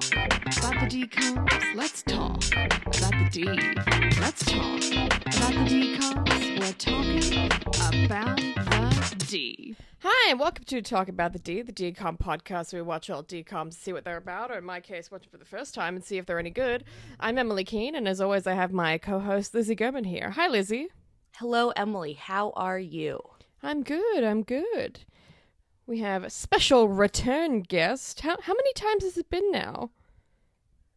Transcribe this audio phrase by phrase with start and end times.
[0.00, 0.14] talk
[0.56, 1.74] about the DCOMs.
[1.74, 3.44] Let's talk about the D.
[4.20, 4.80] Let's talk
[5.26, 6.58] about the DCOMs.
[6.58, 9.76] We're talking about the D.
[10.00, 13.22] Hi, and welcome to Talk About the D, the DCOM podcast where we watch all
[13.22, 15.74] DCOMs to see what they're about, or in my case, watch them for the first
[15.74, 16.84] time and see if they're any good.
[17.20, 20.30] I'm Emily Keene, and as always, I have my co host Lizzie German here.
[20.30, 20.88] Hi, Lizzie.
[21.36, 22.14] Hello, Emily.
[22.14, 23.20] How are you?
[23.62, 25.00] I'm good, I'm good.
[25.92, 28.20] We have a special return guest.
[28.20, 29.90] How, how many times has it been now?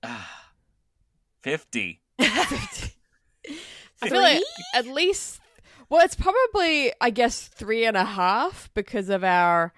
[1.42, 2.00] 50.
[2.18, 2.92] I
[4.02, 4.42] feel like
[4.74, 5.42] at least,
[5.89, 9.74] well, it's probably, I guess, three and a half because of our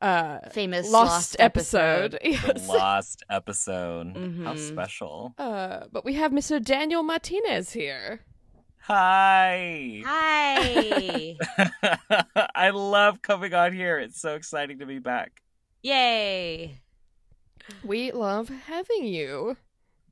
[0.00, 2.12] uh, Famous lost, lost episode.
[2.12, 2.66] The Yes.
[2.66, 4.16] lost episode.
[4.16, 4.58] How Mhm.
[4.58, 5.34] special.
[5.36, 6.58] Uh, but we have Mr.
[6.64, 8.20] Daniel Martinez here.
[8.86, 10.02] Hi.
[10.04, 11.36] Hi.
[12.54, 13.98] I love coming on here.
[13.98, 15.40] It's so exciting to be back.
[15.82, 16.80] Yay.
[17.82, 19.56] We love having you.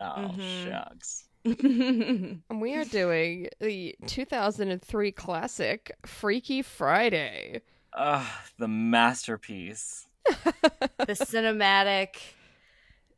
[0.00, 0.64] Oh, Mhm.
[0.70, 1.24] shucks.
[1.44, 7.60] And we are doing the 2003 classic Freaky Friday.
[7.94, 8.26] Ugh,
[8.58, 10.06] the masterpiece.
[10.24, 12.16] the cinematic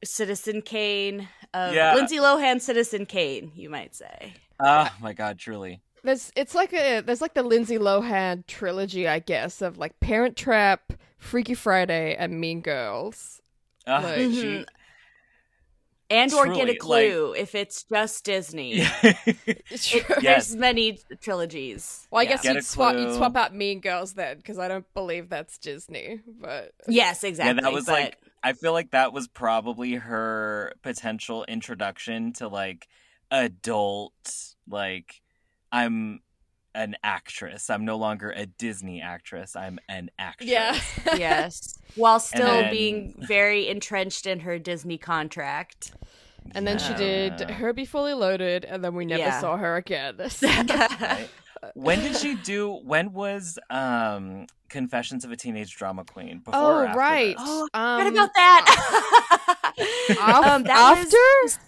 [0.02, 1.94] Citizen Kane of Yeah.
[1.94, 4.34] Lindsay Lohan Citizen Kane, you might say.
[4.60, 5.80] Oh my god, truly.
[6.02, 10.36] There's it's like a there's like the Lindsay Lohan trilogy, I guess, of like Parent
[10.36, 13.40] Trap, Freaky Friday, and Mean Girls.
[13.86, 14.24] Ugh, Like- she...
[14.24, 14.64] Mhm.
[16.10, 18.80] And or get a clue if it's just Disney.
[18.84, 19.12] Sure.
[19.74, 20.48] It, Yes.
[20.48, 22.06] There's many trilogies.
[22.10, 22.28] Well, I Yeah.
[22.28, 25.56] guess Get you'd swap you'd swap out Mean Girls then, because I don't believe that's
[25.56, 26.20] Disney.
[26.26, 27.54] But Yes, exactly.
[27.56, 32.48] Yeah, that was but- like I feel like that was probably her potential introduction to
[32.48, 32.86] like
[33.30, 34.12] adult
[34.68, 35.20] like
[35.72, 36.20] I'm
[36.74, 37.70] an actress.
[37.70, 39.54] I'm no longer a Disney actress.
[39.54, 40.50] I'm an actress.
[40.50, 40.78] yeah,
[41.16, 41.78] yes.
[41.94, 45.92] While still then- being very entrenched in her Disney contract.
[46.52, 47.52] and then she did Yeah.
[47.52, 49.40] Herbie Fully Loaded, and then we never Yeah.
[49.40, 50.16] saw her again.
[50.42, 51.28] Right?
[51.74, 56.40] When did she do when was um Confessions of a Teenage Drama Queen?
[56.40, 57.46] Before oh or after right, this?
[57.48, 59.72] Oh, um, What about that?
[59.78, 61.58] af- Um, that after was,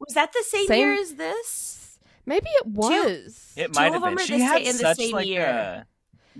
[0.00, 1.98] was that the same, Same- year as this?
[2.26, 3.52] maybe it was.
[3.56, 4.14] It might have been.
[4.14, 5.46] are She had in the such same like year.
[5.46, 5.86] a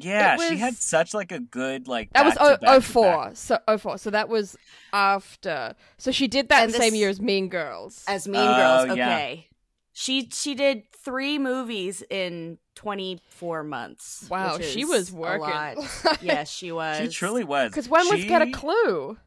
[0.01, 2.71] yeah, It she had such like a good like That was back oh, back to
[2.75, 3.31] oh four.
[3.35, 3.99] So oh four.
[3.99, 4.57] So that was
[4.93, 5.75] after.
[5.97, 8.05] So she did that And same year as Mean Girls.
[8.07, 8.97] As Mean Oh, Girls.
[8.97, 9.09] yeah.
[9.17, 9.49] Okay.
[9.93, 14.27] She she did three movies in 24 months.
[14.31, 15.41] wow, which she is was a working.
[15.41, 15.77] lot.
[16.23, 16.99] yes, she was.
[16.99, 17.71] She truly was.
[17.73, 19.19] Because when was Get a Clue?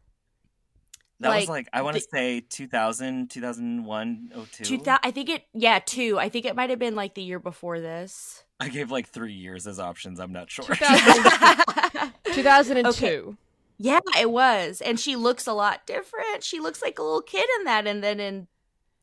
[1.22, 4.64] That was like, like I want to say 2000, 2001, 02.
[4.64, 6.18] 2000, I think it yeah, two.
[6.20, 8.44] I think it might have been like the year before this.
[8.60, 10.66] I gave like 3 years as options, I'm not sure.
[10.66, 12.88] 2000 2002.
[13.06, 13.38] Okay.
[13.78, 14.82] Yeah, it was.
[14.82, 16.44] And she looks a lot different.
[16.44, 18.48] She looks like a little kid in that and then in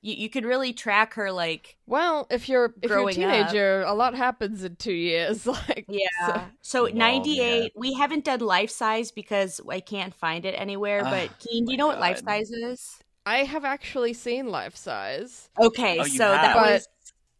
[0.00, 3.32] you, you could really track her like Well, if you're if you're a Growing up.
[3.48, 5.46] teenager, a lot happens in two years.
[5.46, 6.46] Like Yeah.
[6.62, 7.68] So Well, 98, yeah.
[7.76, 11.02] we haven't done life size because I can't find it anywhere.
[11.04, 12.98] Ah, but Keen, do you my know what life size is?
[13.26, 15.50] I have actually seen Life Size.
[15.60, 16.54] Okay, Oh, you so that have?
[16.56, 16.88] But- was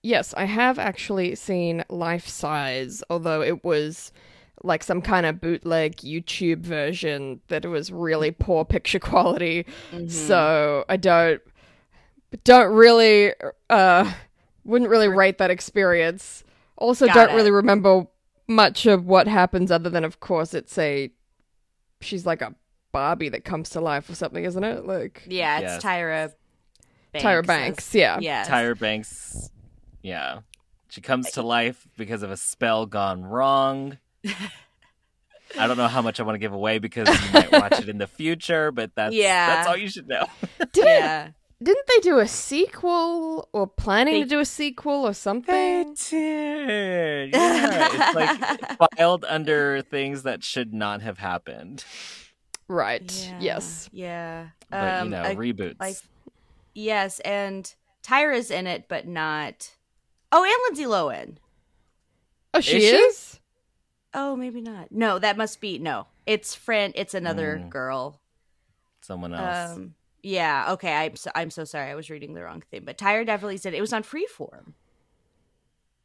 [0.03, 4.13] Yes, I have actually seen Life Size, although it was
[4.63, 9.65] like some kind of bootleg YouTube version that was really poor picture quality.
[9.93, 10.11] mhm.
[10.11, 11.41] So I don't
[12.45, 13.33] don't really
[13.71, 14.13] uh
[14.65, 16.45] wouldn't really rate that experience.
[16.77, 17.35] Also Got don't it.
[17.35, 18.07] really remember
[18.47, 21.11] much of what happens other than of course it's a
[22.01, 22.55] she's like a
[22.93, 24.87] Barbie that comes to life or something, isn't it?
[24.87, 25.83] Like yeah, it's Yes.
[25.85, 26.33] Tyra
[27.13, 27.25] Banks.
[27.27, 28.19] Tyra Banks, yeah.
[28.21, 28.49] Yes.
[28.49, 29.51] Tyra Banks.
[30.03, 30.41] Yeah.
[30.91, 33.99] She comes to life because of a spell gone wrong.
[35.59, 37.89] I don't know how much I want to give away because you might watch it
[37.89, 39.47] in the future, but that's Yeah.
[39.57, 40.27] that's all you should know.
[40.73, 41.29] Didn't Yeah.
[41.63, 45.55] Didn't they do a sequel or planning They- to do a sequel or something?
[45.55, 46.19] They something?
[46.19, 47.35] did.
[47.35, 51.85] Yeah, it's like filed under things that should not have happened.
[52.69, 53.11] Right.
[53.11, 53.89] Yeah, Yes.
[53.93, 54.49] Yeah.
[54.71, 55.81] But Um, you know, a- reboots.
[55.81, 55.97] like-
[56.75, 59.75] yes, and Tyra's in it, but not.
[60.31, 61.39] Oh, and Lindsay Lohan.
[62.55, 63.39] Oh, she Is she?
[64.15, 64.91] Oh, maybe not.
[64.93, 66.07] No, that must be no.
[66.27, 66.93] It's friend.
[66.97, 67.69] It's another Mm.
[67.71, 68.21] girl.
[69.01, 69.77] Someone else.
[69.77, 69.95] Um.
[70.23, 70.73] Yeah.
[70.73, 70.93] Okay.
[70.93, 71.91] I'm so, I'm so sorry.
[71.91, 72.83] I was reading the wrong thing.
[72.85, 74.73] But Tyra definitely said it was on Freeform.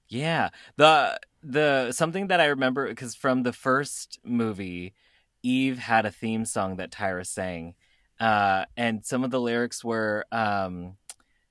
[0.08, 0.50] Yeah.
[0.78, 4.94] The the something that I remember because from the first movie,
[5.42, 7.76] Eve had a theme song that Tyra sang.
[8.20, 10.98] Uh and some of the lyrics were um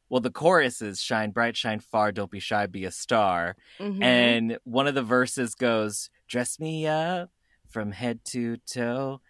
[0.08, 3.56] well the chorus is shine bright, shine far, don't be shy, be a star.
[3.80, 4.02] Mhm.
[4.02, 7.30] And one of the verses goes, Dress me up
[7.68, 9.20] from head to toe,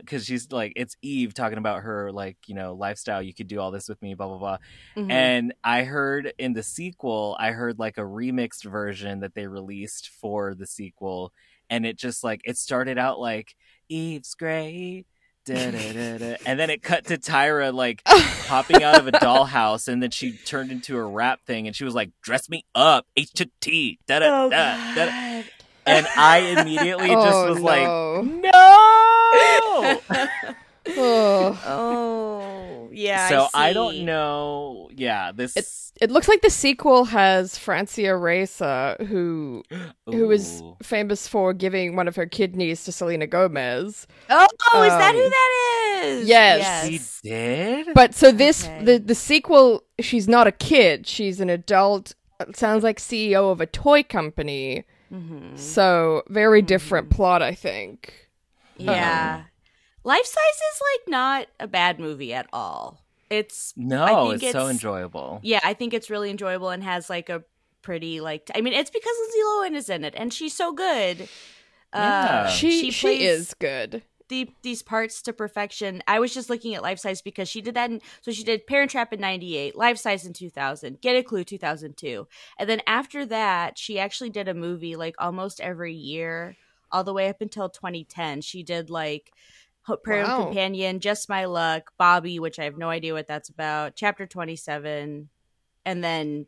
[0.00, 3.22] because she's like it's Eve talking about her like you know lifestyle.
[3.22, 4.58] You could do all this with me, blah blah blah.
[4.96, 5.10] Mhm.
[5.10, 10.08] And I heard in the sequel, I heard like a remixed version that they released
[10.20, 11.32] for the sequel,
[11.70, 13.54] and it just like it started out like
[13.88, 15.04] Eve's great.
[15.46, 18.02] da, da, da, da," And then it cut to Tyra like
[18.46, 21.84] popping out of a dollhouse, and then she turned into a rap thing, and she
[21.84, 25.42] was like, "Dress me up, H to T." Da, da, da, da, da."
[25.86, 29.13] And I immediately just Oh, was like, no.
[29.34, 30.00] "No!"
[30.96, 31.58] Oh.
[31.66, 33.28] oh, yeah.
[33.28, 34.90] so I, I, don't know.
[34.94, 39.62] Yeah, this It looks like the sequel has Francia Raisa, who
[40.06, 44.06] who is famous for giving one of her kidneys to Selena Gomez.
[44.28, 44.46] Oh,
[44.82, 46.28] is that who Um, that is?
[46.28, 46.86] yes.
[47.22, 47.88] She did.
[47.94, 48.84] But so this Okay.
[48.84, 52.14] the the sequel, she's not a kid; she's an adult.
[52.40, 54.84] It sounds like CEO of a toy company.
[55.12, 55.56] Mhm.
[55.58, 58.23] So very different plot, I think.
[58.76, 59.44] Yeah.
[60.04, 60.36] Life Size
[60.74, 63.00] is like not a bad movie at all.
[63.30, 65.40] It's no, I it's, think so enjoyable.
[65.42, 67.42] yeah, I think it's really enjoyable and has like a
[67.82, 71.28] pretty like I mean it's because Lindsay Lohan is in it and she's so good.
[71.94, 72.44] Yeah.
[72.46, 74.02] Uh, She she, plays is good.
[74.28, 76.02] the, these parts to perfection.
[76.08, 77.90] I was just looking at Life Size because she did that.
[77.90, 81.44] In, so she did Parent Trap in '98, Life Size in 2000, Get a Clue
[81.44, 82.26] 2002,
[82.58, 86.56] and then after that, she actually did a movie like almost every year,
[86.94, 88.40] all the way up until 2010.
[88.40, 89.32] She did like
[90.04, 90.44] Prairie Wow.
[90.44, 95.28] Companion, Just My Luck, Bobby, which I have no idea what that's about, Chapter 27,
[95.84, 96.46] and then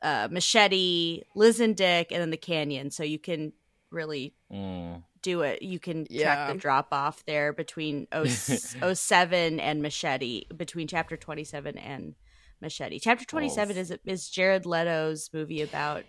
[0.00, 2.90] uh, Machete, Liz and Dick, and then The Canyon.
[2.92, 3.52] So you can
[3.90, 5.02] really Mm.
[5.22, 5.60] do it.
[5.62, 6.22] You can Yeah.
[6.34, 12.14] track the drop off there between 0- 07 and Machete, between chapter 27 and
[12.60, 12.98] Machete.
[13.00, 13.80] Chapter 27 Oh.
[13.80, 16.04] is is Jared Leto's movie about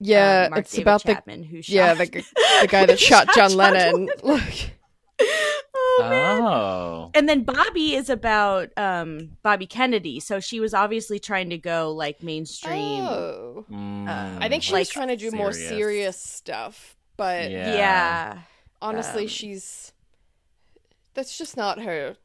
[0.00, 2.04] Yeah, Mark it's David about the Chapman who shot yeah the,
[2.60, 4.08] the guy that shot John Lennon.
[4.22, 4.42] Look,
[5.74, 6.42] oh, man.
[6.42, 7.10] Oh.
[7.14, 10.20] And then Bobby is about um, Bobby Kennedy.
[10.20, 13.02] So she was obviously trying to go like mainstream.
[13.04, 13.64] oh.
[13.70, 14.38] Mm.
[14.40, 15.68] I think she Like, was trying to do more serious.
[15.68, 17.74] serious stuff, but Yeah.
[17.74, 18.38] Yeah.
[18.80, 19.92] honestly, Um, she's
[21.14, 22.16] that's just not her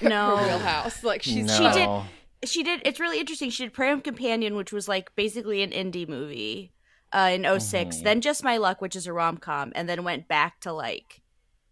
[0.00, 0.36] No.
[0.36, 1.56] her house Like she's no.
[1.72, 5.14] She did- she did it's really interesting she did prairie home companion which was like
[5.16, 6.72] basically an indie movie
[7.12, 8.02] uh in 6 Mhm.
[8.04, 11.22] then just my luck which is a rom-com and then went back to like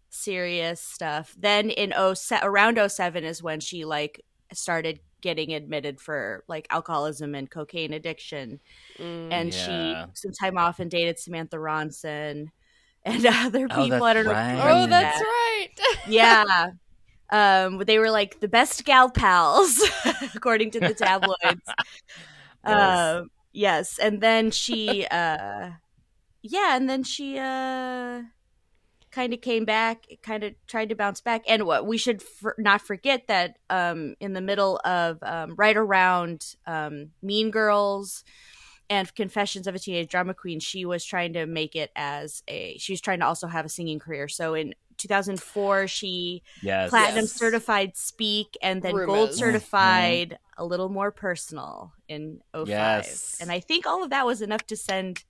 [0.09, 4.23] serious stuff then in 07 around 07 is when she like
[4.53, 8.59] started getting admitted for like alcoholism and cocaine addiction
[8.99, 9.31] Mm.
[9.31, 10.05] and Yeah.
[10.05, 12.47] she some time off and dated samantha ronson
[13.05, 14.49] and other Oh, people that's i don't know right.
[14.51, 15.97] remember oh, that's that right.
[16.07, 16.67] yeah.
[17.29, 19.81] Um, they were like the best gal pals,
[20.35, 21.61] according to the tabloids.
[22.63, 25.71] um, yes, and then she, uh,
[26.41, 28.21] yeah, and then she, uh,
[29.11, 32.55] kind of came back, kind of tried to bounce back, and what we should for-
[32.57, 38.23] not forget that, um, in the middle of, um, right around, um, Mean Girls.
[38.89, 42.77] And Confessions of a Teenage Drama Queen, she was trying to make it as a.
[42.77, 44.29] She was trying to also have a singing career.
[44.29, 46.89] So in 2004, she yes.
[46.89, 47.31] platinum Yes.
[47.31, 49.37] certified speak and then gold Rumors.
[49.37, 53.37] certified a little more personal in 05 Yes.
[53.39, 55.23] and i think all of that was enough to send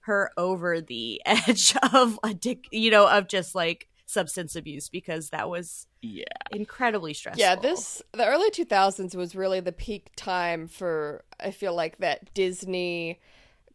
[0.00, 5.48] her over the edge of addic- you know of just like substance abuse because that
[5.48, 6.24] was Yeah.
[6.50, 11.74] incredibly stressful Yeah, this the early 2000s was really the peak time for I feel
[11.74, 13.20] like that Disney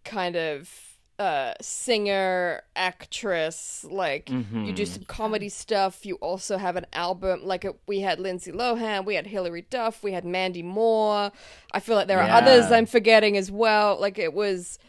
[0.05, 0.69] kind of
[1.19, 4.87] uh singer actress like you do Mhm.
[4.87, 9.15] some comedy stuff you also have an album like uh we had Lindsay Lohan we
[9.15, 11.31] had Hilary Duff we had Mandy Moore
[11.73, 12.37] I feel like there are Yeah.
[12.37, 14.79] others I'm forgetting as well like it was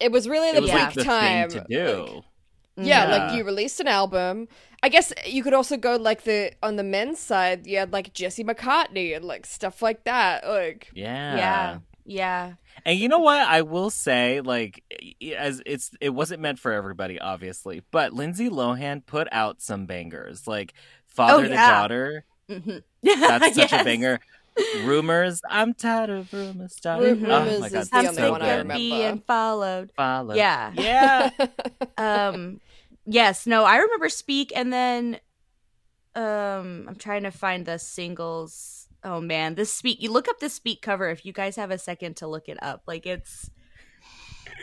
[0.00, 2.24] it was really It the was peak like the time thing to like-
[2.76, 3.16] yeah, Yeah.
[3.16, 4.48] like you released an album.
[4.82, 7.66] I guess you could also go like the on the men's side.
[7.66, 10.48] You had like Jesse McCartney and like stuff like that.
[10.48, 11.36] Like yeah.
[11.36, 12.52] yeah yeah
[12.84, 13.40] And you know what?
[13.40, 14.82] I will say, like,
[15.36, 20.46] as it's it wasn't meant for everybody, obviously, but Lindsay Lohan put out some bangers,
[20.48, 20.74] like
[21.06, 21.70] Father to yeah.
[21.80, 22.24] Daughter.
[22.48, 22.82] Mhm.
[23.02, 24.20] That's such a banger.
[24.84, 25.40] Rumors.
[25.48, 26.56] I'm tired of rumors.
[26.58, 27.26] Ru- Starting.
[27.26, 28.52] oh my god, is the i'm only so one I good.
[28.52, 28.74] of remember.
[28.76, 30.36] being followed Followed.
[30.36, 31.30] yeah Yeah.
[31.96, 32.60] um
[33.06, 35.18] yes no i remember speak and then
[36.14, 40.48] um i'm trying to find the singles oh man this speak you look up the
[40.48, 43.50] speak cover if you guys have a second to look it up like it's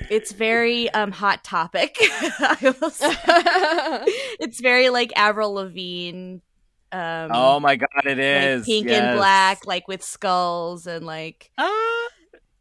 [0.09, 3.13] it's very um hot topic I will say.
[4.39, 6.37] it's very like avril lavigne
[6.91, 9.01] um Oh my god, it is like pink yes.
[9.01, 12.07] and black like with skulls and like Ah,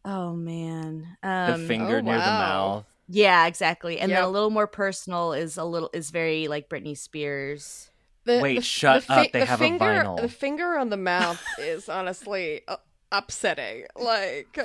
[0.04, 2.84] oh man the um finger Oh, near the mouth.
[3.10, 3.98] Yeah, exactly.
[3.98, 7.90] And then a little more personal is a little is very like Britney Spears.
[8.28, 10.20] The, Wait, the- shut the fi- up, they the have a finger, vinyl.
[10.20, 12.76] The finger on the mouth is honestly uh,
[13.10, 13.84] upsetting.
[13.96, 14.56] Like,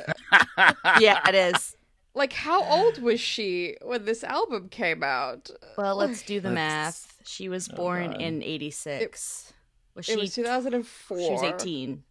[1.00, 1.76] Yeah, it is.
[2.14, 5.50] like how old was she when this album came out?
[5.78, 7.10] Well, let's do the Let's- math.
[7.26, 8.22] She was Oh, born God.
[8.22, 9.54] in 86.
[9.96, 11.18] was she It was 2004.
[11.18, 12.04] She was 18.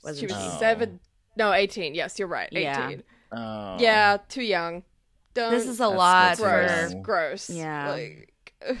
[0.00, 0.48] She Wasn't was she?
[0.50, 0.56] Oh.
[0.58, 1.00] seven.
[1.34, 1.94] No, 18.
[1.94, 2.48] Yes, you're right.
[2.52, 2.62] 18.
[2.62, 3.76] Yeah.
[3.78, 4.24] Yeah, oh.
[4.28, 4.82] too young.
[5.32, 5.50] Don't.
[5.52, 7.02] This is a That's- lot that's gross.
[7.02, 7.50] Gross.
[7.50, 7.90] Yeah.
[7.92, 8.32] Like,
[8.68, 8.76] ugh.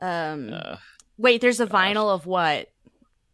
[0.00, 0.78] Um Ugh.
[1.18, 1.74] Wait, there's a Gosh.
[1.94, 2.68] vinyl of what?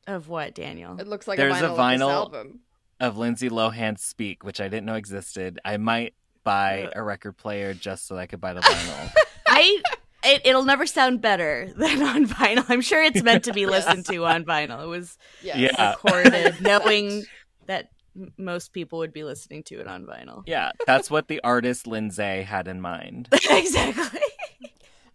[0.07, 0.99] Of what, Daniel?
[1.01, 2.61] it looks like There's a a vinyl, vinyl- of album.
[3.01, 5.59] of Lindsay Lohan's Speak, which I didn't know existed.
[5.65, 9.11] I might buy a record player just so I could buy the vinyl.
[9.49, 9.83] I
[10.25, 12.65] it, it'll never sound better than on vinyl.
[12.69, 14.83] I'm sure it's meant to be listened to on vinyl.
[14.85, 15.73] It was Yes.
[15.77, 15.91] Yeah.
[15.93, 17.25] recorded knowing
[17.67, 17.91] that
[18.39, 20.43] most people would be listening to it on vinyl.
[20.47, 23.29] yeah, that's what the artist Lindsay had in mind.
[23.51, 24.21] exactly.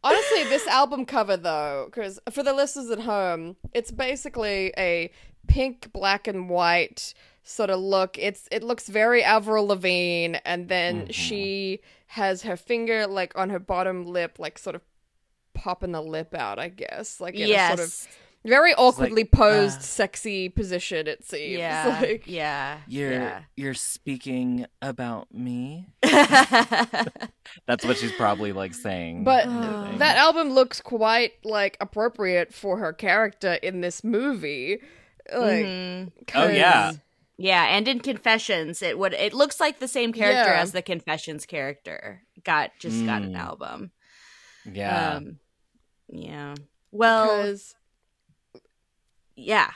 [0.03, 5.11] Honestly, this album cover though, because for the listeners at home, it's basically a
[5.47, 8.17] pink, black, and white sort of look.
[8.17, 11.13] It's it looks very Avril Lavigne, and then Mhm.
[11.13, 14.81] she has her finger like on her bottom lip, like sort of
[15.53, 16.57] popping the lip out.
[16.59, 17.73] I guess, like in yes.
[17.73, 21.07] a sort of very awkwardly posed, uh, sexy position.
[21.07, 21.59] It seems.
[21.59, 21.99] yeah.
[22.01, 22.77] Like, yeah.
[22.87, 23.41] You're Yeah.
[23.55, 25.87] you're speaking about me.
[27.67, 29.23] That's what she's probably like saying.
[29.23, 29.93] But Oh.
[29.97, 34.79] that album looks quite like appropriate for her character in this movie.
[35.31, 36.11] Like, Mhm.
[36.35, 36.87] Oh, yeah.
[36.91, 36.99] 'cause-
[37.37, 40.61] Yeah, and in Confessions, it would it looks like the same character Yeah.
[40.61, 42.21] as the Confessions character.
[42.43, 43.39] Got just got an Mm.
[43.39, 43.91] album.
[44.65, 45.39] yeah, Um,
[46.07, 46.53] yeah.
[46.91, 47.75] Well, because
[49.41, 49.71] yeah.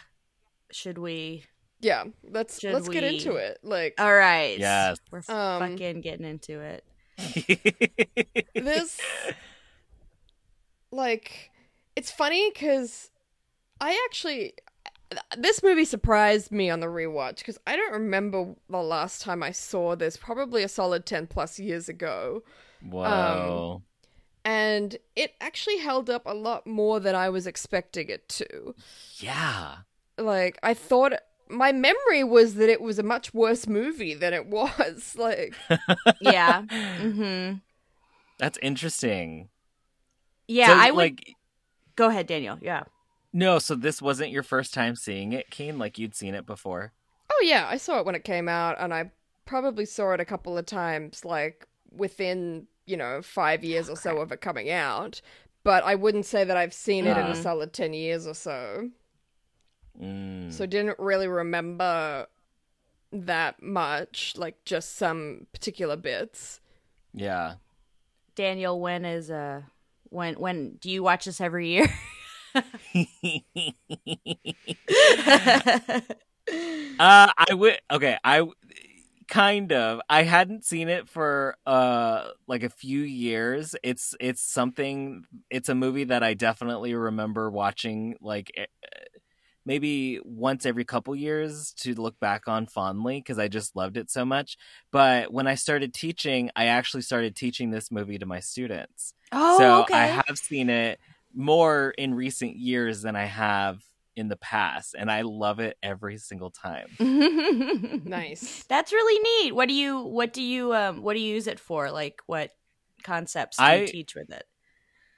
[0.72, 1.46] Should we?
[1.82, 3.60] yeah, let's Should let's get into it.
[3.64, 4.58] Like All right.
[4.58, 4.98] Yes.
[5.12, 6.84] We're Um, fucking getting into it.
[8.56, 9.00] this,
[10.92, 11.52] like,
[11.96, 13.10] it's funny because
[13.80, 14.54] I actually
[15.38, 19.52] this movie surprised me on the rewatch because I don't remember the last time I
[19.52, 20.18] saw this.
[20.18, 22.44] Probably a solid ten plus years ago.
[22.82, 23.84] Whoa.
[24.46, 28.76] And it actually held up a lot more than I was expecting it to.
[29.18, 29.78] yeah.
[30.18, 31.14] like I thought
[31.50, 35.16] my memory was that it was a much worse movie than it was.
[35.26, 35.56] Like
[36.22, 36.62] Yeah.
[36.70, 37.58] mm-hmm.
[38.38, 39.50] That's interesting.
[40.48, 41.36] Yeah, So, I would like
[41.96, 42.58] go ahead, Daniel.
[42.62, 42.84] Yeah.
[43.34, 46.94] no, so this wasn't your first time seeing it, Keen, like you'd seen it before.
[47.32, 49.12] oh yeah, I saw it when it came out and I
[49.46, 54.20] probably saw it a couple of times like within, you know, 5 years or so
[54.20, 55.22] of it coming out.
[55.64, 57.44] But I wouldn't say that I've seen it in a Mhm.
[57.44, 58.92] solid 10 years or so.
[60.00, 60.52] Mm.
[60.52, 62.28] So didn't really remember
[63.12, 66.60] that much, like just some particular bits.
[67.14, 67.56] yeah.
[68.36, 69.62] Daniel, when is uh
[70.10, 71.88] when when do you watch this every year?
[76.98, 77.78] Uh, I would.
[77.92, 78.54] Okay, I w-
[79.28, 80.02] kind of.
[80.10, 83.76] I hadn't seen it for uh like a few years.
[83.84, 85.26] It's it's something.
[85.50, 88.66] It's a movie that I definitely remember watching like eh,
[89.66, 94.10] maybe once every couple years to look back on fondly because I just loved it
[94.12, 94.58] so much.
[94.92, 99.14] But when I started teaching, I actually started teaching this movie to my students.
[99.32, 99.98] oh, so okay.
[99.98, 101.00] I have seen it
[101.34, 103.82] more in recent years than I have
[104.16, 106.88] in the past, and I love it every single time.
[108.06, 108.64] Nice.
[108.70, 109.56] That's really neat.
[109.56, 111.92] What do you what do you um what do you use it for?
[111.92, 112.52] Like what
[113.04, 114.44] concepts do you teach with it?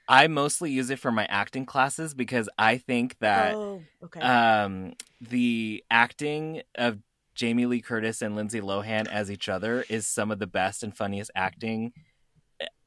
[0.08, 4.20] I mostly use it for my acting classes because I think that oh, okay.
[4.20, 6.98] um, the acting of
[7.34, 10.96] Jamie Lee Curtis and Lindsay Lohan as each other is some of the best and
[10.96, 11.92] funniest acting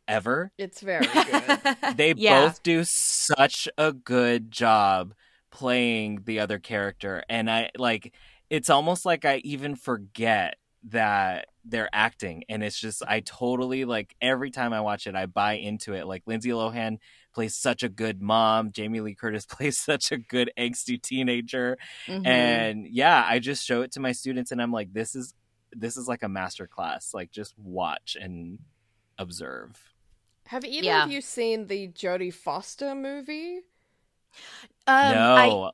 [0.08, 0.52] ever.
[0.58, 1.60] It's very good.
[1.96, 2.42] They Yeah.
[2.46, 5.14] both do such a good job
[5.52, 8.14] playing the other character and I like
[8.50, 10.56] it's almost like I even forget
[10.86, 15.26] that they're acting and it's just I totally like every time I watch it I
[15.28, 16.98] buy into it like Lindsay Lohan
[17.36, 21.78] plays such a good mom Jamie Lee Curtis plays such a good angsty teenager
[22.08, 22.26] Mhm.
[22.26, 25.34] and yeah I just show it to my students and I'm like this is
[25.74, 28.58] this is like a master class like just watch and
[29.20, 29.78] observe
[30.48, 31.04] Have either Yeah.
[31.06, 33.60] of you seen the Jodie Foster movie?
[34.92, 35.72] Um, no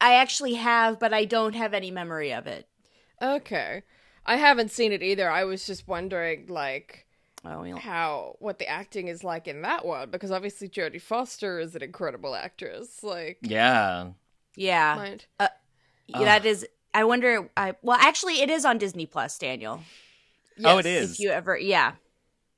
[0.00, 2.68] I I actually have, but I don't have any memory of it.
[3.20, 3.82] Okay.
[4.26, 5.30] I haven't seen it either.
[5.30, 7.06] I was just wondering, like,
[7.44, 7.80] Oh, you know.
[7.80, 11.82] how what the acting is like in that one, because obviously Jodie Foster is an
[11.82, 13.02] incredible actress.
[13.02, 14.10] Like, yeah
[14.56, 15.26] yeah, mind-
[16.08, 16.66] Yeah, that is.
[16.94, 17.50] I wonder.
[17.56, 19.38] I well, actually, it is on Disney Plus.
[19.38, 19.80] Daniel.
[20.64, 21.12] Oh, it is.
[21.12, 21.92] If you ever, yeah,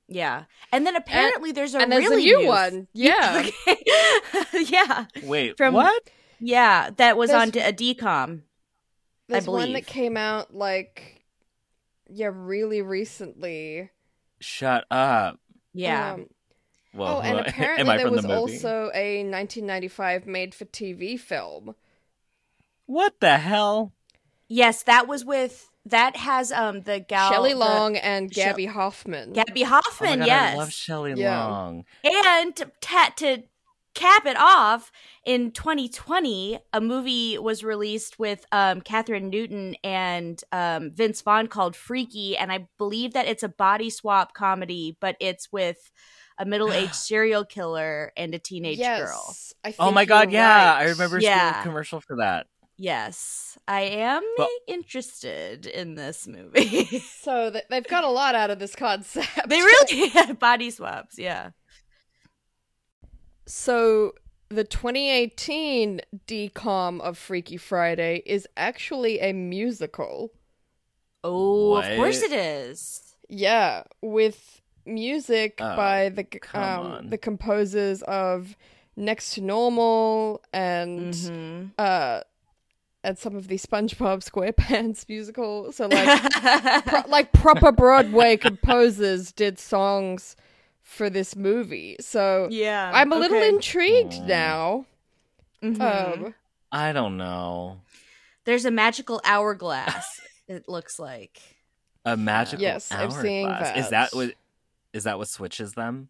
[0.08, 0.44] yeah.
[0.72, 2.88] And then apparently there's a and there's really a new one.
[2.92, 3.48] Yeah.
[4.54, 6.10] yeah, Wait, From- what?
[6.40, 6.90] yeah.
[6.96, 8.42] That was There's- on a DCOM.
[9.28, 9.74] There's one believe.
[9.84, 11.22] that came out like
[12.10, 13.90] yeah, really recently.
[14.40, 15.40] Shut up.
[15.72, 16.12] Yeah.
[16.14, 16.26] Um,
[16.92, 18.40] Well, oh, and am apparently I there was the movie?
[18.40, 21.74] also a 1995 made-for-TV film.
[22.86, 23.92] What the hell?
[24.46, 28.66] yes, that was with that has um the gal Shelley the- Long and Shell- Gaby
[28.66, 29.32] Hoffmann.
[29.32, 30.18] Gaby Oh my Hoffmann.
[30.20, 31.46] god, yes, I love Shelley Yeah.
[31.46, 31.84] Long.
[32.04, 32.70] And to,
[33.16, 33.42] to
[33.94, 34.90] cap it off,
[35.24, 41.76] in 2020, a movie was released with um, Kathryn Newton and um, Vince Vaughn called
[41.76, 45.92] Freaky, and I believe that it's a body swap comedy, but it's with
[46.38, 49.34] a middle-aged serial killer and a teenage yes, girl.
[49.62, 50.80] I think Oh my you're god, yeah, right.
[50.80, 51.52] I remember Yeah.
[51.52, 52.46] seeing a commercial for that.
[52.76, 57.02] Yes, I am But- interested in this movie.
[57.24, 59.28] So th- they've got a lot out of this concept.
[59.48, 61.50] they really had body swaps, yeah.
[63.46, 64.12] So
[64.48, 70.32] the 2018 DCOM of Freaky Friday is actually a musical.
[71.22, 73.14] Oh, of course it is.
[73.28, 78.54] Yeah, with music Oh, by the um the composers of
[78.96, 81.70] Next to Normal and Mhm.
[81.78, 82.20] uh
[83.04, 85.70] and some of the SpongeBob SquarePants musical.
[85.72, 86.32] So like
[86.86, 90.34] pro- like proper Broadway composers did songs
[90.82, 91.96] for this movie.
[92.00, 94.86] So yeah, I'm a little intrigued now.
[95.62, 95.80] Mhm.
[95.80, 96.34] Um
[96.72, 97.80] I don't know.
[98.44, 100.20] There's a magical hourglass.
[100.48, 101.40] it looks like.
[102.04, 103.76] A magical Yes, I'm seeing hourglass.
[103.78, 104.10] Is that.
[104.10, 104.34] that what
[104.92, 106.08] is that what switches them?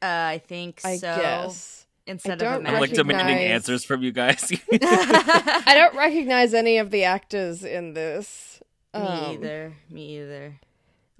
[0.00, 1.16] Uh, I think I so.
[1.16, 1.86] guess.
[2.08, 4.50] Instead I of a don't I'm like demanding answers from you guys.
[4.72, 8.60] I don't recognize any of the actors in this.
[8.94, 9.74] Me Um, either.
[9.90, 10.58] Me either.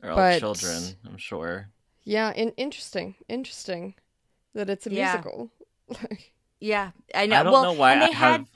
[0.00, 1.68] They're all But- children, I'm sure.
[2.04, 3.14] Yeah, in- interesting.
[3.28, 3.95] Interesting
[4.54, 5.12] that it's a Yeah.
[5.12, 5.50] musical.
[6.61, 7.37] Yeah, I know.
[7.38, 8.47] I don't well, know why I they have had.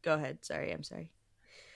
[0.00, 0.38] Go ahead.
[0.42, 1.10] Sorry, I'm sorry.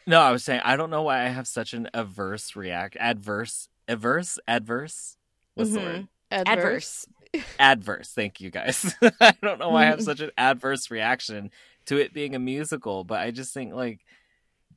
[0.07, 3.69] No, I was saying I don't know why I have such an averse react adverse
[3.87, 5.19] averse adverse
[5.55, 5.85] what's the Mhm.
[5.85, 6.09] word?
[6.31, 6.49] Adverse.
[6.57, 7.07] Adverse.
[7.61, 8.95] Thank you guys.
[9.21, 11.51] I don't know why I have such an adverse reaction
[11.87, 14.01] to it being a musical, but I just think like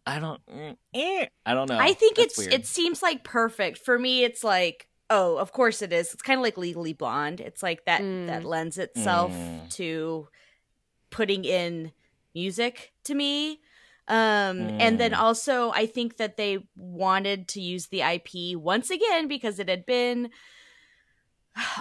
[0.05, 1.77] I don't mm, eh, I don't know.
[1.79, 2.53] I think That's it's weird.
[2.53, 4.23] it seems like perfect for me.
[4.23, 6.13] It's like oh, of course it is.
[6.13, 7.41] It's kind of like Legally Blonde.
[7.41, 8.27] It's like that Mm.
[8.27, 9.69] that lends itself Mm.
[9.71, 10.27] to
[11.09, 11.91] putting in
[12.33, 13.59] music to me.
[14.07, 15.19] Um, and then Mm.
[15.19, 19.85] also I think that they wanted to use the IP once again because it had
[19.85, 20.31] been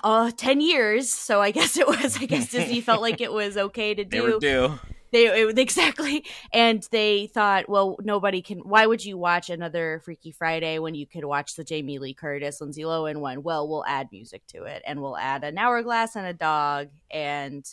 [0.02, 3.56] uh 10 years so i guess it was i guess disney felt like it was
[3.56, 4.68] okay to they do.
[4.68, 4.78] were
[5.12, 6.24] they it, exactly.
[6.52, 11.06] And they thought well nobody can why would you watch another freaky friday when you
[11.06, 13.42] could watch the jamie lee curtis lindsay lohan one?
[13.42, 17.64] Well we'll add music to it and we'll add an hourglass and a dog and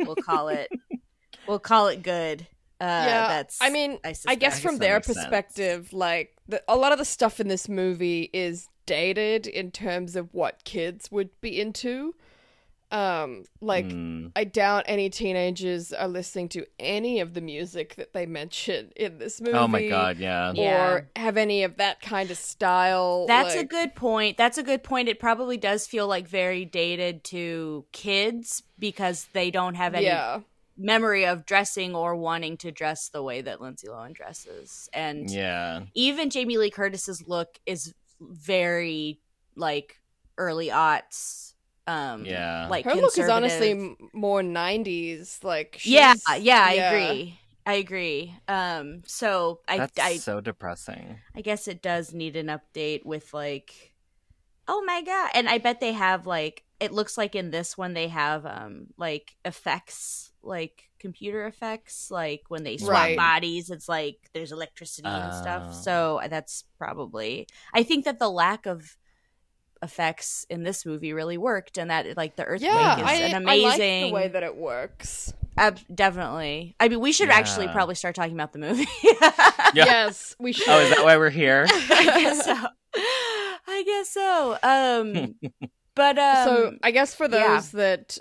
[0.00, 0.70] we'll call it
[1.48, 2.46] we'll call it good.
[2.80, 5.18] Uh yeah, that's I mean, I, I guess guess from their makes sense.
[5.18, 10.16] perspective, like the, a lot of the stuff in this movie is dated in terms
[10.16, 12.14] of what kids would be into.
[12.92, 14.30] Um, like Mm.
[14.36, 19.18] I doubt any teenagers are listening to any of the music that they mention in
[19.18, 19.58] this movie.
[19.58, 20.52] Oh my god, yeah.
[20.54, 20.90] Yeah.
[20.92, 23.26] Or have any of that kind of style.
[23.26, 24.36] That's a good point.
[24.36, 25.08] That's a good point.
[25.08, 30.42] It probably does feel like very dated to kids because they don't have any Yeah.
[30.78, 34.88] memory of dressing or wanting to dress the way that Lindsay Lohan dresses.
[34.92, 35.86] And Yeah.
[35.94, 39.20] even Jamie Lee Curtis's look is very
[39.56, 39.98] like
[40.38, 41.54] early aughts.
[41.86, 42.66] Um, Yeah.
[42.68, 45.42] like Her look is honestly more 90s.
[45.44, 47.38] Like, yeah, she's- yeah, I agree.
[47.64, 48.34] I agree.
[48.48, 51.18] Um, so I, That's I, so depressing.
[51.34, 53.92] I guess it does need an update with like
[54.68, 57.94] oh my god and I bet they have like it looks like in this one
[57.94, 63.16] they have um like effects like computer effects like when they swap Right.
[63.16, 65.40] bodies it's like there's electricity and Oh.
[65.40, 68.96] stuff so that's probably I think that the lack of
[69.82, 73.34] effects in this movie really worked and that like the earthquake Yeah, is I, an
[73.34, 75.32] I amazing like the way that it works.
[75.58, 79.32] ab- definitely I mean we should actually probably start talking about the movie Yeah.
[79.74, 80.68] Yes, we should.
[80.68, 81.66] Oh, is that why we're here?
[81.70, 82.56] I guess so.
[83.66, 84.58] I guess so.
[84.62, 85.34] Um,
[85.94, 87.40] but um, so I guess for those
[87.72, 87.78] yeah.
[87.80, 88.18] that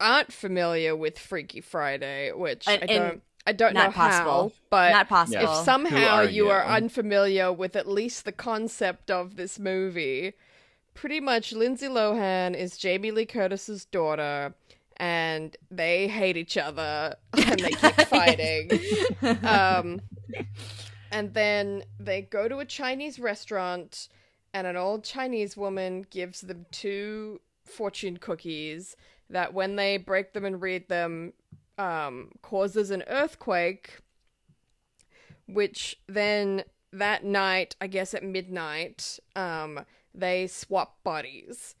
[0.00, 4.52] aren't familiar with Freaky Friday, which And- I don't, I don't not know how, possible.
[4.70, 5.42] but not possible.
[5.58, 10.34] if somehow are you are unfamiliar with at least the concept of this movie,
[10.94, 14.54] pretty much Lindsay Lohan is Jamie Lee Curtis's daughter,
[14.98, 18.70] and they hate each other and they keep fighting.
[19.44, 20.00] um,
[21.10, 24.08] and then they go to a Chinese restaurant,
[24.58, 28.96] and an old Chinese woman gives them two fortune cookies
[29.30, 31.32] that when they break them and read them
[31.78, 33.98] um, causes an earthquake,
[35.46, 41.76] which then that night, I guess at midnight, um, they swap bodies.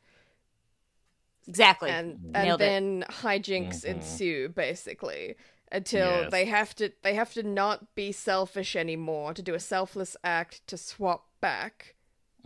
[1.48, 1.90] Exactly.
[1.90, 2.64] And and Nailed it.
[2.64, 3.84] then hijinks Mhm.
[3.86, 5.34] ensue basically
[5.72, 6.30] until Yes.
[6.30, 10.66] they have to they have to not be selfish anymore to do a selfless act
[10.68, 11.94] to swap back.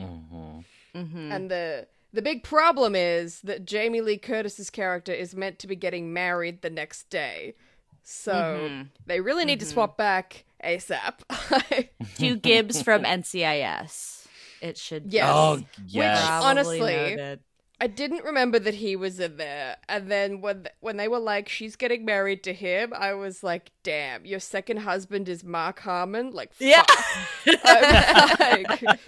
[0.03, 0.61] Hmm
[0.95, 5.67] hmm And the the big problem is that Jamie Lee Curtis's character is meant to
[5.67, 7.55] be getting married the next day.
[8.03, 8.89] So Mhm.
[9.07, 9.73] they really need to Mhm.
[9.73, 11.21] swap back ASAP.
[12.19, 14.27] Hugh Gibbs from NCIS.
[14.61, 15.29] It should Yes.
[15.33, 16.21] Oh Which- yes.
[16.27, 17.41] probably honestly, noted.
[17.81, 19.77] I didn't remember that he was in there.
[19.89, 23.73] And then when when they were like, she's getting married to him, I was like,
[23.83, 26.31] damn, your second husband is Mark Harmon?
[26.31, 26.85] Like, Yeah.
[26.85, 27.57] fuck.
[27.65, 29.01] I'm like,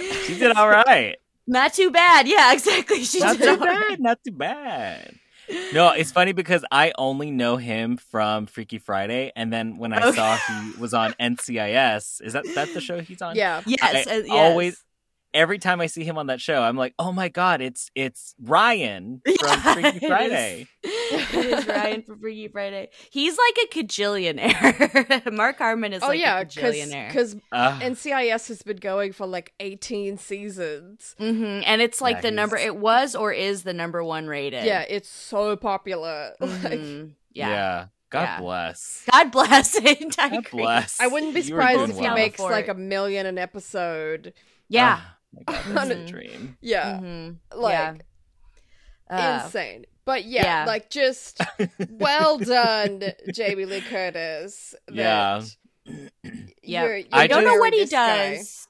[0.26, 1.16] she did all right.
[1.46, 2.28] Not too bad.
[2.28, 3.04] Yeah, exactly.
[3.04, 3.88] She Not did too all right.
[3.90, 4.00] bad.
[4.00, 5.14] Not too bad.
[5.72, 10.06] No, it's funny because I only know him from Freaky Friday, and then when I
[10.08, 10.16] Okay.
[10.16, 13.34] saw he was on NCIS, is that that the show he's on?
[13.34, 13.60] yeah.
[13.66, 14.30] Yes, I uh, yes.
[14.30, 14.84] always-
[15.32, 18.34] Every time I see him on that show, I'm like, oh my god, it's it's
[18.42, 20.06] Ryan from Freaky.
[20.08, 20.66] Friday.
[20.82, 22.88] it is Ryan from Freaky Friday.
[23.10, 25.32] He's like a cajillionaire.
[25.32, 27.08] Mark Harmon is Oh, like yeah, a cajillionaire.
[27.08, 27.80] because Ugh.
[27.82, 31.14] NCIS has been going for like 18 seasons.
[31.18, 32.56] hmm And it's like Yeah, the number.
[32.56, 34.64] It was or is the number one rated.
[34.64, 36.32] Yeah, it's so popular.
[36.40, 37.12] Like, Mhm.
[37.32, 37.48] yeah.
[37.48, 37.86] yeah.
[38.10, 38.40] God Yeah.
[38.40, 39.04] bless.
[39.12, 39.76] God bless.
[39.76, 40.62] I God agree.
[40.62, 41.00] bless.
[41.00, 42.14] I wouldn't be surprised doing if he well.
[42.16, 44.32] makes like a million an episode.
[44.68, 44.98] Yeah.
[45.00, 46.06] Oh, my God, that's a Mhm.
[46.08, 46.56] dream.
[46.60, 47.36] Yeah, Mhm.
[47.54, 48.02] like
[49.08, 49.86] Uh, insane.
[50.04, 50.64] But yeah, yeah.
[50.66, 51.40] like just
[51.90, 54.74] well done, Jamie Lee Curtis.
[54.90, 55.42] Yeah.
[56.62, 56.84] Yeah.
[56.84, 58.36] you're- I I don't know what he this guy.
[58.36, 58.68] does.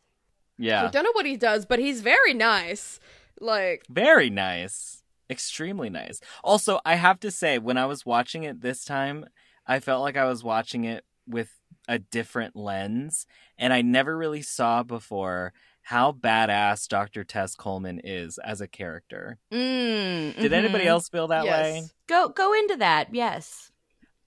[0.58, 0.84] Yeah.
[0.84, 3.00] I don't know what he does, but he's very nice.
[3.40, 5.02] Like, Very nice.
[5.30, 6.20] Extremely nice.
[6.44, 9.26] Also, I have to say, when I was watching it this time,
[9.66, 13.26] I felt like I was watching it with a different lens.
[13.56, 15.52] And I never really saw before
[15.90, 17.24] how badass Dr.
[17.24, 19.38] Tess Coleman is as a character.
[19.52, 20.86] Mm, Did anybody mhm.
[20.86, 21.82] else feel that way?
[22.06, 23.12] go go into that?
[23.12, 23.72] Yes.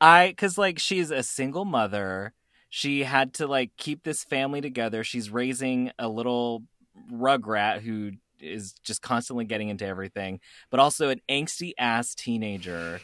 [0.02, 2.34] I, because like she's a single mother.
[2.68, 5.06] She had to like keep this family together.
[5.06, 6.64] She's raising a little
[7.10, 13.00] rugrat who is just constantly getting into everything, but also an angsty ass teenager.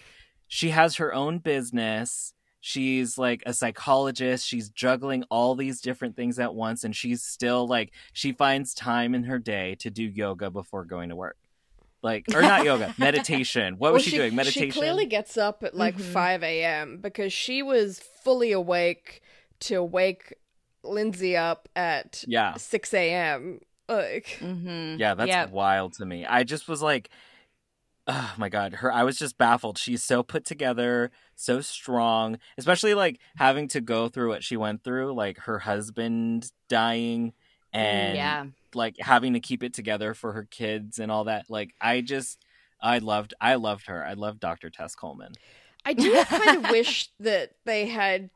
[0.49, 2.33] She has her own business.
[2.61, 4.45] She's like a psychologist.
[4.45, 9.15] She's juggling all these different things at once, and she's still like, she finds time
[9.15, 11.37] in her day to do yoga before going to work.
[12.01, 13.75] Like, or not yoga, meditation.
[13.77, 14.35] What was well, she, doing?
[14.35, 14.71] Meditation.
[14.71, 16.13] She clearly gets up at like Mhm.
[16.13, 16.97] 5 a.m.
[17.01, 19.21] because she was fully awake
[19.61, 20.35] to wake
[20.83, 22.55] Lindsay up at yeah.
[22.55, 23.59] 6 a.m.
[23.87, 24.99] Like, Mm-hmm.
[24.99, 26.25] Yeah, that's wild to me.
[26.25, 27.09] I just was like,
[28.09, 28.91] oh my god, her.
[28.91, 29.77] I was just baffled.
[29.77, 34.83] She's so put together, so strong, especially like having to go through what she went
[34.83, 37.33] through, like her husband dying,
[37.71, 38.45] and yeah.
[38.73, 41.45] like having to keep it together for her kids and all that.
[41.49, 42.43] Like, I just,
[42.81, 44.03] I loved, I loved her.
[44.03, 44.71] I loved Dr.
[44.71, 45.33] Tess Coleman.
[45.85, 48.31] I do kind of wish that they had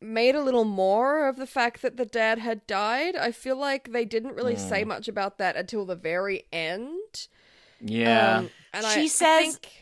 [0.00, 3.14] made a little more of the fact that the dad had died.
[3.14, 4.88] I feel like they didn't really say Mm.
[4.88, 7.28] much about that until the very end.
[7.80, 9.72] Yeah, Um, and She I, I says- think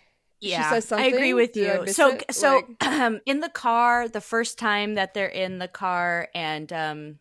[0.40, 1.92] she Yeah, says I agree with Did you.
[1.92, 2.32] So, it?
[2.32, 7.18] so Like- in the car, the first time that they're in the car, and um,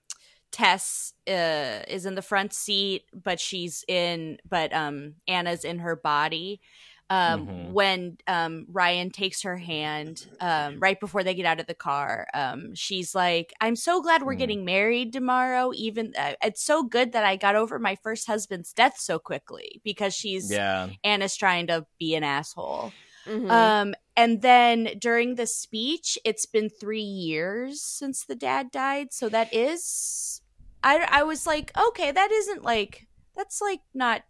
[0.52, 5.96] Tess uh, is in the front seat, but she's in, but um, Anna's in her
[5.96, 6.62] body.
[7.10, 7.72] Um, Mhm.
[7.72, 12.28] When um, Ryan takes her hand um, right before they get out of the car,
[12.34, 14.39] um, she's like, "I'm so glad we're Mm.
[14.39, 15.72] getting married tomorrow.
[15.74, 19.82] Even uh, it's so good that I got over my first husband's death so quickly
[19.84, 22.96] because she's yeah, Anna's trying to be an asshole."
[23.28, 23.50] Mhm.
[23.52, 29.13] Um, and then during the speech, it's been three years since the dad died.
[29.13, 30.41] So that is,
[30.84, 34.24] I, I was like, okay, that isn't like, that's like not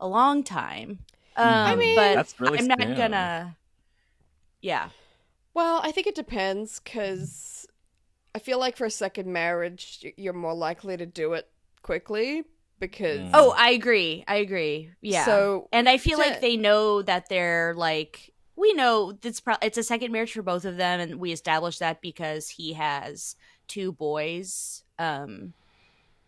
[0.00, 1.00] a long time.
[1.40, 3.56] Um, I mean, but that's really I'm not gonna,
[4.60, 4.88] yeah.
[5.54, 7.66] Well, I think it depends because
[8.34, 11.48] I feel like for a second marriage, you're more likely to do it
[11.82, 12.44] quickly
[12.78, 13.20] because.
[13.20, 13.30] Mm.
[13.34, 14.24] Oh, I agree.
[14.28, 14.90] I agree.
[15.00, 15.24] Yeah.
[15.24, 19.56] So and I feel to- like they know that they're like, we know it's pro-
[19.62, 23.34] it's a second marriage for both of them, and we established that because he has
[23.66, 25.54] two boys, um,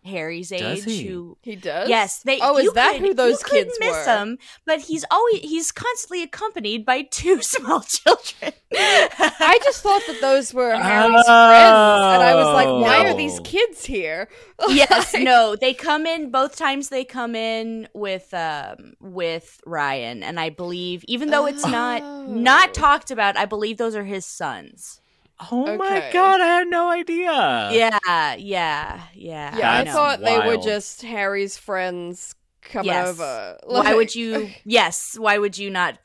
[0.05, 1.05] Harry's Does age, he?
[1.07, 1.89] who he does.
[1.89, 2.41] Yes, they.
[2.41, 4.17] Oh, is that could- who those you could kids miss were?
[4.17, 8.53] him, but he's always he's constantly accompanied by two small children.
[8.75, 13.39] I just thought that those were Harry's friends, and I was like, why are these
[13.45, 14.29] kids here?
[14.69, 16.89] yes, no, they come in both times.
[16.89, 22.27] They come in with um with Ryan, and I believe, even though it's not Oh.
[22.27, 25.01] not talked about, I believe those are his sons.
[25.51, 27.31] Oh my god, I had no idea.
[27.73, 29.03] yeah, yeah, yeah.
[29.15, 33.09] Yeah, I, That's thought they were just Harry's friends coming Yes.
[33.09, 33.59] over.
[33.67, 34.51] why would you?
[34.65, 35.99] Yes, why would you not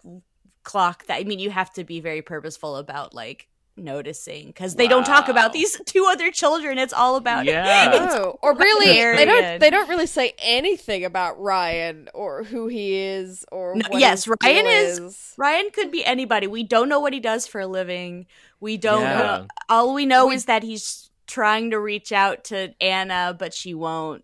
[0.63, 1.19] clock that?
[1.19, 3.47] I mean, you have to be very purposeful about like
[3.79, 6.79] noticing because they don't talk about these two other children.
[6.79, 7.93] It's all about Yeah.
[8.05, 9.59] It's Oh, or really, they don't.
[9.59, 14.25] They don't really say anything about Ryan or who he is or No, what yes,
[14.25, 16.47] his Ryan deal is- Ryan could be anybody.
[16.47, 18.25] We don't know what he does for a living.
[18.59, 19.17] We don't Yeah.
[19.17, 19.47] know.
[19.69, 23.73] All we know We- is that he's trying to reach out to Anna, but she
[23.73, 24.23] won't.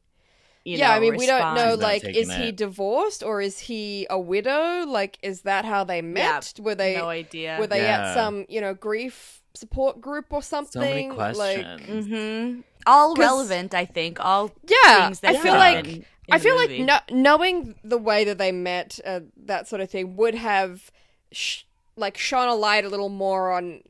[0.65, 1.75] You yeah, know, I mean, we don't know.
[1.75, 4.85] Like, taking is he divorced or is he a widow?
[4.87, 6.53] Like, is that how they met?
[6.57, 7.57] Were they no idea.
[7.59, 10.71] were they at some you know grief support group or something?
[10.71, 12.05] So many Like, questions.
[12.07, 14.23] hmm All 'Cause- relevant, I think.
[14.23, 17.75] All yeah, things that I feel have like in I the feel like no- knowing
[17.83, 20.91] the way that they met, uh, that sort of thing, would have
[21.33, 21.63] sh-
[21.97, 23.81] like shone a light a little more on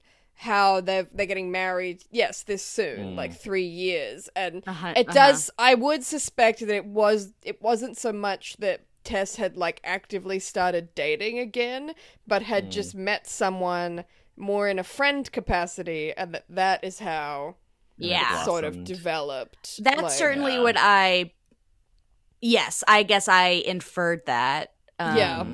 [0.44, 2.04] how they're they're getting married.
[2.12, 3.16] Yes, this soon, Mm.
[3.16, 5.14] like three years, and Uh-huh, it uh-huh.
[5.14, 5.50] does.
[5.58, 7.34] I would suspect that it was.
[7.44, 11.94] It wasn't so much that Tess had like actively started dating again,
[12.28, 12.72] but had Mm.
[12.72, 14.06] just met someone
[14.38, 17.56] more in a friend capacity, and that that is how
[17.98, 18.42] Yeah.
[18.42, 19.84] it sort of developed.
[19.84, 20.62] That's like- certainly Yeah.
[20.64, 21.32] what I.
[22.42, 24.74] Yes, I guess I inferred that.
[25.00, 25.46] Um, Yeah.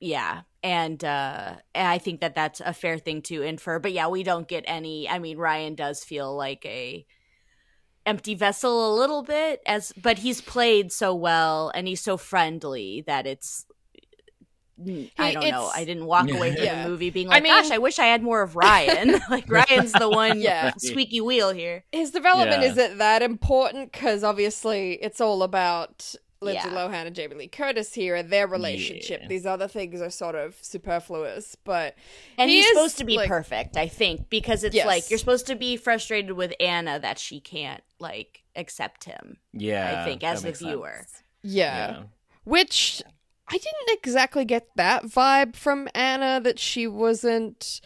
[0.00, 4.22] yeah and uh i think that that's a fair thing to infer but yeah we
[4.24, 7.04] don't get any i mean ryan does feel like a
[8.06, 13.04] empty vessel a little bit as but he's played so well and he's so friendly
[13.06, 13.66] that it's
[14.80, 15.70] mm, I don't know.
[15.74, 16.82] I didn't walk away from Yeah.
[16.82, 19.48] the movie being I like, mean- "Gosh, I wish I had more of Ryan." like
[19.48, 20.72] Ryan's the one Yeah.
[20.78, 21.84] squeaky wheel here.
[21.92, 22.68] his development Yeah.
[22.72, 26.14] isn't that important because obviously it's all about
[26.44, 26.74] Lindsay Yeah.
[26.74, 29.22] Lohan and Jamie Lee Curtis here and their relationship.
[29.22, 29.28] Yeah.
[29.28, 31.96] These other things are sort of superfluous, but
[32.38, 34.86] And He he's is, supposed to be like- perfect, I think, because it's Yes.
[34.86, 39.38] like you're supposed to be frustrated with Anna that she can't like accept him.
[39.52, 40.02] Yeah.
[40.02, 40.68] I think as the makes sense.
[40.70, 41.06] viewer.
[41.42, 42.02] yeah.
[42.44, 43.02] Which
[43.48, 47.80] I didn't exactly get that vibe from Anna that she wasn't.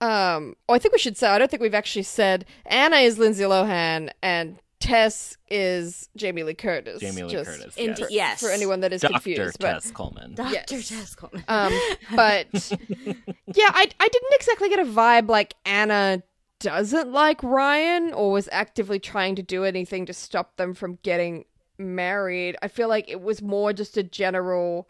[0.00, 1.28] Um, oh, I think we should say.
[1.28, 6.54] I don't think we've actually said Anna is Lindsay Lohan and Tess is Jamie Lee
[6.54, 7.00] Curtis.
[7.00, 7.76] Jamie Lee just Curtis.
[7.76, 8.10] Indi- yes.
[8.10, 8.40] yes.
[8.40, 9.12] For anyone that is Dr.
[9.12, 10.34] confused, but Tess Coleman.
[10.34, 10.52] Dr.
[10.52, 10.88] Yes.
[10.88, 11.44] Tess Coleman.
[11.48, 11.72] Um,
[12.14, 16.22] but yeah, I I didn't exactly get a vibe like Anna
[16.60, 21.44] doesn't like Ryan or was actively trying to do anything to stop them from getting
[21.78, 22.56] married.
[22.62, 24.88] I feel like it was more just a general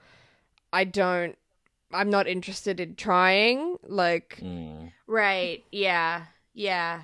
[0.72, 1.36] I don't
[1.92, 5.64] I'm not interested in trying like Mm, Right.
[5.72, 6.24] Yeah.
[6.52, 7.02] Yeah.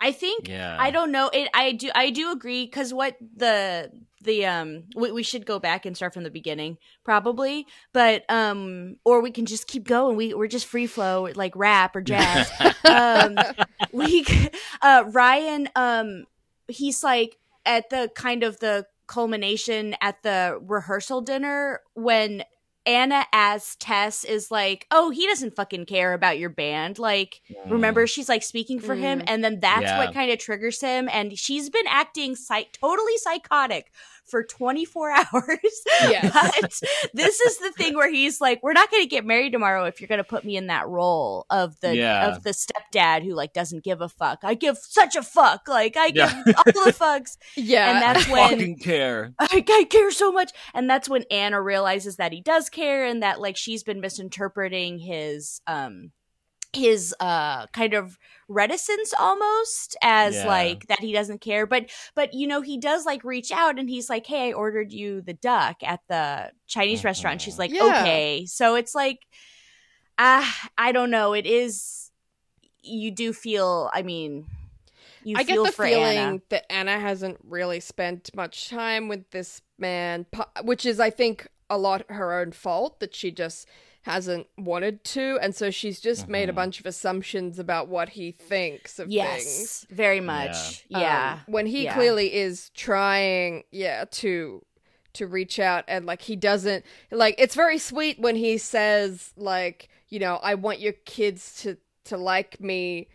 [0.00, 0.76] I think yeah.
[0.78, 1.28] I don't know.
[1.32, 1.48] It.
[1.54, 1.90] I do.
[1.94, 3.90] I do agree because what the
[4.22, 8.96] the um we, we should go back and start from the beginning probably, but um
[9.04, 10.16] or we can just keep going.
[10.16, 12.50] We we're just free flow like rap or jazz.
[12.84, 13.36] um,
[13.92, 14.24] we
[14.82, 16.24] uh Ryan um
[16.68, 22.44] he's like at the kind of the culmination at the rehearsal dinner when
[22.88, 27.70] Anna as Tess is like, "Oh, he doesn't fucking care about your band." Like Mm.
[27.70, 29.24] remember she's like speaking for him Mm.
[29.28, 29.98] and then that's Yeah.
[29.98, 33.92] what kind of triggers him and she's been acting psych- totally psychotic
[34.28, 36.32] for 24 hours Yes.
[36.32, 36.80] but
[37.14, 40.00] this is the thing where he's like we're not going to get married tomorrow if
[40.00, 42.28] you're going to put me in that role of the Yeah.
[42.28, 45.96] of the stepdad who like doesn't give a fuck i give such a fuck like
[45.96, 46.52] i give Yeah.
[46.56, 47.90] all the fucks yeah.
[47.92, 49.32] and that's I when fucking care.
[49.38, 53.22] I, I care so much and that's when anna realizes that he does care and
[53.22, 56.12] that like she's been misinterpreting his um
[56.74, 60.46] his uh kind of reticence almost as Yeah.
[60.46, 63.88] like that he doesn't care but but you know he does like reach out and
[63.88, 67.58] he's like hey i ordered you the duck at the chinese restaurant she's Mhm.
[67.58, 68.00] like Yeah.
[68.00, 69.18] okay so it's like
[70.18, 72.10] ah i don't know it is
[72.82, 74.46] you do feel i mean
[75.24, 76.38] you I get feel the for feeling Anna.
[76.48, 80.26] that Anna hasn't really spent much time with this man,
[80.62, 83.68] which is, I think, a lot her own fault that she just
[84.08, 86.56] hasn't wanted to, and so she's just made a Mhm.
[86.56, 89.86] bunch of assumptions about what he thinks of yes things.
[89.90, 91.94] very much yeah, Um, when he Yeah.
[91.94, 94.64] clearly is trying, yeah, to
[95.14, 99.88] to reach out and like he doesn't like it's very sweet when he says like
[100.08, 103.08] you know I want your kids to to like me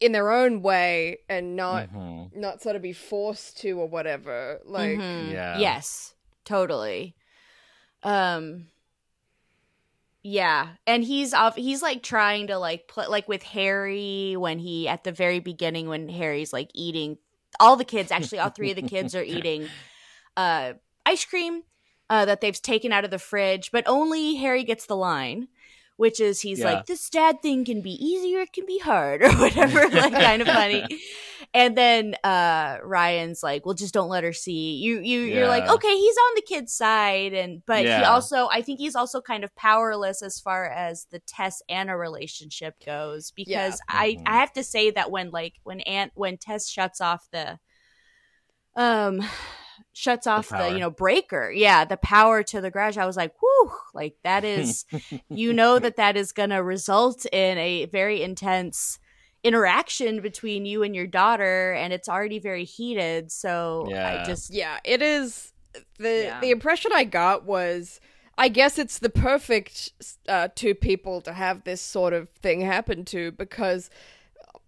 [0.00, 2.34] in their own way and not Mhm.
[2.36, 4.60] not sort of be forced to or whatever.
[4.64, 5.32] Like, Mhm.
[5.32, 5.58] Yeah.
[5.58, 7.16] Yes, totally.
[8.02, 8.68] Um
[10.30, 14.86] yeah, and he's off he's like trying to like play like with Harry when he
[14.88, 17.16] at the very beginning when Harry's like eating
[17.58, 19.66] all the kids actually all three of the kids are eating
[20.36, 20.74] uh
[21.06, 21.62] ice cream
[22.10, 25.48] uh that they've taken out of the fridge but only harry gets the line
[25.96, 26.74] which is he's Yeah.
[26.74, 30.12] like this dad thing can be easy or it can be hard or whatever like
[30.12, 30.84] kind of funny
[31.54, 35.64] and then uh ryan's like well just don't let her see you you you're like
[35.68, 39.44] okay he's on the kid's side and but he also i think he's also kind
[39.44, 44.22] of powerless as far as the tess anna relationship goes because i Mhm.
[44.26, 47.58] i have to say that when like when aunt when tess shuts off the
[48.76, 49.22] um
[49.92, 50.68] shuts off the, power.
[50.68, 54.44] you know breaker yeah the power to the garage i was like whew like that
[54.44, 54.84] is
[55.28, 58.98] you know that that is going to result in a very intense
[59.44, 64.24] interaction between you and your daughter and it's already very heated so i Yeah.
[64.26, 65.52] just Yeah, it is.
[65.98, 66.40] the Yeah.
[66.40, 68.00] The impression I got was,
[68.36, 69.92] I guess it's the perfect
[70.28, 73.90] uh, two people to have this sort of thing happen to because,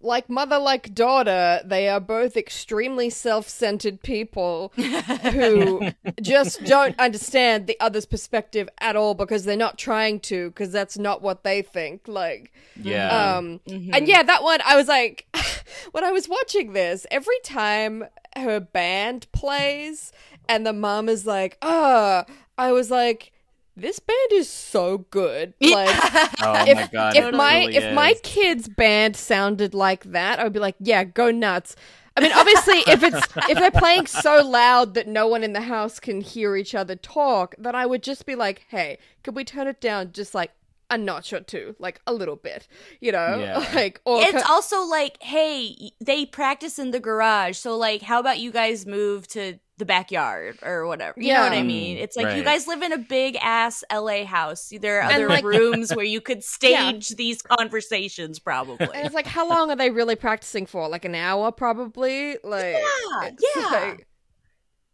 [0.01, 5.91] like mother, like daughter, they are both extremely self-centered people who
[6.23, 10.97] just don't understand the other's perspective at all because they're not trying to because that's
[10.99, 12.09] not what they think.
[12.09, 13.37] Like, Yeah.
[13.37, 13.91] um, Mhm.
[13.95, 15.27] and yeah, that one, I was like,
[15.93, 20.13] when I was watching this, every time her band plays
[20.49, 22.25] and the mom is like, ah,
[22.57, 23.33] I was like,
[23.77, 25.55] this band is so good.
[25.61, 25.89] Like,
[26.43, 27.17] oh if, my god.
[27.17, 31.05] if my really if my kids band sounded like that, I would be like, yeah,
[31.05, 31.77] go nuts.
[32.17, 35.63] I mean, obviously, if it's if they're playing so loud that no one in the
[35.63, 39.45] house can hear each other talk, then I would just be like, hey, could we
[39.45, 40.51] turn it down just like
[40.91, 42.67] a notch or two, like a little bit,
[43.01, 43.65] you know, Yeah.
[43.75, 48.41] like or it's also like hey they practice in the garage so like how about
[48.41, 52.37] you guys move to the backyard or whatever you know what i mean it's like
[52.37, 55.93] you guys live in a big ass la house there are And, other like- rooms
[55.93, 60.15] where you could stage these conversations probably And it's like, how long are they really
[60.17, 60.89] practicing for?
[60.89, 62.37] Like an hour, probably.
[62.45, 63.63] Like, Yeah, it's yeah.
[63.71, 64.07] like-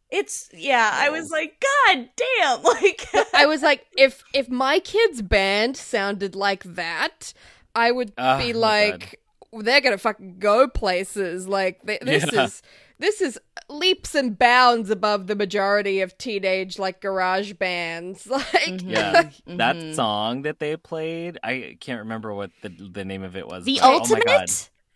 [0.08, 5.20] it's yeah i was like god damn like I was like, if if my kid's
[5.20, 7.34] band sounded like that,
[7.74, 9.20] I would Oh, be my like,
[9.52, 11.46] they're gonna fucking go places.
[11.48, 12.44] Like, th- this Yeah.
[12.44, 12.62] is
[12.98, 13.38] this is
[13.68, 18.26] leaps and bounds above the majority of teenage like garage bands.
[18.30, 18.90] Like, Mhm.
[18.90, 19.30] Yeah.
[19.46, 19.94] That Mhm.
[19.94, 23.64] song that they played, I can't remember what the the name of it was.
[23.64, 24.46] the but, oh ultimate God.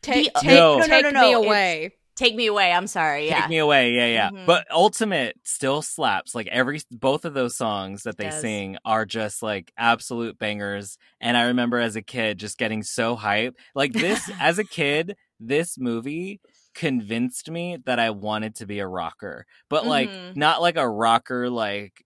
[0.03, 0.79] take The- take, No.
[0.79, 1.91] No, no, no, no, me it's- away.
[2.17, 4.31] take me away i'm sorry yeah Take me away, yeah, yeah.
[4.31, 4.45] Mhm.
[4.47, 6.35] But Ultimate still slaps.
[6.35, 10.99] Like every both of those songs that they sing are just like absolute bangers.
[11.21, 13.55] And I remember as a kid just getting so hyped.
[13.75, 16.41] Like this as a kid, this movie
[16.75, 19.47] convinced me that I wanted to be a rocker.
[19.69, 20.37] But like Mhm.
[20.37, 22.05] not like a rocker like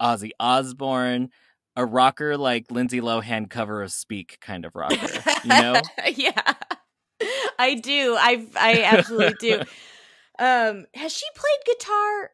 [0.00, 1.30] Ozzy Osbourne,
[1.76, 5.22] a rocker like Lindsay Lohan cover of Speak kind of rocker.
[5.44, 5.80] You know?
[6.14, 6.54] yeah.
[7.58, 8.16] I do.
[8.18, 9.62] I I absolutely do.
[10.38, 12.30] Um has she played guitar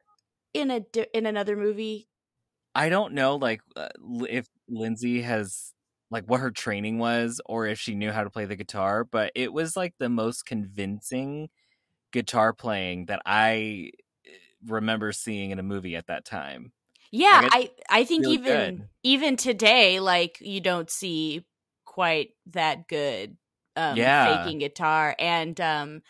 [0.55, 2.09] in a di- in another movie?
[2.75, 3.91] I don't know, like uh,
[4.29, 5.73] if Lindsay has
[6.11, 9.05] like what her training was, or if she knew how to play the guitar.
[9.05, 11.49] But it was like the most convincing
[12.13, 13.91] guitar playing that I
[14.27, 14.31] eh,
[14.67, 16.73] remember seeing in a movie at that time.
[17.11, 18.89] Yeah, Like, I I think even good.
[19.03, 21.45] even today like you don't see
[21.85, 23.37] quite that good
[23.77, 24.15] um Yeah.
[24.15, 26.03] faking guitar and um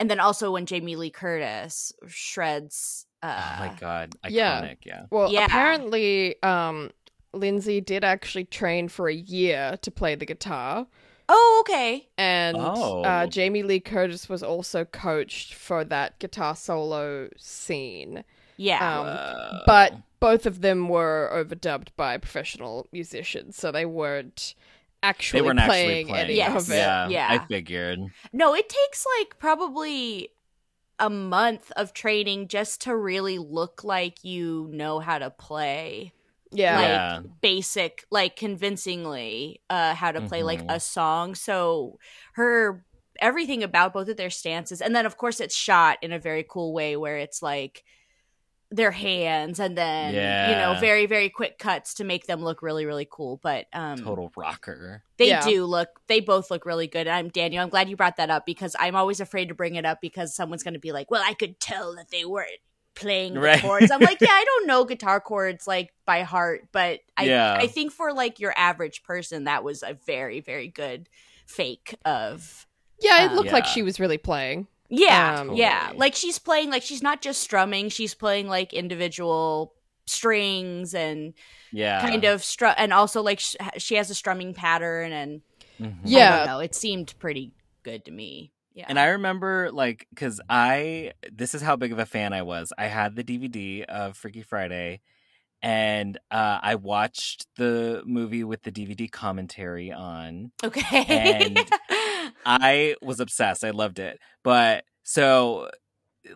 [0.00, 4.32] and then also when Jamie Lee Curtis shreds uh oh my god, iconic!
[4.32, 4.70] yeah.
[4.84, 5.46] Yeah, Well, Yeah.
[5.46, 6.90] apparently, um,
[7.32, 10.86] Lindsay did actually train for a year to play the guitar.
[11.34, 12.08] Oh, okay.
[12.18, 13.02] and Oh.
[13.02, 18.22] uh, Jamie Lee Curtis was also coached for that guitar solo scene.
[18.58, 19.00] Yeah.
[19.00, 19.60] Um, Whoa.
[19.66, 24.54] But both of them were overdubbed by professional musicians, so they weren't
[25.02, 26.24] actually they weren't actually playing, playing.
[26.26, 26.62] any Yes.
[26.64, 26.76] of it.
[26.76, 27.28] Yeah, Yeah.
[27.30, 28.00] I figured.
[28.32, 30.28] No, it takes like probably
[30.98, 36.12] a month of training just to really look like you know how to play
[36.52, 36.76] Yeah.
[36.76, 37.20] like Yeah.
[37.40, 40.74] basic like convincingly uh how to play like Mhm.
[40.74, 41.98] a song so
[42.34, 42.84] her
[43.20, 46.44] everything about both of their stances and then of course it's shot in a very
[46.48, 47.84] cool way where it's like
[48.70, 52.86] their hands and then you know very very quick cuts to make them look really
[52.86, 55.04] really cool but um Total rocker.
[55.18, 55.44] they Yeah.
[55.44, 58.30] do look they both look really good and i'm daniel i'm glad you brought that
[58.30, 61.10] up because i'm always afraid to bring it up because someone's going to be like
[61.10, 62.48] well i could tell that they weren't
[62.94, 63.60] playing the Right.
[63.62, 67.54] chords i'm like yeah i don't know guitar chords like by heart but i Yeah.
[67.58, 71.08] i think for like your average person that was a very very good
[71.46, 72.66] fake of
[73.00, 74.66] Yeah, it Uh, looked like she was really playing.
[74.88, 75.98] yeah Um, yeah Totally.
[75.98, 79.74] like she's playing like she's not just strumming she's playing like individual
[80.06, 81.32] strings and
[81.72, 85.40] Yeah, kind of strum and also like sh- she has a strumming pattern and
[85.80, 85.96] Mhm.
[86.04, 86.34] Yeah.
[86.34, 86.58] I don't know.
[86.60, 88.52] It seemed pretty good to me.
[88.74, 88.86] Yeah.
[88.88, 92.72] And I remember like cuz I this is how big of a fan I was.
[92.76, 95.00] I had the DVD of Freaky Friday
[95.62, 100.50] and uh, I watched the movie with the DVD commentary on.
[100.64, 101.04] okay.
[101.08, 101.70] And
[102.44, 103.64] I was obsessed.
[103.64, 104.18] I loved it.
[104.42, 105.70] But so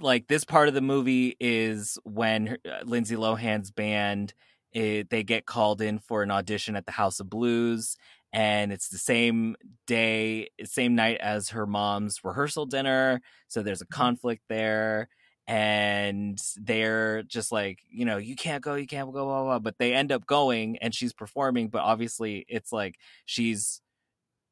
[0.01, 4.35] like this part of the movie is when her, uh, Lindsay Lohan's band
[4.73, 7.97] it, they get called in for an audition at the House of Blues
[8.33, 9.57] and it's the same
[9.87, 14.01] day same night as her mom's rehearsal dinner so there's a mm-hmm.
[14.01, 15.09] conflict there
[15.49, 19.59] and they're just like you know you can't go you can't go blah, blah, blah.
[19.59, 22.97] but they end up going and she's performing but obviously it's like
[23.27, 23.81] she's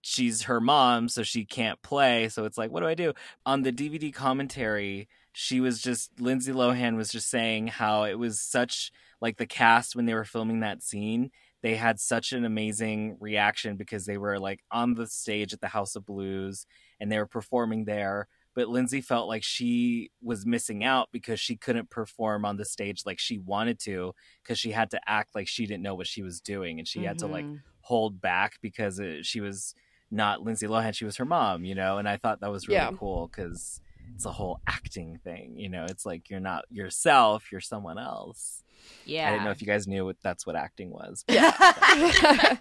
[0.03, 3.13] she's her mom so she can't play so it's like what do i do
[3.45, 8.41] on the dvd commentary she was just lindsay lohan was just saying how it was
[8.41, 11.31] such like the cast when they were filming that scene
[11.65, 15.69] they had such an amazing reaction because they were like on the stage at the
[15.69, 16.67] house of blues
[17.01, 21.57] and they were performing there but lindsay felt like she was missing out because she
[21.57, 24.13] couldn't perform on the stage like she wanted to
[24.43, 27.03] because she had to act like she didn't know what she was doing and she
[27.03, 27.61] had to like Mhm.
[27.81, 29.75] hold back because it, she was
[30.11, 32.77] not Lindsay Lohan, she was her mom, you know, and I thought that was really
[32.77, 32.91] Yeah.
[32.93, 33.81] cool because
[34.15, 35.85] it's a whole acting thing, you know.
[35.89, 38.63] It's like you're not yourself, you're someone else.
[39.05, 39.29] yeah.
[39.29, 41.25] I didn't know if you guys knew what that's what acting was.
[41.29, 41.53] Yeah.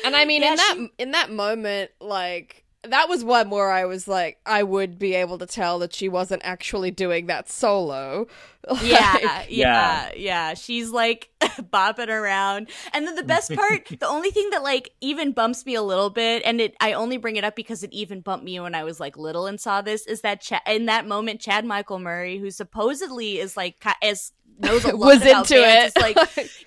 [0.06, 3.86] And I mean, Yeah, in that in that moment, like that was one where I
[3.86, 8.28] was like, I would be able to tell that she wasn't actually doing that solo.
[8.84, 10.12] yeah, Like, yeah, Yeah.
[10.16, 14.92] yeah, She's like bopping around, and then the best part, the only thing that like
[15.00, 17.94] even bumps me a little bit, and it, I only bring it up because it
[17.94, 20.86] even bumped me when I was like little and saw this, is that Ch- in
[20.88, 25.22] that moment, Chad Michael Murray, who supposedly is like ki- as knows a lot was
[25.22, 26.00] about into bands, it.
[26.00, 26.16] is like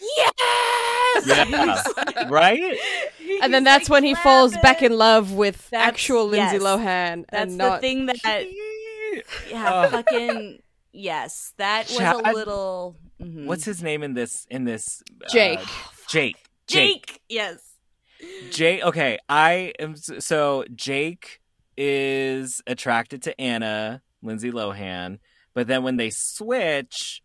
[0.01, 1.75] yes, Yeah.
[2.21, 2.77] He's right?
[3.43, 6.63] and then that's like, when he falls back in love with That's- actual Lindsay yes.
[6.63, 8.19] Lohan, That's and the not thing that
[9.51, 9.91] yeah, Ugh.
[9.91, 10.59] fucking
[10.93, 12.97] yes, that was a Chad- little.
[13.21, 13.47] mhm.
[13.47, 15.59] What's his name in this in this uh, Jake.
[16.09, 16.37] Jake.
[16.69, 17.07] Jake.
[17.07, 17.21] Jake?
[17.29, 17.59] Yes.
[18.51, 18.83] Jake.
[18.85, 21.41] Okay, I am so Jake
[21.77, 25.19] is attracted to Anna Lindsay Lohan,
[25.55, 27.23] but then when they switch,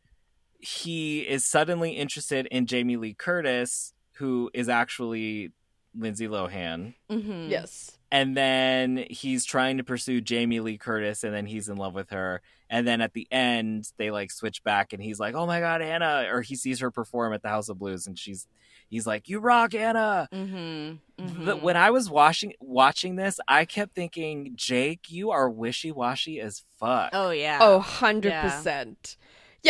[0.66, 5.52] he is suddenly interested in Jamie Lee Curtis, who is actually
[5.98, 6.96] Lindsay Lohan.
[7.10, 7.50] Mm-hmm.
[7.50, 7.92] yes.
[8.12, 12.12] And then he's trying to pursue Jamie Lee Curtis, and then he's in love with
[12.12, 12.42] her.
[12.70, 15.82] And then at the end, they like switch back, and he's like, "Oh my god,
[15.82, 18.48] Anna!" Or he sees her perform at the House of Blues, and she's,
[18.88, 21.46] he's like, "You rock, Anna!" Mm-hmm.
[21.46, 26.40] the, when I was watching watching this, I kept thinking, Jake, you are wishy washy
[26.40, 27.10] as fuck.
[27.12, 27.58] oh yeah.
[27.60, 28.24] Oh, 100%.
[28.24, 28.62] Yeah,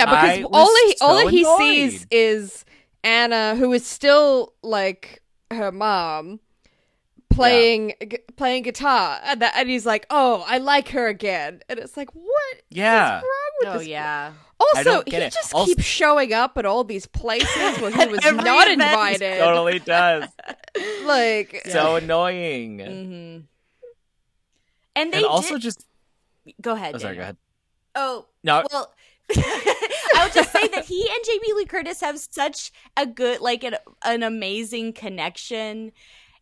[0.04, 1.58] because I was all he so all he annoyed.
[1.91, 2.66] sees is
[3.04, 5.22] Anna who is still like
[5.52, 6.41] her mom
[7.30, 11.80] playing gu- playing guitar and, that, and he's like, "Oh, I like her again." And
[11.80, 14.32] it's like, "What yeah, is wrong with Oh this?" yeah.
[14.58, 15.34] Also, he it.
[15.34, 18.72] just Also- keeps showing up at all these places where he was not event.
[18.82, 19.38] invited.
[19.39, 20.28] totally does.
[21.06, 22.80] Like So annoying.
[22.80, 23.39] Mm-hmm.
[24.96, 25.86] And they and also did- just,
[26.62, 26.96] go ahead.
[26.96, 27.38] oh, sorry, go ahead.
[27.96, 28.91] Oh No, well.
[29.36, 33.63] I would just say that he and Jamie Lee Curtis have such a good, like,
[33.63, 35.91] an, an amazing connection,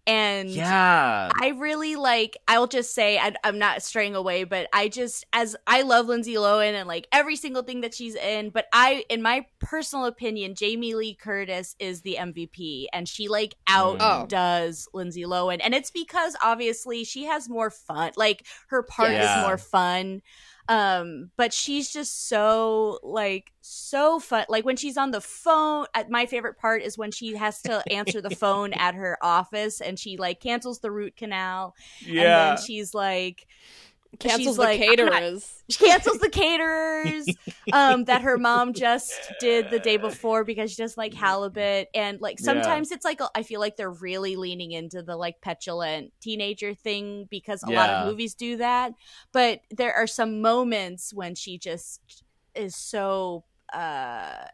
[0.05, 2.35] and yeah, I really like.
[2.49, 6.33] I'll just say I, I'm not straying away, but I just as I love Lindsay
[6.33, 8.49] Lohan and like every single thing that she's in.
[8.49, 13.55] But I, in my personal opinion, Jamie Lee Curtis is the MVP, and she like
[13.69, 13.97] Mm.
[14.01, 18.11] outdoes Lindsay Lohan, and it's because obviously she has more fun.
[18.17, 19.37] Like her part Yeah.
[19.37, 20.21] is more fun.
[20.69, 24.45] Um, but she's just so like so fun.
[24.47, 27.83] Like when she's on the phone, at my favorite part is when she has to
[27.91, 32.21] answer the phone at her office and she like cancels the root canal yeah.
[32.21, 33.47] and then she's like
[34.19, 35.63] cancels she's the like, I'm not- caterers.
[35.69, 37.25] she cancels the caterers
[37.73, 42.19] um that her mom just did the day before because she doesn't like halibut and
[42.21, 42.45] like Yeah.
[42.45, 47.27] sometimes it's like I feel like they're really leaning into the like petulant teenager thing
[47.29, 48.93] because a lot of movies do that
[49.31, 52.01] but there are some moments when she just
[52.55, 53.43] is so
[53.73, 54.45] uh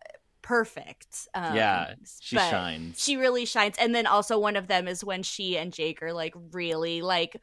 [0.42, 3.04] perfect um, Yeah, she but- shines.
[3.04, 6.14] she really shines and then also one of them is when she and jake are
[6.14, 7.36] like really like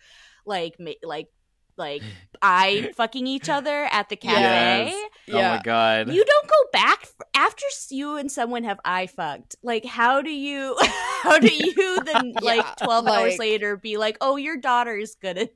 [0.44, 1.28] like ma- like
[1.76, 2.02] like
[2.42, 5.10] eye fucking each other at the cafe Yes.
[5.26, 5.52] Yeah.
[5.52, 6.08] Oh my god.
[6.12, 10.76] you don't go back after you and someone have eye fucked like how do you
[11.22, 15.36] how do you then like 12 hours later be like oh your daughter is good
[15.36, 15.50] enough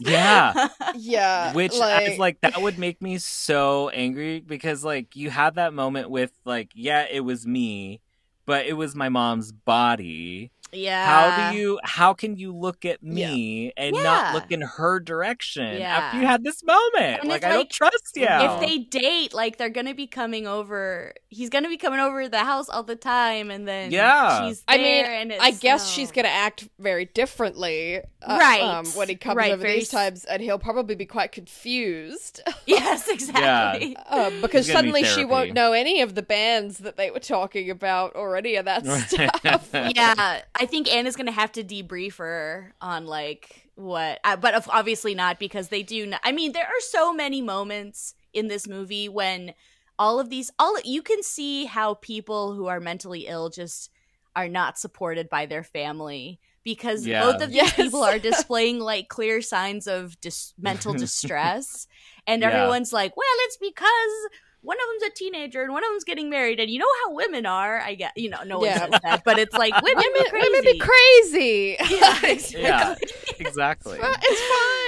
[0.00, 0.68] Yeah.
[0.96, 5.56] Yeah, Which I was like, that would make me so angry because, like, you had
[5.56, 8.00] that moment with, like, yeah, it was me,
[8.46, 10.50] but it was my mom's body.
[10.74, 11.04] Yeah.
[11.06, 14.02] How do you how can you look at me and Yeah.
[14.02, 15.96] not look in her direction Yeah.
[15.96, 17.20] after you had this moment?
[17.20, 18.26] And like it's I don't trust you.
[18.28, 21.12] If they date, like they're gonna be coming over.
[21.28, 24.48] He's gonna be coming over to the house all the time, and then Yeah.
[24.48, 24.84] she's I there.
[24.86, 25.90] mean, and it's, I guess oh.
[25.94, 28.60] she's gonna act very differently, uh, Right.
[28.62, 31.32] Um, when he comes Right, over very these s- times, and he'll probably be quite
[31.32, 33.96] confused Yes, exactly.
[34.08, 37.70] uh, because suddenly need she won't know any of the bands that they were talking
[37.70, 39.70] about or any of that stuff.
[39.72, 45.14] yeah, I think Anna's gonna have to debrief her on like what, uh, but obviously
[45.14, 46.06] not because they do.
[46.06, 49.54] Not, I mean, there are so many moments in this movie when
[49.98, 53.90] all of these, all you can see how people who are mentally ill just
[54.36, 57.22] are not supported by their family because Yeah.
[57.22, 57.74] both of these Yes.
[57.76, 61.86] people are displaying like clear signs of dis- mental distress,
[62.26, 62.48] and Yeah.
[62.48, 64.30] everyone's like, "Well, it's because."
[64.64, 67.12] One of them's a teenager and one of them's getting married, and you know how
[67.12, 67.80] women are.
[67.80, 68.88] I get, you know, no one Yeah.
[68.90, 70.40] says that, but it's like women, women, be crazy.
[70.50, 71.76] women be crazy.
[71.90, 72.62] Yeah, exactly.
[72.62, 72.94] Yeah.
[73.38, 73.98] exactly.
[74.00, 74.40] it's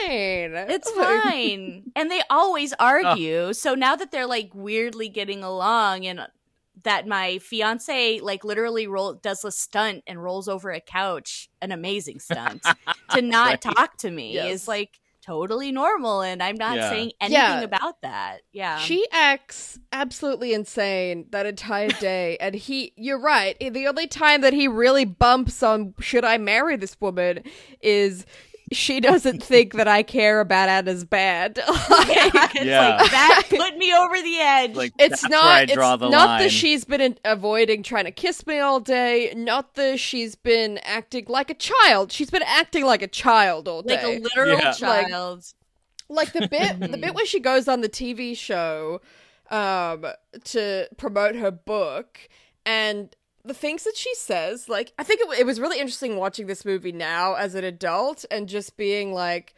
[0.09, 0.71] fine.
[0.71, 1.93] It's fine.
[1.95, 2.77] and they always oh.
[2.85, 3.53] argue.
[3.53, 6.21] So now that they're like weirdly getting along and
[6.85, 11.73] that my fiance like literally roll does a stunt and rolls over a couch, an
[11.73, 12.63] amazing stunt,
[13.11, 13.61] to not Right.
[13.61, 14.53] talk to me Yes.
[14.63, 16.91] is like totally normal and I'm not Yeah.
[16.91, 17.61] saying anything Yeah.
[17.63, 18.43] about that.
[18.53, 18.79] Yeah.
[18.79, 22.93] She acts absolutely insane that entire day, and he.
[22.97, 23.57] You're right.
[23.59, 27.43] The only time that he really bumps on "Should I marry this woman?"
[27.81, 28.25] is
[28.73, 31.57] she doesn't think that I care about Anna's bad.
[31.69, 31.69] yeah,
[32.55, 32.97] it's Yeah.
[32.97, 34.75] like that put me over the edge.
[34.75, 35.45] Like It's that's not.
[35.45, 36.43] where I it's the not line.
[36.43, 39.33] that she's been in- avoiding trying to kiss me all day.
[39.37, 42.11] Not that she's been acting like a child.
[42.13, 44.17] She's been acting like a child all day, like day.
[44.17, 44.69] a literal Yeah.
[44.81, 45.45] Like- child.
[46.09, 49.01] like the bit the bit where she goes on the TV show
[49.51, 50.07] um
[50.45, 52.19] to promote her book
[52.65, 53.16] and
[53.47, 56.65] the things that she says like I think it, it was really interesting watching this
[56.65, 59.55] movie now as an adult and just being like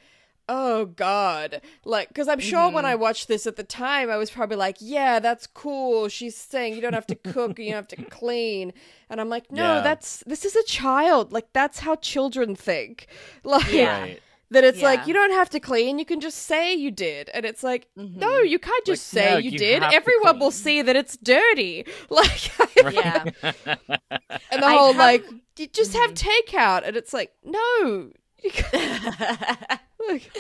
[0.49, 2.93] oh god like because i'm sure when mm-hmm.
[2.93, 6.75] i watched this at the time i was probably like yeah that's cool she's saying
[6.75, 8.73] you don't have to cook you don't have to clean
[9.11, 9.81] and i'm like no Yeah.
[9.83, 13.09] that's this is a child like that's how children think
[13.45, 14.01] like Yeah.
[14.01, 14.23] Right.
[14.51, 14.87] That it's Yeah.
[14.87, 17.87] like you don't have to clean you can just say you did and it's like
[17.99, 18.17] Mhm.
[18.17, 21.17] no you can't just Like, say no, you, you did everyone will see that it's
[21.19, 22.51] dirty like
[22.95, 23.25] Yeah.
[23.43, 25.25] and the I whole have- like
[25.59, 26.29] you just have Mhm.
[26.49, 28.11] takeout and it's like no
[28.43, 29.81] you can't-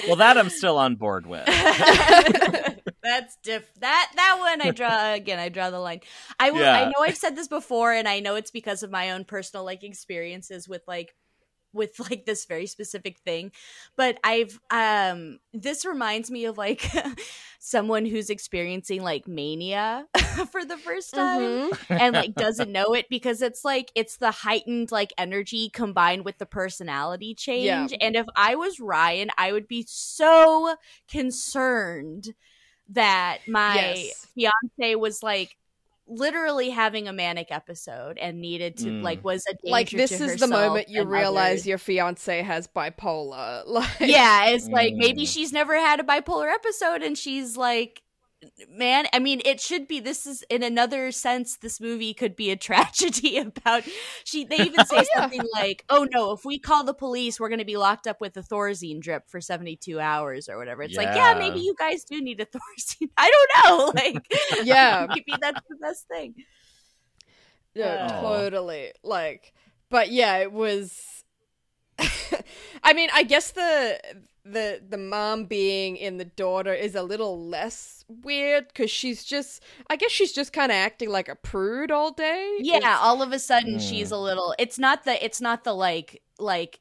[0.06, 1.44] Well, that I'm still on board with.
[3.02, 3.68] That's diff.
[3.80, 5.38] That that one I draw again.
[5.38, 6.00] I draw the line.
[6.38, 6.64] I will.
[6.64, 9.64] I know I've said this before, and I know it's because of my own personal
[9.64, 11.14] like experiences with like
[11.78, 13.52] with like this very specific thing
[13.96, 16.90] but i've um this reminds me of like
[17.60, 20.06] someone who's experiencing like mania
[20.52, 21.70] for the first time mhm.
[21.98, 26.38] and like doesn't know it because it's like it's the heightened like energy combined with
[26.38, 27.96] the personality change Yeah.
[28.00, 30.76] and if i was ryan i would be so
[31.08, 32.34] concerned
[32.90, 34.26] that my Yes.
[34.34, 35.56] fiance was like
[36.08, 39.02] literally having a manic episode and needed to Mm.
[39.02, 41.66] like was a danger like this to is the moment you realize others.
[41.66, 45.28] your fiance has bipolar like yeah it's like maybe Mm.
[45.32, 48.02] she's never had a bipolar episode and she's like
[48.68, 52.50] man i mean it should be this is in another sense this movie could be
[52.50, 53.82] a tragedy about
[54.24, 55.20] she they even say Oh, yeah.
[55.20, 58.20] something like oh no if we call the police we're going to be locked up
[58.20, 61.38] with a thorazine drip for 72 hours or whatever it's like yeah Yeah.
[61.38, 64.24] maybe you guys do need a thorazine i don't know like
[64.62, 65.06] Yeah.
[65.08, 66.34] maybe that's the best thing
[67.74, 68.20] No, Uh.
[68.20, 68.92] totally.
[69.04, 69.52] Like,
[69.90, 71.24] but yeah, it was.
[72.82, 74.00] I mean, I guess the
[74.52, 79.62] the the mom being in the daughter is a little less weird because she's just.
[79.90, 82.56] I guess she's just kind of acting like a prude all day.
[82.60, 83.88] yeah It's- all of a sudden Mm.
[83.88, 86.80] she's a little it's not the it's not the like like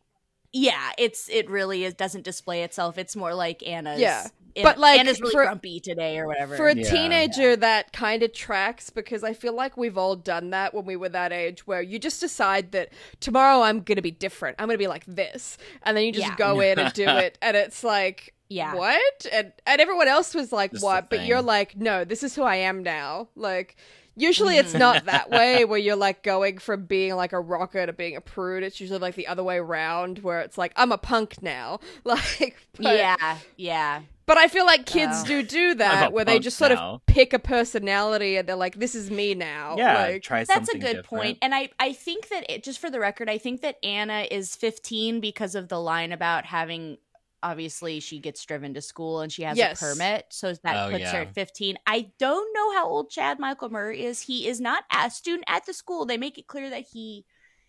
[0.53, 4.27] yeah it's it really is doesn't display itself it's more like anna's Yeah.
[4.57, 6.89] Anna- But, like, anna's really for- grumpy today or whatever For a Yeah.
[6.89, 10.95] teenager, that kind of tracks because I feel like we've all done that when we
[10.95, 12.89] were that age, where you just decide that
[13.19, 14.55] tomorrow I'm gonna be different.
[14.59, 16.35] I'm gonna be like this, and then you just Yeah.
[16.35, 19.25] go in and do it, and it's like, yeah what?
[19.31, 21.09] And and everyone else was like, Just what?
[21.09, 23.27] But you're like, no, this is who I am now.
[23.35, 23.75] Like,
[24.15, 24.79] usually it's mm.
[24.79, 28.21] not that way where you're like going from being like a rocker to being a
[28.21, 28.63] prude.
[28.63, 31.79] It's usually like the other way around where it's like I'm a punk now.
[32.05, 35.25] Like, but, yeah yeah But I feel like kids Oh.
[35.25, 36.95] do do that where they just sort now.
[36.95, 39.75] of pick a personality and they're like, this is me now.
[39.77, 41.05] Yeah, Like, try that's a good different.
[41.07, 44.27] point and i i think that it just for the record i think that anna
[44.29, 46.97] is 15 because of the line about having
[47.43, 49.81] obviously she gets driven to school and she has Yes.
[49.81, 53.39] a permit so that Oh, puts her at 15 i don't know how old chad
[53.39, 56.69] michael murray is he is not a student at the school they make it clear
[56.69, 57.25] that he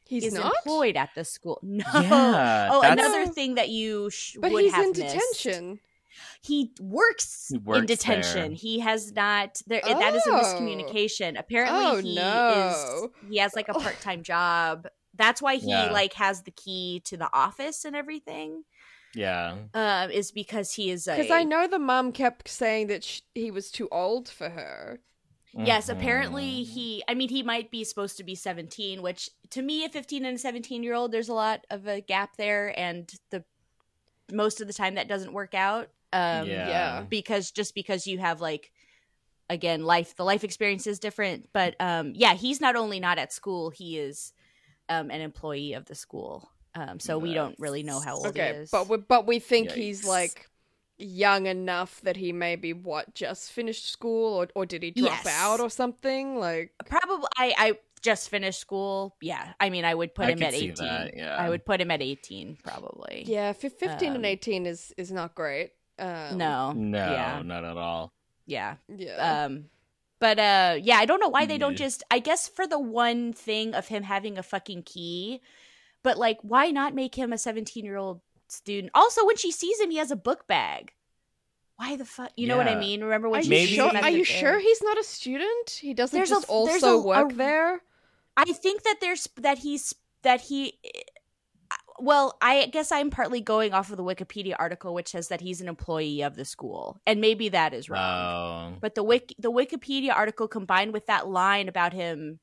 [0.06, 0.54] He's is not.
[0.64, 1.60] employed at the school.
[1.62, 1.84] No.
[1.92, 5.00] Yeah, oh, another thing that you sh- But would he's have in missed.
[5.44, 5.80] detention.
[6.42, 8.48] He works, He works in detention.
[8.48, 8.50] there.
[8.58, 9.60] He has not.
[9.66, 10.40] There, that is a Oh.
[10.40, 11.38] miscommunication.
[11.38, 13.10] Apparently, Oh, he no.
[13.24, 13.30] is.
[13.30, 14.88] He has like a part time job.
[15.14, 15.90] That's why he Yeah.
[15.90, 18.64] like has the key to the office and everything.
[19.14, 19.56] Yeah.
[19.74, 21.04] Um, is because he is.
[21.06, 25.00] Because I know the mom kept saying that sh- he was too old for her.
[25.54, 26.68] Yes, apparently Mhm.
[26.72, 27.04] he.
[27.08, 30.36] I mean, he might be supposed to be seventeen, which to me, a fifteen and
[30.36, 33.44] a seventeen year old, there's a lot of a gap there, and the
[34.30, 35.88] most of the time that doesn't work out.
[36.12, 36.68] Um, yeah.
[36.68, 37.04] yeah.
[37.08, 38.72] because just because you have like
[39.50, 43.32] again life the life experience is different but um yeah he's not only not at
[43.32, 44.32] school he is
[44.88, 48.28] um an employee of the school um so we don't really know how old he
[48.42, 50.48] Okay, is but we, but we think he's like
[50.98, 55.26] young enough that he maybe what just finished school or or did he drop Yes.
[55.26, 60.14] out or something like probably i i just finished school yeah i mean i would
[60.14, 61.36] put I him at 18 that, yeah.
[61.36, 65.10] i would put him at 18 probably yeah fif- 15 Um, and 18 is is
[65.10, 66.72] not great um, no.
[66.72, 67.42] No, yeah.
[67.44, 68.12] not at all.
[68.46, 68.76] yeah.
[68.88, 69.44] Yeah.
[69.44, 69.64] Um
[70.20, 73.32] but uh yeah i don't know why they don't just i guess for the one
[73.32, 75.40] thing of him having a fucking key
[76.02, 78.90] but like why not make him a 17 year old student?
[78.96, 80.92] Also when she sees him he has a book bag.
[81.76, 83.04] Why the fuck you know what i mean?
[83.04, 85.70] Remember when are she you sure are you sure he's not a student?
[85.80, 87.82] He doesn't There's a- just there's also a- work a- there?
[88.36, 90.78] I think that there's that he's that he
[92.00, 95.60] well i guess i'm partly going off of the wikipedia article which says that he's
[95.60, 98.78] an employee of the school and maybe that is wrong Oh.
[98.80, 102.38] But the wiki, the Wikipedia article combined with that line about him,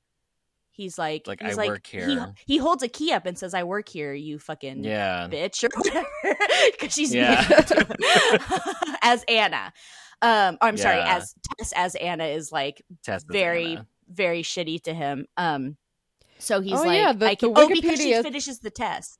[0.71, 3.37] he's like, Like, he's "I like, work He, here." he holds a key up and
[3.37, 5.27] says, "I work here, you fucking Yeah.
[5.31, 6.07] bitch" or whatever,
[6.71, 7.45] because she's Yeah.
[7.49, 8.95] mean to him.
[9.01, 9.71] as Anna.
[10.21, 13.87] Um, I'm sorry, as Tess as Anna is like Tess is very Anna.
[14.09, 15.25] very shitty to him.
[15.37, 15.77] Um,
[16.39, 19.19] so he's Oh, like, yeah, the- I can, the oh, because she finishes the test.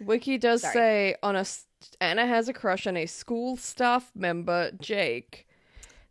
[0.00, 0.72] Wiki does Sorry.
[0.74, 1.44] say on a
[2.00, 5.46] anna has a crush on a school staff member jake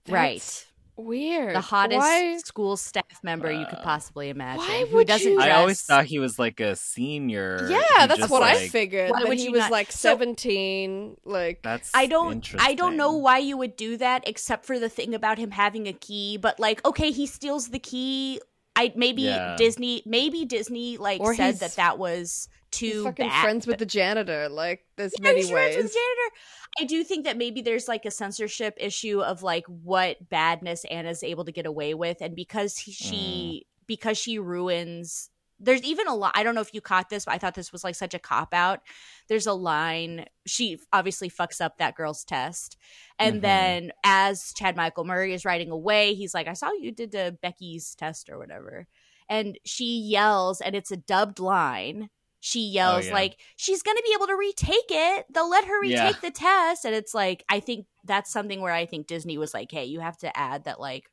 [0.05, 0.65] That's right,
[0.97, 2.37] weird the hottest Why?
[2.37, 4.59] school staff member you could Uh, possibly imagine.
[4.65, 7.67] why who would doesn't you- I always thought he was like a senior.
[7.69, 9.11] Yeah, that's just, what I figured.
[9.11, 11.17] Why That would he was not- like So- seventeen.
[11.25, 14.87] Like That's I don't I don't know why you would do that except for the
[14.89, 18.39] thing about him having a key, but like okay, he steals the key.
[18.77, 19.55] I maybe Yeah.
[19.57, 23.41] Disney maybe Disney like Or said he's- that that was he's too fucking bad.
[23.41, 24.49] friends with the janitor.
[24.49, 25.75] Like there's Yeah, many with ways.
[25.75, 26.35] the janitor.
[26.79, 31.23] I do think that maybe there's like a censorship issue of like what badness Anna's
[31.23, 35.29] able to get away with, and because he, she because she ruins.
[35.57, 36.33] There's even a lot.
[36.35, 38.19] I don't know if you caught this, but I thought this was like such a
[38.19, 38.81] cop out.
[39.29, 40.25] There's a line.
[40.45, 42.75] She obviously fucks up that girl's test,
[43.17, 43.41] and Mhm.
[43.41, 47.37] then as Chad Michael Murray is riding away, he's like, "I saw you did the
[47.41, 48.87] Becky's test or whatever,"
[49.29, 52.09] and she yells, and it's a dubbed line.
[52.45, 53.13] She yells yeah.
[53.13, 55.25] like she's gonna be able to retake it.
[55.33, 56.11] They'll let her retake Yeah.
[56.21, 59.71] the test, and it's like I think that's something where I think Disney was like,
[59.71, 61.09] "Hey, you have to add that like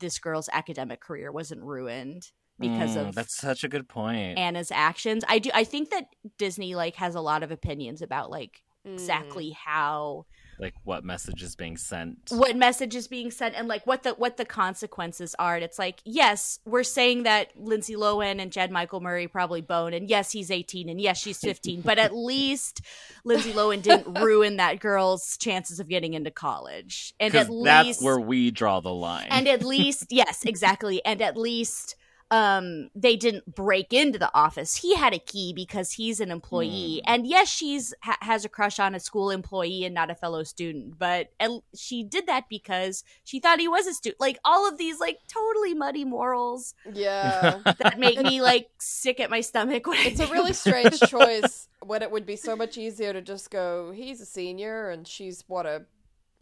[0.00, 2.30] this girl's academic career wasn't ruined
[2.60, 4.36] because Mm, of that's such a good point.
[4.38, 5.48] Anna's actions." I do.
[5.54, 8.92] I think that Disney like has a lot of opinions about like Mm.
[8.92, 10.26] exactly how
[10.58, 12.18] like what message is being sent.
[12.30, 15.56] what message is being sent and like what the what the consequences are.
[15.56, 19.92] And it's like, yes, we're saying that Lindsay Lohan and Jed Michael Murray probably bone,
[19.92, 22.80] and yes, he's eighteen, and yes, she's fifteen, but at least
[23.24, 27.14] Lindsay Lohan didn't ruin that girl's chances of getting into college.
[27.20, 29.28] and at that's least where we draw the line.
[29.30, 31.04] and at least yes, exactly.
[31.04, 31.96] And at least
[32.34, 37.00] um they didn't break into the office he had a key because he's an employee
[37.04, 37.12] Hmm.
[37.12, 40.42] and yes she's ha- has a crush on a school employee and not a fellow
[40.42, 44.68] student but at- she did that because she thought he was a student like all
[44.68, 49.86] of these like totally muddy morals Yeah, that make me like sick at my stomach
[49.86, 51.68] when it's a really about strange choice.
[51.82, 55.44] When it would be so much easier to just go, he's a senior and she's
[55.46, 55.84] what a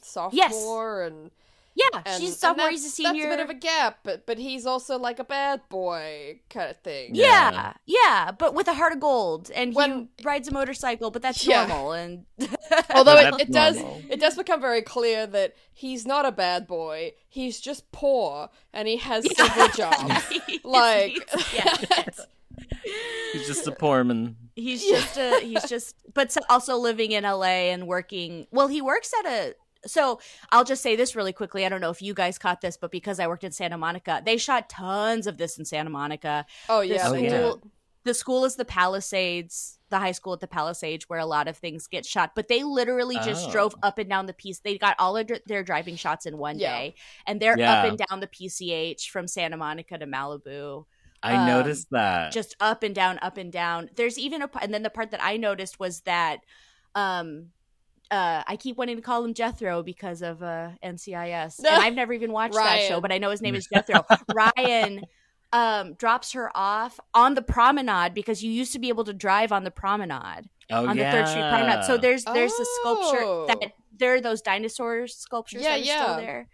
[0.01, 1.31] sophomore and
[1.75, 4.27] yeah and she's and sophomore he's a senior That's a bit of a gap, but
[4.27, 7.15] but he's also like a bad boy kind of thing.
[7.15, 11.23] yeah, yeah, but with a heart of gold, and When- he rides a motorcycle, but
[11.23, 11.67] that's Yeah.
[11.67, 11.93] normal.
[11.93, 12.27] And
[12.95, 14.03] Although But it, it does normal.
[14.11, 17.13] it does become very clear that he's not a bad boy.
[17.29, 20.29] He's just poor and he has several jobs.
[20.29, 22.03] He's- Like he's- yeah.
[23.33, 24.37] He's just a poor man.
[24.57, 29.13] he's just a he's just but also living in LA and working well he works
[29.21, 29.55] at a
[29.87, 30.21] so
[30.51, 32.91] I'll just say this really quickly I don't know if you guys caught this but
[32.91, 36.81] because I worked in Santa Monica they shot tons of this in Santa Monica oh
[36.81, 37.53] the yeah, Oh, yeah.
[38.05, 41.57] the school is the Palisades the high school at the Palisades where a lot of
[41.57, 43.53] things get shot but they literally just Oh.
[43.53, 46.59] drove up and down the piece they got all of their driving shots in one
[46.59, 46.77] Yeah.
[46.79, 46.95] day
[47.27, 47.73] and they're Yeah.
[47.81, 50.85] up and down the PCH from Santa Monica to Malibu
[51.25, 52.33] I Um, noticed that.
[52.33, 53.89] just up and down, up and down.
[53.95, 56.41] There's even a, and then the part that I noticed was that
[56.97, 57.51] um
[58.13, 61.59] uh I keep wanting to call him Jethro because of uh NCIS.
[61.65, 64.05] And I've never even watched that show, but I know his name is Jethro.
[64.35, 65.03] Ryan
[65.53, 69.51] um drops her off on the promenade because you used to be able to drive
[69.53, 71.11] on the promenade oh on yeah.
[71.11, 71.85] the Third Street Promenade.
[71.85, 73.47] So there's there's a sculpture Oh.
[73.49, 76.03] that there are those dinosaur sculptures Yeah, that are yeah.
[76.03, 76.49] still there.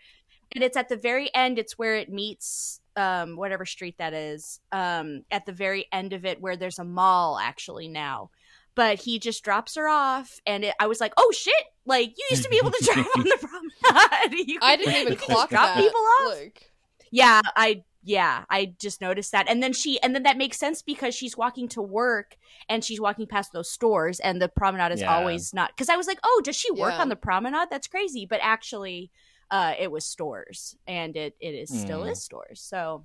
[0.55, 4.61] And it's at the very end, it's where it meets um whatever street that is.
[4.73, 8.31] Um at the very end of it where there's a mall actually now.
[8.79, 11.65] But he just drops her off and it, I was like, "Oh shit.
[11.85, 15.01] Like you used to be able to drive on the promenade." You I could- didn't
[15.01, 15.83] even you clock just drop that.
[15.83, 16.35] people off.
[16.37, 16.63] Luke.
[17.11, 19.51] Yeah, I yeah, I just noticed that.
[19.51, 22.37] And then she and then that makes sense because she's walking to work
[22.69, 25.13] and she's walking past those stores and the promenade is Yeah.
[25.17, 27.01] always not cuz I was like, "Oh, does she work Yeah.
[27.01, 27.69] on the promenade?
[27.71, 29.11] That's crazy." But actually
[29.51, 32.11] uh it was stores and it it is still Hmm.
[32.11, 32.61] is stores.
[32.61, 33.05] So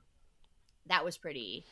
[0.85, 1.65] that was pretty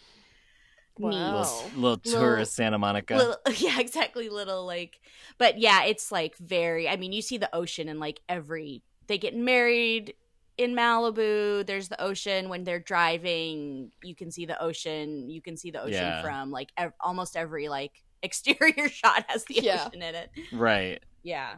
[0.97, 1.09] Wow.
[1.09, 1.17] neat.
[1.17, 3.15] little, little Little- tourist Santa Monica.
[3.15, 4.29] Little, yeah, exactly.
[4.29, 4.99] Little like,
[5.37, 6.87] but yeah, it's like very.
[6.89, 8.83] I mean, you see the ocean in like every.
[9.07, 10.13] They get married
[10.57, 11.65] in Malibu.
[11.65, 13.91] There's the ocean when they're driving.
[14.03, 15.29] You can see the ocean.
[15.29, 16.21] You can see the ocean Yeah.
[16.21, 17.91] from like ev- almost every like
[18.23, 19.85] exterior shot has the Yeah.
[19.87, 20.29] ocean in it.
[20.53, 21.01] right.
[21.23, 21.55] Yeah.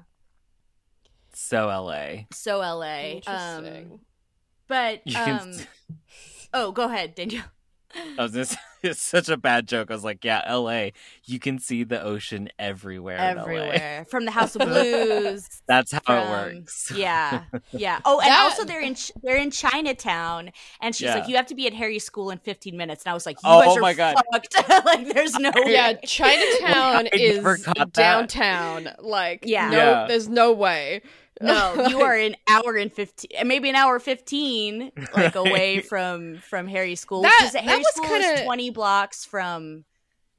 [1.33, 2.25] So LA.
[2.31, 3.19] So LA.
[3.27, 3.99] Um, Interesting.
[4.67, 5.51] but um,
[6.53, 7.43] oh, go ahead, Daniel.
[8.17, 9.91] I was just, it's such a bad joke.
[9.91, 10.89] I was like, yeah, LA.
[11.25, 13.17] You can see the ocean everywhere.
[13.31, 13.41] in LA.
[13.43, 15.61] Everywhere from the House of Blues.
[15.67, 16.91] That's how it works.
[16.95, 17.99] Yeah, yeah.
[18.05, 21.15] Oh, and That- also they're in Ch- they're in Chinatown, and she's Yeah.
[21.15, 23.37] like, "You have to be at Harry's School in 15 minutes." And I was like,
[23.37, 24.15] "You Oh, guys oh are my God.
[24.33, 24.85] fucked.
[24.85, 27.93] like, there's no way Yeah, way." Chinatown I is never that.
[27.93, 28.89] downtown.
[28.99, 29.69] Like, Yeah.
[29.69, 30.07] no, Yeah.
[30.07, 31.01] there's no way.
[31.41, 36.67] No, you are an hour and 15, maybe an hour 15, like away from from
[36.67, 37.23] Harry School.
[37.23, 39.83] That- Because that Harry was School kinda- is 20 blocks from,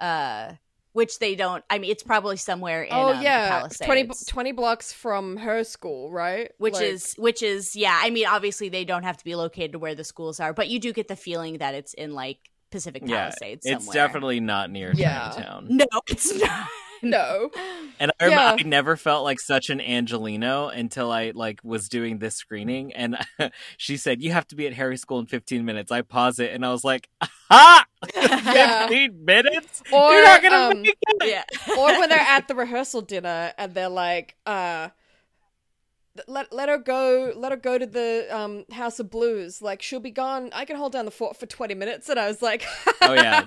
[0.00, 0.52] uh,
[0.92, 1.64] which they don't.
[1.68, 3.80] I mean, it's probably somewhere in oh um, yeah, Palisades.
[3.86, 6.52] 20, 20 blocks from her school, right?
[6.58, 9.72] which Like- is which is yeah i mean obviously they don't have to be located
[9.72, 12.38] to where the schools are but you do get the feeling that it's in like
[12.70, 13.66] pacific Palisades.
[13.66, 14.06] Yeah, it's somewhere.
[14.06, 15.30] definitely not near Yeah.
[15.30, 15.66] Chinatown.
[15.70, 16.68] no it's not
[17.10, 17.50] no.
[18.00, 18.56] And I, remember, Yeah.
[18.58, 23.16] I never felt like such an Angeleno until I like was doing this screening, and
[23.76, 25.92] she said you have to be at Harry School in 15 minutes.
[25.92, 27.84] I pause it, and I was like, "Ha!
[28.16, 28.86] Yeah.
[28.88, 29.82] 15 minutes?
[29.92, 33.52] Or, You're not gonna um, make it." yeah or when they're at the rehearsal dinner
[33.56, 34.88] and they're like, uh,
[36.28, 39.60] let let her go, let her go to the um House of Blues.
[39.60, 40.50] Like she'll be gone.
[40.52, 42.08] I can hold down the fort for twenty minutes.
[42.08, 42.64] And I was like,
[43.02, 43.44] Oh, yeah.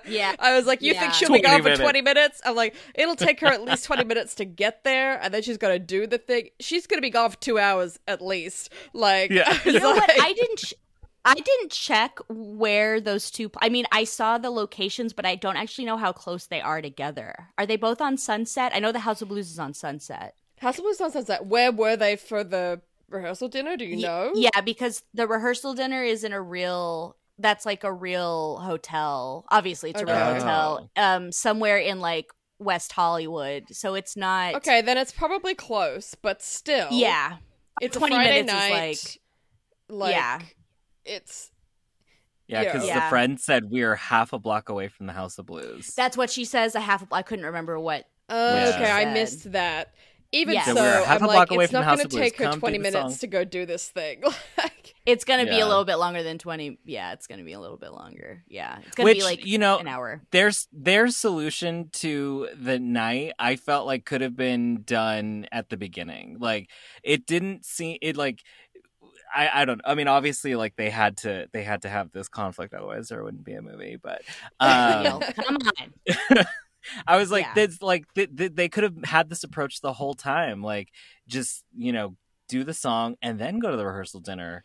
[0.06, 0.34] Yeah.
[0.38, 1.00] I was like, you Yeah.
[1.00, 2.40] think she'll be gone for twenty minutes?
[2.44, 5.56] I'm like, it'll take her at least twenty minutes to get there, and then she's
[5.58, 6.50] gonna do the thing.
[6.60, 8.70] She's gonna be gone for two hours at least.
[8.92, 9.44] Like, Yeah.
[9.46, 10.74] I you was know what i didn't ch-
[11.26, 13.50] I didn't check where those two.
[13.58, 16.82] I mean, I saw the locations, but I don't actually know how close they are
[16.82, 17.48] together.
[17.56, 18.72] Are they both on Sunset?
[18.74, 20.34] I know the House of Blues is on Sunset.
[20.60, 21.46] House of Blues on Sunset.
[21.46, 23.76] Where were they for the rehearsal dinner?
[23.76, 24.32] Do you Ye- know?
[24.34, 29.44] Yeah, because the rehearsal dinner is in a real that's like a real hotel.
[29.50, 30.34] Obviously, it's a real Okay.
[30.38, 30.90] hotel.
[30.96, 32.26] Um somewhere in like
[32.60, 33.64] West Hollywood.
[33.72, 36.88] So it's not Okay, then it's probably close, but still.
[36.92, 37.36] Yeah.
[37.80, 38.70] It's 20 a Friday minutes is night.
[38.70, 39.20] like-
[39.88, 40.40] like Yeah.
[41.04, 41.50] it's
[42.46, 43.00] Yeah, because Yeah.
[43.00, 45.92] the friend said we are half a block away from the House of Blues.
[45.94, 46.76] That's what she says.
[46.76, 48.68] I half I couldn't remember what Oh, Yeah.
[48.76, 49.12] okay, I Said.
[49.14, 49.92] missed that.
[50.34, 50.64] Even Yeah.
[50.64, 52.44] so, Yeah, we're half I'm a like, away it's from not going to take her
[52.46, 54.22] Come 20 minutes to go do this thing.
[54.58, 57.60] like, it's gonna be a little bit longer than twenty yeah, it's gonna be a
[57.60, 58.42] little bit longer.
[58.48, 58.78] Yeah.
[58.86, 60.22] It's gonna Which be like you know, an hour.
[60.30, 65.76] their their solution to the night I felt like could have been done at the
[65.76, 66.38] beginning.
[66.40, 66.70] Like
[67.02, 68.42] it didn't seem it like
[69.34, 72.28] I, I don't I mean obviously like they had to they had to have this
[72.28, 74.22] conflict otherwise there wouldn't be a movie but
[74.60, 76.44] um, come on.
[77.06, 77.52] I was like Yeah.
[77.54, 80.88] that's like th- th- they could have had this approach the whole time like
[81.26, 82.16] just you know
[82.48, 84.64] do the song and then go to the rehearsal dinner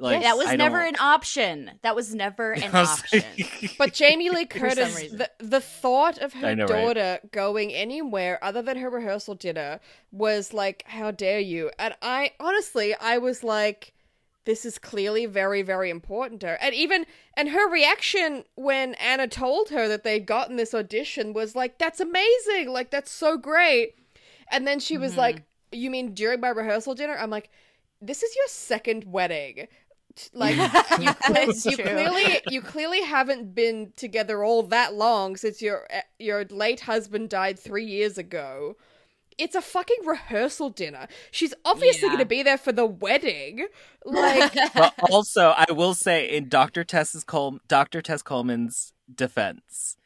[0.00, 1.72] like that was I never don't- an option.
[1.82, 3.24] That was never an was option.
[3.36, 6.84] like- but Jamie Lee Curtis, the, the thought of her I know, right?
[6.94, 9.80] daughter going anywhere other than her rehearsal dinner
[10.12, 11.72] was like, how dare you?
[11.80, 13.92] And I honestly, I was like,
[14.48, 16.58] this is clearly very, very important to her.
[16.62, 17.04] And even,
[17.36, 22.00] and her reaction when Anna told her that they'd gotten this audition was like, that's
[22.00, 22.70] amazing.
[22.70, 23.94] Like, that's so great.
[24.50, 25.18] And then she was Mhm.
[25.18, 27.14] like, you mean during my rehearsal dinner?
[27.14, 27.50] I'm like,
[28.00, 29.68] this is your second wedding.
[30.32, 30.56] Like,
[30.98, 36.00] you, cle- you clearly you clearly haven't been together all that long since your eh,
[36.18, 38.76] your late husband died three years ago.
[39.38, 41.06] It's a fucking rehearsal dinner.
[41.30, 42.08] She's obviously Yeah.
[42.08, 43.66] going to be there for the wedding.
[44.04, 49.96] Like, but also, I will say, in Doctor Tess's Col- Doctor Tess Coleman's defense,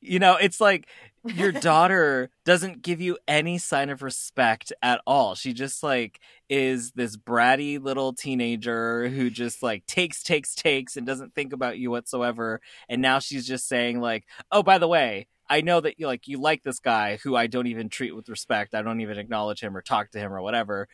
[0.00, 0.86] you know, it's like
[1.24, 5.34] your daughter doesn't give you any sign of respect at all.
[5.34, 11.04] She just like is this bratty little teenager who just like takes, takes, takes, and
[11.06, 12.60] doesn't think about you whatsoever.
[12.88, 16.28] And now she's just saying like, "Oh, by the way." I know that you like
[16.28, 18.74] you like this guy who I don't even treat with respect.
[18.74, 20.88] I don't even acknowledge him or talk to him or whatever.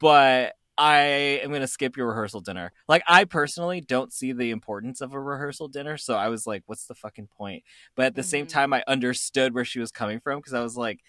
[0.00, 2.72] But I am going to skip your rehearsal dinner.
[2.86, 5.96] Like, I personally don't see the importance of a rehearsal dinner.
[5.96, 7.64] So I was like, what's the fucking point?
[7.96, 8.50] But at the same Mhm.
[8.50, 11.00] time, I understood where she was coming from because I was like,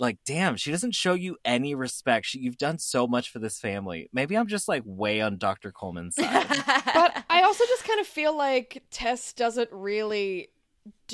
[0.00, 2.26] like, damn, she doesn't show you any respect.
[2.26, 4.08] She, you've done so much for this family.
[4.12, 5.70] Maybe I'm just like way on Dr.
[5.70, 6.48] Coleman's side.
[6.94, 10.48] but I also just kind of feel like Tess doesn't really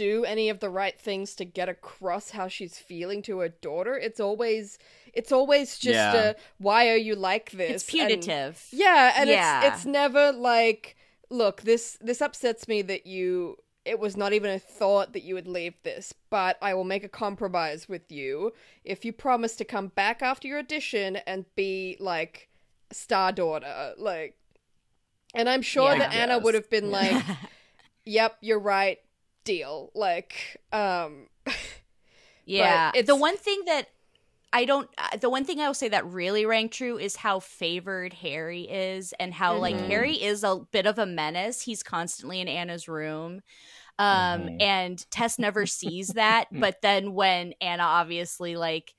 [0.05, 3.95] do any of the right things to get across how she's feeling to her daughter.
[3.97, 4.79] It's always
[5.15, 6.15] it's always just Yeah.
[6.31, 7.71] a why are you like this?
[7.83, 8.55] it's And- punitive.
[8.71, 9.67] yeah, and Yeah.
[9.67, 10.97] it's it's never like
[11.31, 15.35] look, this this upsets me that you it was not even a thought that you
[15.35, 18.53] would leave this, but I will make a compromise with you
[18.85, 22.49] if you promise to come back after your audition and be like
[22.93, 24.37] star daughter, like
[25.35, 25.99] and I'm sure Yeah.
[26.01, 27.23] that Anna would have been like,
[28.05, 28.99] "Yep, you're right.
[29.47, 31.29] Deal." Like, um,
[32.45, 32.91] Yeah.
[32.91, 33.89] it's- The one thing that
[34.53, 37.41] I don't uh, the one thing I will say that really rang true is how
[37.41, 39.87] favored Harry is and how like Mhm.
[39.89, 41.63] Harry is a bit of a menace.
[41.63, 43.43] He's constantly in Anna's room.
[43.99, 44.63] Um Mhm.
[44.63, 48.95] and Tess never sees that, but then when Anna obviously like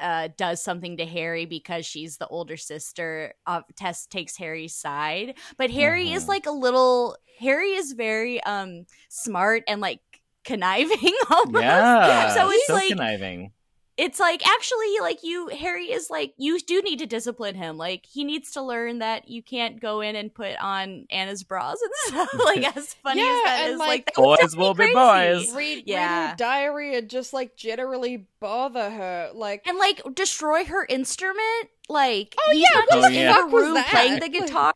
[0.00, 3.34] uh, does something to Harry because she's the older sister.
[3.46, 6.28] Uh, Tess takes Harry's side, but Harry is Mhm.
[6.28, 7.16] like a little.
[7.38, 10.00] Harry is very um smart and like
[10.44, 11.62] conniving almost.
[11.62, 12.34] yeah.
[12.34, 13.52] So it's so like conniving.
[14.00, 17.76] It's like actually like you Harry is like you do need to discipline him.
[17.76, 21.78] Like he needs to learn that you can't go in and put on Anna's bras
[21.82, 21.90] and
[22.28, 22.28] stuff.
[22.44, 24.58] like as funny Yeah, as that and, is, like, like, that would Boys drive me
[24.58, 24.94] will be crazy.
[24.94, 25.54] boys.
[25.54, 26.30] read read Yeah.
[26.30, 29.66] her diary and just like generally bother her, like.
[29.66, 31.68] and like destroy her instrument.
[31.88, 34.74] Like Oh, he's yeah, not what just the in fuck her room playing the guitar.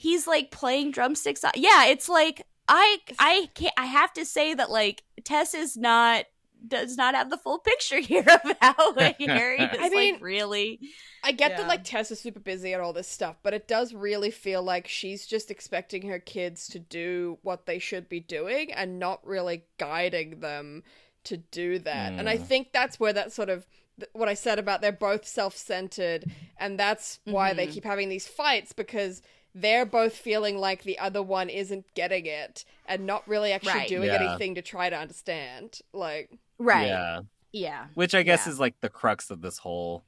[0.00, 1.44] he's like playing drumsticks.
[1.54, 3.74] Yeah, it's like I I can't.
[3.76, 6.24] I have to say that like Tess is not
[6.68, 10.80] does not have the full picture here of how Harry is I mean, like really.
[11.22, 11.56] I get Yeah.
[11.56, 14.62] that like Tess is super busy and all this stuff, but it does really feel
[14.62, 19.26] like she's just expecting her kids to do what they should be doing and not
[19.26, 20.82] really guiding them
[21.24, 22.14] to do that.
[22.18, 22.48] And I Mm.
[22.48, 23.66] think that's where that sort of
[24.12, 26.26] what I said about they're both self-centered
[26.58, 27.68] and that's why they Mhm.
[27.68, 29.22] keep having these fights because
[29.54, 33.88] they're both feeling like the other one isn't getting it and not really actually Right.
[33.88, 34.30] doing Yeah.
[34.30, 35.80] anything to try to understand.
[35.92, 36.86] Like Right.
[36.88, 37.20] Yeah.
[37.52, 37.86] Yeah.
[37.94, 38.52] Which I guess Yeah.
[38.52, 40.04] is like the crux of this whole.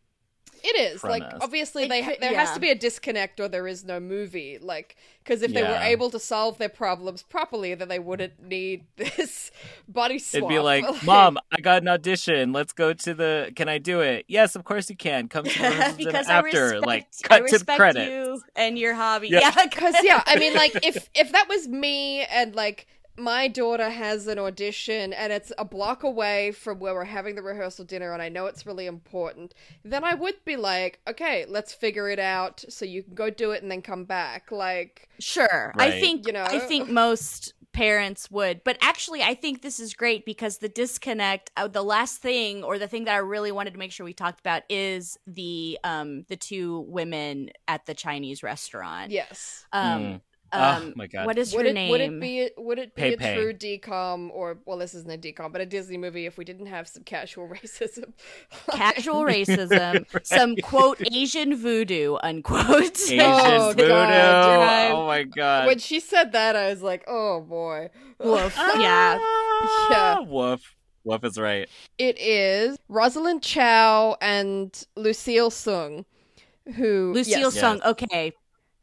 [0.63, 3.67] It is like obviously It they could- there has to be a disconnect or there
[3.67, 4.59] is no movie.
[4.61, 8.85] Like because if they were able to solve their problems properly, then they wouldn't need
[8.97, 9.51] this
[9.89, 10.39] body swap.
[10.39, 12.53] It'd be like, Mom, I got an audition.
[12.53, 13.53] Let's go to the.
[13.57, 14.25] Can I do it?
[14.29, 15.29] Yes, of course you can.
[15.29, 16.63] Come to the rehearsal dinner because I after.
[16.63, 19.29] respect, like, I cut to the respect you and your hobby.
[19.29, 19.41] Yeah.
[19.41, 22.87] Yeah, because yeah, I mean, like if if that was me and like
[23.17, 27.43] my daughter has an audition and it's a block away from where we're having the
[27.43, 29.55] rehearsal dinner and I know it's really important,
[29.85, 33.53] then I would be like, okay, let's figure it out so you can go do
[33.53, 34.51] it and then come back.
[34.51, 35.73] Like, Sure.
[35.77, 36.45] I think You know?
[36.45, 38.65] I think most parents would.
[38.65, 42.79] But actually I think this is great because the disconnect uh, the last thing or
[42.79, 46.25] the thing that I really wanted to make sure we talked about is the um
[46.29, 49.11] the two women at the Chinese restaurant.
[49.11, 49.67] yes.
[49.73, 50.21] Um Mm.
[50.53, 51.27] Um oh my god.
[51.27, 51.91] what is would her it name?
[51.91, 53.35] would it be would it be a Pei-Pei.
[53.35, 56.67] true DCOM or well this isn't a DCOM but a Disney movie if we didn't
[56.67, 58.13] have some casual racism?
[58.71, 60.27] Casual racism, Right.
[60.27, 62.99] some quote Asian voodoo unquote.
[63.01, 63.89] Asian Oh, voodoo.
[63.89, 65.67] God, oh my god.
[65.67, 67.91] when she said that, I was like, oh boy.
[68.21, 68.57] Woof.
[68.79, 69.19] yeah.
[69.21, 70.21] Ah, Yeah.
[70.21, 70.75] Woof.
[71.05, 71.69] Woof is right.
[71.99, 76.05] It is Rosalind Chao and Lucille Soong,
[76.75, 77.85] who Lucille yes, Soong.
[77.85, 78.33] Okay.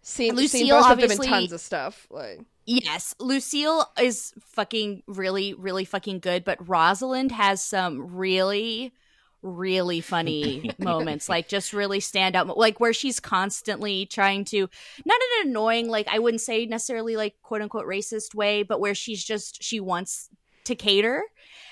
[0.03, 2.07] Seen, seen Lucille both of them in obviously- tons of stuff.
[2.11, 8.93] Like, Yes, Lucille is fucking really, really fucking good, but Rosalind has some really,
[9.41, 14.69] really funny moments, like just really stand out, like where she's constantly trying to,
[15.05, 18.79] not in an annoying, like I wouldn't say necessarily like quote unquote racist way, but
[18.79, 20.29] where she's just she wants
[20.63, 21.23] to cater,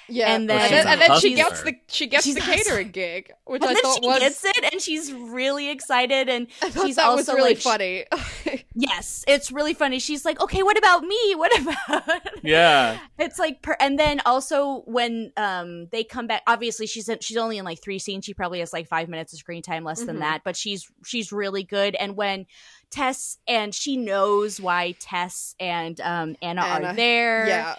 [0.10, 2.42] yeah, And and then- then, She's and then she gets the she gets She's the
[2.42, 2.64] a hustler.
[2.64, 6.30] catering gig, which and I then thought she was gets it, and she's really excited,
[6.30, 8.06] and I thought she's that was really like, funny.
[8.76, 10.00] yes, it's really funny.
[10.00, 11.36] She's like, "Okay, what about me?
[11.36, 12.04] What about?"
[12.44, 13.00] Yeah.
[13.20, 17.38] It's like, per- and then also when um they come back, obviously she's in, she's
[17.38, 18.26] only in like three scenes.
[18.26, 20.22] She probably has like five minutes of screen time, less than Mhm.
[20.22, 20.42] that.
[20.44, 21.96] But she's she's really good.
[21.96, 22.46] And when
[22.90, 27.76] Tess and she knows why Tess and um Anna, Anna, are there, yeah.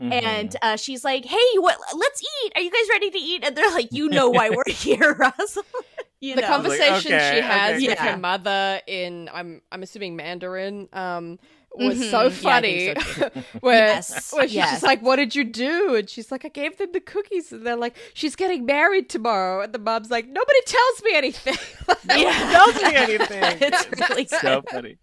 [0.00, 0.12] Mhm.
[0.12, 1.78] and uh, she's like, "Hey, what?
[1.94, 2.52] Let's eat.
[2.54, 5.62] Are you guys ready to eat?" And they're like, "You know why we're here, Russell."
[6.20, 7.88] you the know, conversation okay, she has okay.
[7.88, 8.12] with Yeah.
[8.12, 11.38] her mother in I'm I'm assuming Mandarin um
[11.74, 12.10] was Mhm.
[12.10, 13.30] so funny think so
[13.60, 14.70] where, Yes, where she's yes.
[14.70, 17.66] just like what did you do and she's like I gave them the cookies and
[17.66, 21.56] they're like she's getting married tomorrow and the mom's like nobody tells me anything
[22.16, 22.50] Yeah.
[22.50, 23.42] Tells me anything.
[23.60, 24.96] it's really so funny.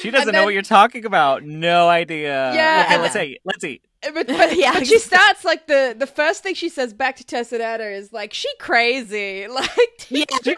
[0.00, 1.42] She doesn't And know what you're talking about.
[1.42, 2.52] No idea.
[2.54, 3.40] Yeah, Okay, let's then- eat.
[3.44, 3.82] Let's eat.
[4.02, 7.24] But, but, Yeah, but she starts like the the first thing she says back to
[7.24, 7.56] Tessa
[7.90, 9.70] is like she crazy like
[10.10, 10.54] Yeah, yeah.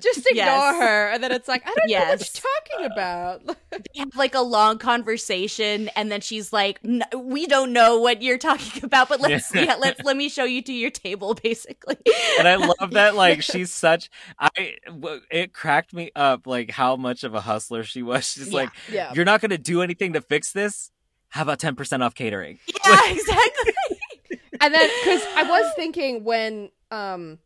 [0.00, 0.76] just ignore Yes.
[0.82, 2.34] her and then it's like I don't know what Yes.
[2.34, 2.42] you're
[2.80, 7.72] talking about They have like a long conversation, and then she's like, "N- "We don't
[7.72, 9.62] know what you're talking about, but let's Yeah.
[9.62, 11.96] yeah, let's let me show you to your table, basically."
[12.38, 13.14] And I love that.
[13.14, 14.10] Like she's such.
[14.38, 14.50] I
[15.30, 16.46] It cracked me up.
[16.46, 18.26] Like how much of a hustler she was.
[18.32, 18.54] She's Yeah.
[18.54, 20.90] like, yeah you're not gonna do anything to fix this.
[21.32, 22.58] How about ten percent off catering?
[22.86, 23.72] yeah, exactly.
[24.60, 27.38] and then because I was thinking when um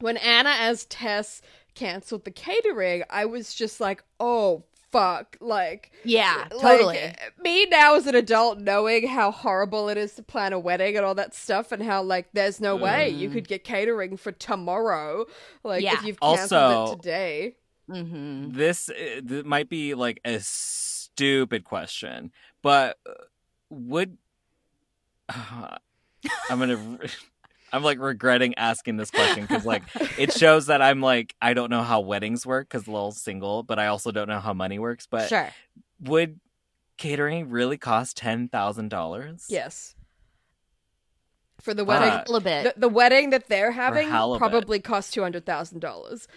[0.00, 1.40] when Anna as Tess
[1.74, 7.14] canceled the catering, I was just like, oh fuck, like Yeah, like, totally.
[7.42, 11.06] me now as an adult knowing how horrible it is to plan a wedding and
[11.06, 13.32] all that stuff, and how like there's no way you Mhm.
[13.32, 15.24] could get catering for tomorrow,
[15.64, 15.94] like Yeah.
[15.94, 17.56] if you've canceled Also- it today.
[17.88, 22.30] hmm This uh, th- might be like a stupid question,
[22.62, 23.12] but uh,
[23.70, 24.16] would
[25.28, 26.98] I'm gonna.
[27.74, 29.82] I'm like regretting asking this question because like
[30.18, 33.78] it shows that I'm like I don't know how weddings work because Lil's single, but
[33.78, 35.06] I also don't know how money works.
[35.06, 35.48] But sure.
[36.00, 36.38] would
[36.98, 39.46] catering really cost ten thousand dollars?
[39.48, 39.94] Yes.
[41.62, 42.74] For the wedding, Uh, A little bit.
[42.74, 46.28] the, the wedding that they're having probably cost two hundred thousand dollars.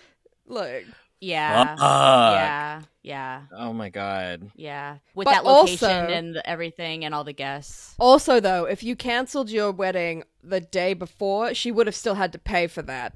[0.48, 0.86] Like,
[1.22, 1.76] yeah.
[1.76, 1.80] Fuck.
[1.80, 2.82] Yeah.
[3.03, 3.41] Yeah.
[3.55, 4.51] Oh my god.
[4.55, 4.97] Yeah.
[5.13, 7.95] With But that location also- and everything and all the guests.
[7.99, 12.32] Also, though, if you cancelled your wedding the day before, she would have still had
[12.34, 13.13] to pay for that.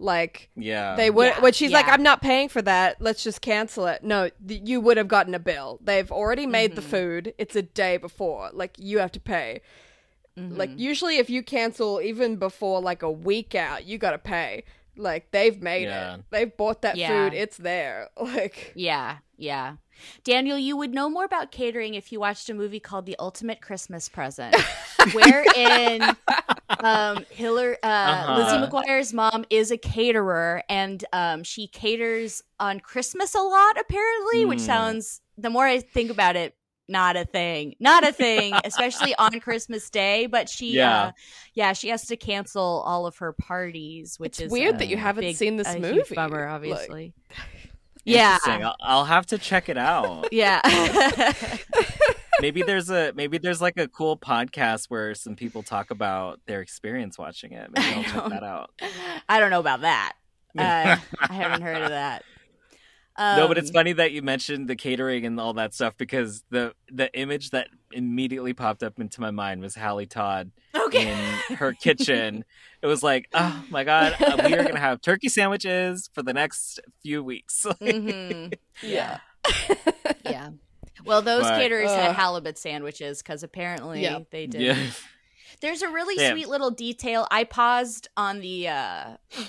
[0.00, 0.94] Like Yeah.
[0.94, 3.00] they would Yeah, when she's like, "I'm not paying for that.
[3.00, 5.80] Let's just cancel it." No, th- you would have gotten a bill.
[5.82, 6.90] They've already made the Mhm.
[6.90, 7.34] food.
[7.36, 8.50] It's a day before.
[8.52, 9.60] Like you have to pay.
[10.36, 10.78] Like Mhm.
[10.78, 14.62] usually, if you cancel even before like a week out, you got to pay.
[14.98, 16.16] Like they've made Yeah.
[16.16, 16.24] it.
[16.30, 17.30] They've bought that Yeah.
[17.30, 17.34] food.
[17.36, 18.08] It's there.
[18.20, 19.76] Like Yeah, yeah.
[20.24, 23.60] Daniel, you would know more about catering if you watched a movie called The Ultimate
[23.60, 24.54] Christmas Present,
[25.12, 26.16] wherein
[26.80, 28.36] um, Hillary, uh, Uh-huh.
[28.36, 34.44] Lizzie McGuire's mom is a caterer, and um, she caters on Christmas a lot, apparently,
[34.46, 34.64] which Hmm.
[34.66, 35.20] sounds.
[35.36, 36.54] The more I think about it,
[36.88, 40.26] not a thing, not a thing, especially on Christmas Day.
[40.26, 41.02] But she, Yeah.
[41.02, 41.10] uh,
[41.54, 44.88] yeah, she has to cancel all of her parties, which It's is weird a that
[44.88, 47.12] you haven't big- seen this movie, Bummer, like- obviously.
[48.04, 50.28] yeah, I'll, I'll have to check it out.
[50.32, 50.60] yeah.
[52.40, 56.60] maybe there's a maybe there's like a cool podcast where some people talk about their
[56.60, 57.70] experience watching it.
[57.70, 58.70] Maybe I I'll check don't- that out.
[59.28, 60.12] I don't know about that.
[60.56, 62.24] Uh, I haven't heard of that.
[63.18, 66.44] No, but it's Um, funny that you mentioned the catering and all that stuff because
[66.50, 71.10] the the image that immediately popped up into my mind was Hallie Todd Okay.
[71.48, 72.44] in her kitchen.
[72.80, 76.32] It was like, oh my god, uh, we are gonna have turkey sandwiches for the
[76.32, 77.66] next few weeks.
[77.80, 78.54] Mhm.
[78.84, 79.18] yeah.
[80.24, 80.50] Yeah.
[81.04, 84.20] Well, those But- caterers had halibut sandwiches because apparently Yeah.
[84.30, 84.60] they did.
[84.62, 84.90] yeah,
[85.60, 86.34] There's a really Damn.
[86.36, 87.26] sweet little detail.
[87.32, 89.04] I paused on the uh,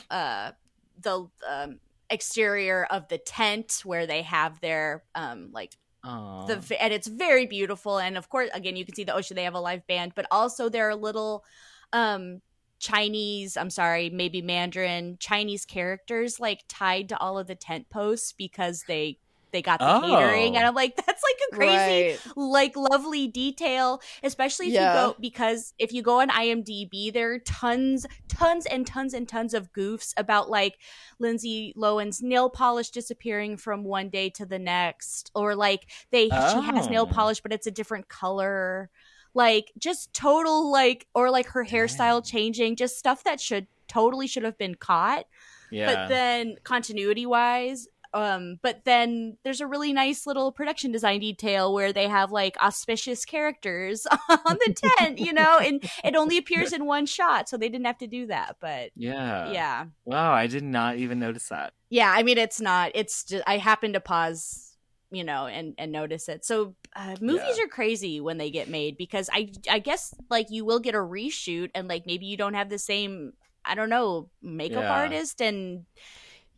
[0.10, 0.52] uh,
[1.00, 1.80] the um,
[2.10, 6.46] exterior of the tent where they have their um, like Aw.
[6.46, 9.44] the and it's very beautiful and of course again you can see the ocean they
[9.44, 11.44] have a live band but also there are little
[11.92, 12.42] um
[12.80, 18.32] chinese i'm sorry maybe mandarin chinese characters like tied to all of the tent posts
[18.32, 19.18] because they
[19.52, 20.02] they got the Oh.
[20.02, 20.70] catering and oh.
[20.70, 22.20] i'm like that's like a crazy Right.
[22.36, 24.94] like lovely detail especially if Yeah.
[24.94, 29.28] you go because if you go on imdb there are tons tons and tons and
[29.28, 30.78] tons of goofs about like
[31.20, 36.62] lindsay lohan's nail polish disappearing from one day to the next or like they she
[36.62, 37.14] has nail Oh.
[37.14, 38.90] polish but it's a different color
[39.34, 42.32] like just total like or like her hairstyle Dang.
[42.32, 45.26] changing just stuff that should totally should have been caught
[45.72, 45.86] yeah.
[45.86, 51.74] but then continuity wise um but then there's a really nice little production design detail
[51.74, 56.74] where they have like auspicious characters on the tent you know and it only appears
[56.74, 59.52] in one shot so they didn't have to do that but yeah.
[59.52, 61.74] yeah Wow, I did not even notice that.
[61.90, 64.76] yeah i mean it's not it's just i happened to pause
[65.12, 67.66] you know and and notice it so uh, movies Yeah.
[67.66, 71.00] are crazy when they get made because i i guess like you will get a
[71.00, 73.34] reshoot and like maybe you don't have the same
[73.66, 74.92] i don't know makeup Yeah.
[74.92, 75.86] artist and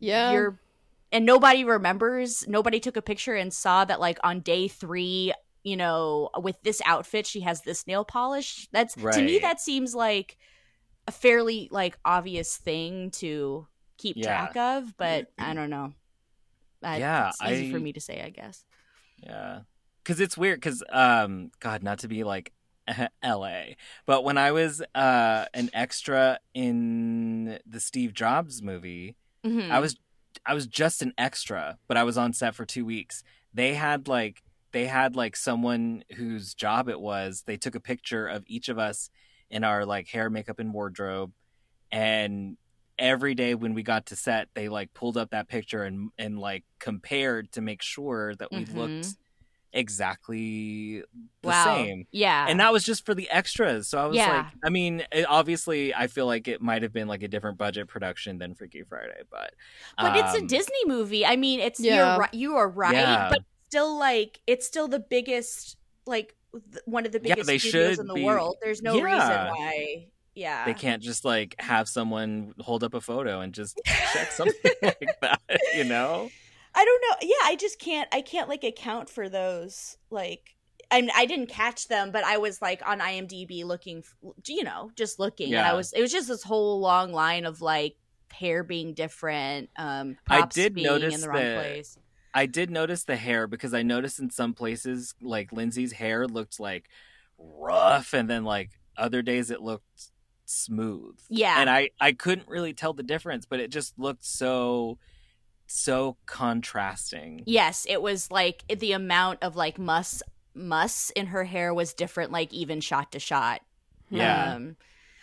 [0.00, 0.30] Yeah.
[0.32, 0.58] you're
[1.12, 5.32] and nobody remembers nobody took a picture and saw that like on day three
[5.62, 9.14] you know with this outfit she has this nail polish that's right.
[9.14, 10.36] to me that seems like
[11.06, 13.66] a fairly like obvious thing to
[13.98, 14.26] keep Yeah.
[14.26, 15.92] track of but i don't know
[16.82, 18.64] I, Yeah, it's easy for me to say i guess
[19.18, 19.60] Yeah.
[20.04, 22.52] Cuz it's weird cuz um god not to be like
[23.22, 29.14] LA, but when I was uh an extra in the Steve Jobs movie,
[29.46, 29.70] Mhm.
[29.70, 29.94] I was
[30.46, 33.22] I was just an extra, but I was on set for 2 weeks.
[33.52, 37.42] They had like they had like someone whose job it was.
[37.46, 39.10] They took a picture of each of us
[39.50, 41.32] in our like hair, makeup and wardrobe
[41.90, 42.56] and
[42.98, 46.38] every day when we got to set they like pulled up that picture and and
[46.38, 48.66] like compared to make sure that we Mhm.
[48.66, 49.16] looked
[49.72, 51.02] exactly
[51.42, 51.64] the wow.
[51.64, 52.06] same.
[52.12, 52.46] Yeah.
[52.48, 53.88] And that was just for the extras.
[53.88, 54.36] So i was Yeah.
[54.36, 57.58] like i mean it, obviously i feel like it might have been like a different
[57.58, 59.54] budget production than freaky friday but
[59.98, 61.24] but it's a um, disney movie.
[61.26, 62.10] I mean it's Yeah.
[62.12, 63.28] you're right you are right Yeah.
[63.30, 67.58] but still like it's still the biggest like th- one of the Yeah, biggest they
[67.58, 68.56] studios should in the be- world.
[68.62, 69.02] There's no Yeah.
[69.02, 70.06] reason why.
[70.34, 70.64] Yeah.
[70.64, 75.16] They can't just like have someone hold up a photo and just check something like
[75.22, 75.40] that
[75.74, 76.30] you know
[76.74, 77.28] I don't know.
[77.28, 78.08] Yeah, I just can't.
[78.12, 79.96] I can't like account for those.
[80.10, 80.54] Like,
[80.90, 84.04] I I didn't catch them, but I was like on IMDb looking,
[84.46, 85.92] you know, just looking, and I was.
[85.92, 87.96] It was just this whole long line of like
[88.32, 89.68] hair being different.
[89.76, 91.98] Um, I did being notice in the wrong that- place.
[92.34, 96.58] I did notice the hair because I noticed in some places like Lindsay's hair looked
[96.58, 96.88] like
[97.38, 100.08] rough and then like other days it looked
[100.46, 101.18] smooth.
[101.28, 104.98] Yeah, And I I couldn't really tell the difference, but it just looked so
[105.74, 107.42] so contrasting.
[107.46, 110.22] yes, it was like the amount of like muss
[110.54, 113.62] muss in her hair was different, like even shot to shot.
[114.10, 114.54] Yeah.
[114.54, 114.76] Um,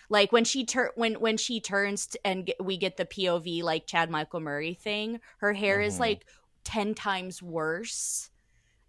[0.09, 3.61] like when she tur- when when she turns t- and get, we get the POV
[3.61, 5.99] like Chad Michael Murray thing, her hair is Mhm.
[5.99, 6.25] like
[6.63, 8.31] 10 times worse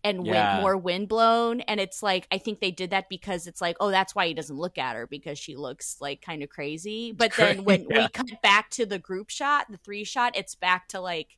[0.03, 0.53] and Yeah.
[0.55, 3.91] wind, more windblown and it's like I think they did that because it's like oh
[3.91, 7.13] that's why he doesn't look at her because she looks like kind of crazy.
[7.13, 8.05] But then when Yeah.
[8.05, 11.37] we cut back to the group shot, the three shot, it's back to like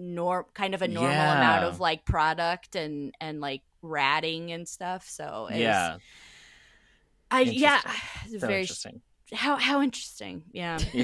[0.00, 1.36] norm kind of a normal Yeah.
[1.38, 5.08] amount of like product and and like ratting and stuff.
[5.08, 5.98] So it's, yeah.
[7.30, 7.80] I yeah,
[8.24, 9.02] it's So very interesting.
[9.32, 10.42] how how interesting.
[10.52, 10.78] Yeah.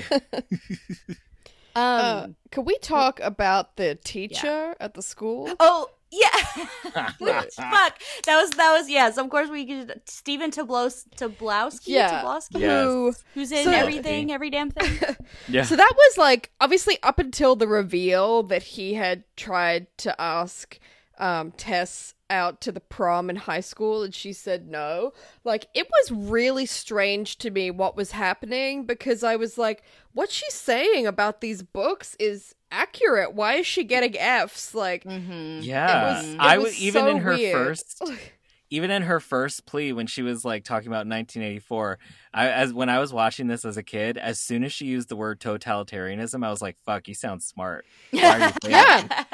[1.74, 2.36] Uh, Um.
[2.50, 5.50] could we talk about the teacher at the school?
[5.60, 7.10] oh yeah.
[7.50, 8.00] Fuck.
[8.24, 9.18] That was that was yes.
[9.18, 11.88] Of course we could Stephen Tablos Tobolowsky.
[11.88, 12.22] Yeah.
[12.22, 12.60] Tobolowsky.
[12.60, 12.84] Yes.
[12.84, 13.12] Who?
[13.34, 15.16] Who's in So- everything, every damn thing.
[15.48, 15.62] Yeah.
[15.64, 20.78] So that was like obviously up until the reveal that he had tried to ask
[21.18, 25.12] um, Tess out to the prom in high school and she said no.
[25.44, 30.30] Like it was really strange to me what was happening because I was like, what
[30.30, 33.34] she's saying about these books is accurate.
[33.34, 34.74] Why is she getting Fs?
[34.74, 35.60] Like mm-hmm.
[35.62, 36.10] yeah.
[36.10, 37.54] it was, it I was was even so in her weird.
[37.54, 38.02] first
[38.70, 42.00] even in her first plea when she was like talking about 1984
[42.34, 45.08] I, as when i was watching this as a kid as soon as she used
[45.08, 49.24] the word totalitarianism i was like fuck you sound smart Why are you Yeah.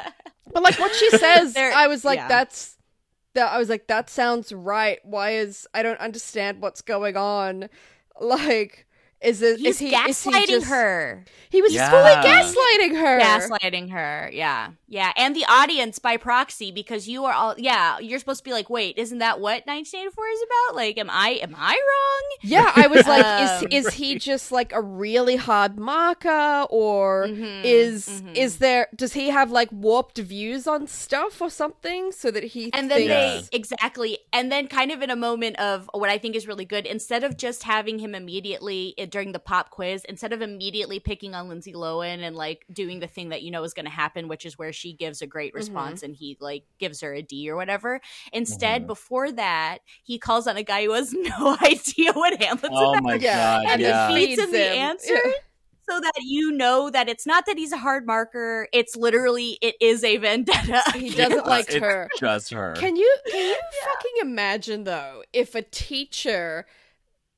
[0.53, 2.27] But like what she says, There- I was like, yeah.
[2.27, 2.77] that's
[3.33, 3.51] that.
[3.51, 4.99] I was like, that sounds right.
[5.03, 7.69] Why is I don't understand what's going on?
[8.21, 8.85] Like,
[9.23, 11.25] is it He's is he gaslighting is he just, her.
[11.49, 11.89] He was Yeah.
[11.89, 13.19] fully gaslighting her.
[13.19, 14.29] Gaslighting her.
[14.33, 14.69] Yeah.
[14.87, 15.11] Yeah.
[15.15, 18.69] And the audience by proxy because you are all yeah, you're supposed to be like,
[18.69, 20.75] wait, isn't that what 1984 is about?
[20.75, 22.37] Like, am I am I wrong?
[22.41, 23.23] Yeah, I was like,
[23.63, 28.35] Um, is is he just like a really hard marker, or Mhm, is mhm.
[28.35, 32.63] is there does he have like warped views on stuff or something so that he
[32.63, 32.77] thinks.
[32.79, 36.17] and then thinks they exactly and then kind of in a moment of what i
[36.17, 40.33] think is really good instead of just having him immediately during the pop quiz instead
[40.33, 43.73] of immediately picking on lindsay lohan and like doing the thing that you know is
[43.73, 46.99] going to happen which is where she gives a great response and he like gives
[47.01, 48.01] her a d or whatever
[48.33, 48.87] instead Mhm.
[48.87, 53.03] before that he calls on a guy who has no idea what hamlet's oh about.
[53.03, 54.09] my god and yeah.
[54.09, 54.77] he feeds him the him.
[54.77, 55.15] answer
[55.89, 59.75] so that you know that it's not that he's a hard marker it's literally it
[59.81, 62.09] is a vendetta he doesn't like It's her.
[62.17, 62.73] just her.
[62.77, 66.65] Can you can you fucking imagine though if a teacher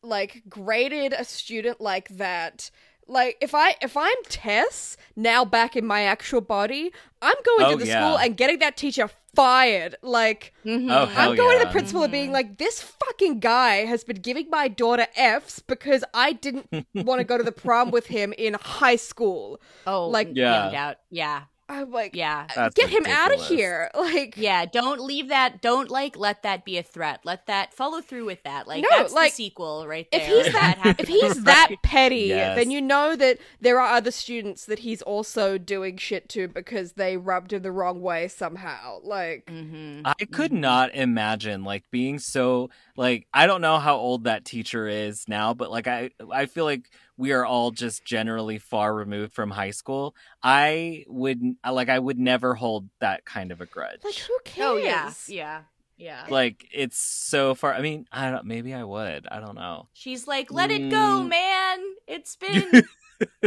[0.06, 2.70] like graded a student like that?
[3.08, 6.92] Like if I if I'm Tess now back in my actual body,
[7.22, 8.00] I'm going Oh, to the yeah.
[8.08, 9.96] school and getting that teacher fired.
[10.02, 10.92] Like Mhm.
[10.92, 12.20] Oh, I'm going to the principal and Mm-hmm.
[12.20, 17.20] being like, this fucking guy has been giving my daughter Fs because I didn't want
[17.20, 19.60] to go to the prom with him in high school.
[19.86, 20.66] Oh, Like- like Yeah.
[20.66, 20.98] yeah, doubt.
[21.12, 22.46] Yeah, I'm like, Yeah.
[22.56, 23.90] That's get him out of here.
[23.96, 25.62] Like, Yeah, don't leave that.
[25.62, 27.22] Don't like let that be a threat.
[27.24, 28.68] Let that follow through with that.
[28.68, 30.22] Like No, that's like, the sequel right there.
[30.22, 30.96] if he's that, happened.
[31.00, 32.56] if he's that petty, Yes.
[32.56, 36.94] then you know that there are other students that he's also doing shit to because
[36.94, 39.00] they rubbed him the wrong way somehow.
[39.04, 40.02] Like, Mhm.
[40.06, 40.60] I could Mhm.
[40.60, 45.54] not imagine like being so like I don't know how old that teacher is now,
[45.56, 49.72] but like I I feel like we are all just generally far removed from high
[49.72, 50.16] school.
[50.44, 54.02] I would like I would never hold that kind of a grudge.
[54.04, 54.68] like who cares?
[54.70, 55.62] Oh yeah, yeah,
[55.98, 56.26] yeah.
[56.30, 57.74] Like it's so far.
[57.74, 58.46] I mean, I don't.
[58.46, 59.28] Maybe I would.
[59.30, 59.88] I don't know.
[59.94, 61.30] She's like, let it go, Mm.
[61.30, 61.80] man.
[62.08, 62.84] It's been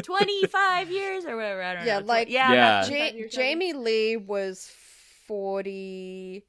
[0.02, 1.62] twenty five years or whatever.
[1.62, 2.06] I don't Yeah, know.
[2.06, 2.86] like- yeah, Yeah.
[3.20, 4.70] Ja- Jamie Lee was
[5.26, 6.42] 40,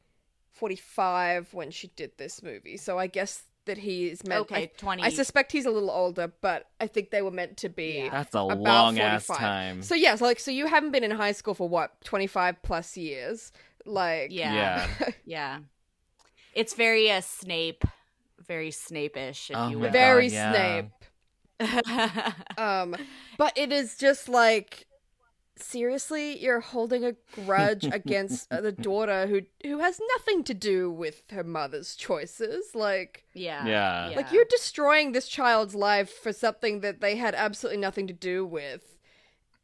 [0.53, 4.41] 45 when she did this movie, so I guess that he is meant.
[4.41, 5.03] Okay, I, twenty.
[5.03, 8.01] I suspect he's a little older, but I think they were meant to be.
[8.03, 8.09] Yeah.
[8.09, 9.37] That's a About long ass 45.
[9.47, 9.81] time.
[9.81, 12.61] So yeah, so like so you haven't been in high school for what twenty five
[12.61, 13.51] plus years,
[13.85, 14.53] like yeah,
[14.99, 15.09] Yeah.
[15.25, 15.59] yeah.
[16.53, 17.85] It's very uh, Snape,
[18.45, 19.91] very Snape-ish, if Oh you my will.
[19.91, 20.81] very God, yeah.
[20.81, 20.91] Snape.
[22.57, 22.95] Um,
[23.37, 24.85] but it is just like
[25.61, 30.91] seriously, you're holding a grudge against uh, the daughter who who has nothing to do
[30.91, 32.73] with her mother's choices.
[32.75, 34.13] Like, yeah, Yeah.
[34.15, 38.45] like you're destroying this child's life for something that they had absolutely nothing to do
[38.45, 38.97] with.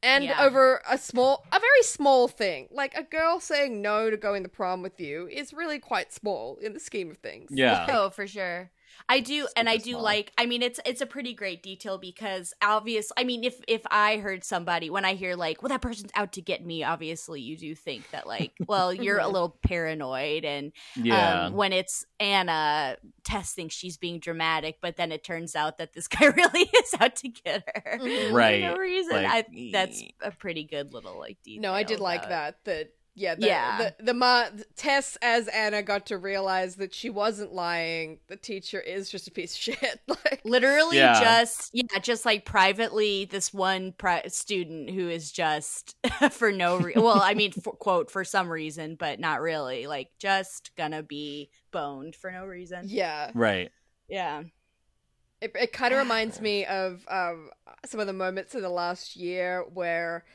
[0.03, 0.43] And Yeah.
[0.45, 4.49] over a small, a very small thing, like a girl saying no to going the
[4.49, 7.49] prom with you, is really quite small in the scheme of things.
[7.51, 7.87] Yeah.
[7.89, 8.69] Oh, for sure.
[9.07, 10.03] I do, and I do small.
[10.03, 10.31] like.
[10.37, 13.11] I mean, it's it's a pretty great detail because obvious.
[13.17, 16.33] I mean, if if I heard somebody when I hear like, well, that person's out
[16.33, 20.71] to get me, obviously you do think that like, well, you're a little paranoid, and
[20.95, 21.45] yeah.
[21.45, 25.93] um, when it's Anna, Tess thinks she's being dramatic, but then it turns out that
[25.93, 27.99] this guy really is out to get her.
[28.31, 29.13] Right, for no reason.
[29.23, 31.61] like, I, that's a pretty good little like detail.
[31.61, 32.57] No, I did like that.
[32.65, 33.77] That yeah, the, Yeah.
[33.97, 38.19] The, the ma Tess as Anna got to realize that she wasn't lying.
[38.27, 39.99] The teacher is just a piece of shit.
[40.07, 41.19] like literally Yeah.
[41.21, 45.95] just yeah just like privately this one pri- student who is just
[46.31, 50.09] for no re- well i mean for, quote for some reason but not really like
[50.19, 53.71] just gonna be boned for no reason yeah, right.
[54.07, 54.43] yeah
[55.41, 57.49] it, it kind of reminds me of um
[57.85, 60.25] some of the moments in the last year where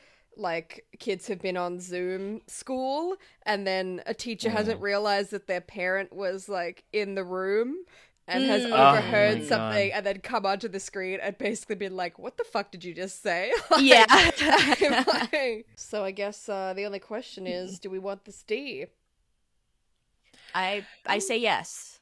[0.40, 4.52] like kids have been on Zoom school and then a teacher Mm.
[4.52, 7.76] hasn't realized that their parent was like in the room
[8.26, 8.70] and has Mm.
[8.72, 9.96] Oh overheard my something God.
[9.96, 12.94] and then come onto the screen and basically been like, "What the fuck did you
[12.94, 14.06] just say?" yeah
[15.06, 18.86] Like- so I guess uh, the only question is, do we want this D?
[20.54, 22.00] i i say yes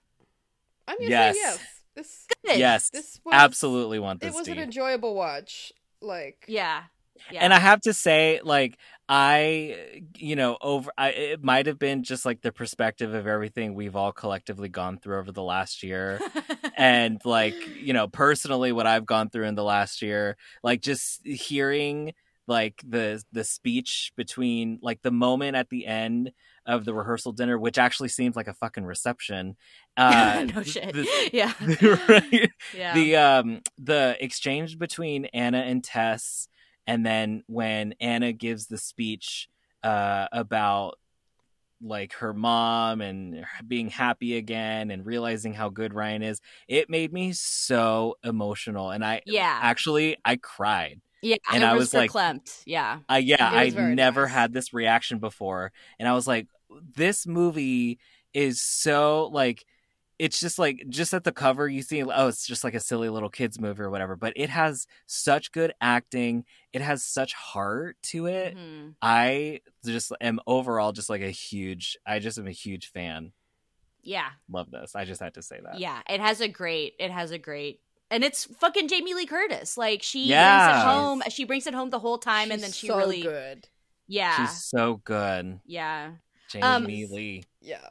[0.86, 1.34] I'm gonna Yes.
[1.34, 1.58] say yes.
[1.94, 2.58] This Good.
[2.58, 2.90] Yes.
[2.90, 4.32] this was Absolutely want this.
[4.32, 4.52] It was D.
[4.52, 5.70] an enjoyable watch.
[6.00, 6.84] Like yeah
[7.30, 7.40] yeah.
[7.40, 8.78] And I have to say, like,
[9.08, 13.74] I, you know, over, I, it might have been just like the perspective of everything
[13.74, 16.20] we've all collectively gone through over the last year.
[16.76, 21.26] and like, you know, personally, what I've gone through in the last year, like just
[21.26, 22.12] hearing
[22.48, 26.32] like the the speech between like the moment at the end
[26.66, 29.54] of the rehearsal dinner which actually seems like a fucking reception
[29.98, 30.94] uh no shit.
[30.94, 31.52] the- yeah.
[32.08, 32.50] right?
[32.74, 32.94] Yeah.
[32.94, 36.48] The um the exchange between Anna and Tess
[36.88, 39.48] and then when Anna gives the speech
[39.84, 40.98] uh about
[41.80, 47.12] like her mom and being happy again and realizing how good Ryan is it made
[47.12, 48.90] me so emotional.
[48.90, 49.58] And I yeah.
[49.62, 51.00] actually I cried.
[51.22, 52.62] Yeah and I was, like- verklempt.
[52.66, 53.00] yeah.
[53.08, 54.32] I yeah, I never nice.
[54.32, 56.48] had this reaction before, and I was like,
[56.94, 57.98] this movie
[58.34, 59.64] is so like,
[60.18, 63.08] it's just like just at the cover you see, oh, it's just like a silly
[63.08, 67.96] little kids movie or whatever, but it has such good acting, it has such heart
[68.02, 68.56] to it.
[68.56, 68.94] Mhm.
[69.00, 73.32] I just am overall just like a huge, I just am a huge fan.
[74.02, 74.96] yeah Love this.
[74.96, 75.78] I just had to say that.
[75.78, 76.94] Yeah, it has a great.
[76.98, 77.80] It has a great.
[78.10, 79.76] And it's fucking Jamie Lee Curtis.
[79.76, 81.22] Like she brings it home.
[81.28, 83.68] She brings it home the whole time, and then she so really, good.
[84.06, 86.12] yeah, She's so good, yeah,
[86.48, 87.44] Jamie Um, Lee.
[87.60, 87.86] Yeah.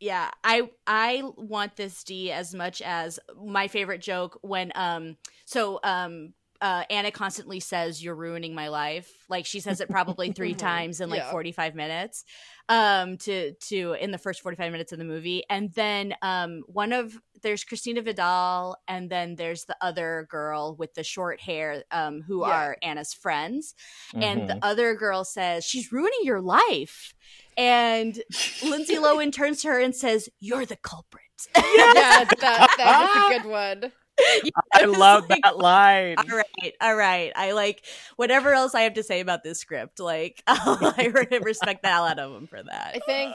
[0.00, 0.30] Yeah.
[0.44, 6.34] I I want this D as much as my favorite joke when um so um
[6.60, 9.10] uh Anna constantly says you're ruining my life.
[9.28, 11.30] Like she says it probably three times in like Yeah.
[11.30, 12.24] 45 minutes
[12.68, 16.92] um to to in the first 45 minutes of the movie and then um one
[16.92, 22.22] of there's Christina Vidal and then there's the other girl with the short hair um
[22.26, 22.48] who Yeah.
[22.48, 23.74] are Anna's friends
[24.14, 24.46] and Mhm.
[24.48, 27.14] the other girl says she's ruining your life
[27.56, 28.20] and
[28.62, 31.22] Lindsay Lohan turns to her and says you're the culprit
[31.54, 33.92] yeah, that that was a good one.
[34.74, 36.16] I love like, that line.
[36.18, 37.32] All right, all right.
[37.34, 37.84] I like
[38.16, 40.00] whatever else I have to say about this script.
[40.00, 41.12] Like, I
[41.42, 42.92] respect the hell out of him for that.
[42.94, 43.34] I think.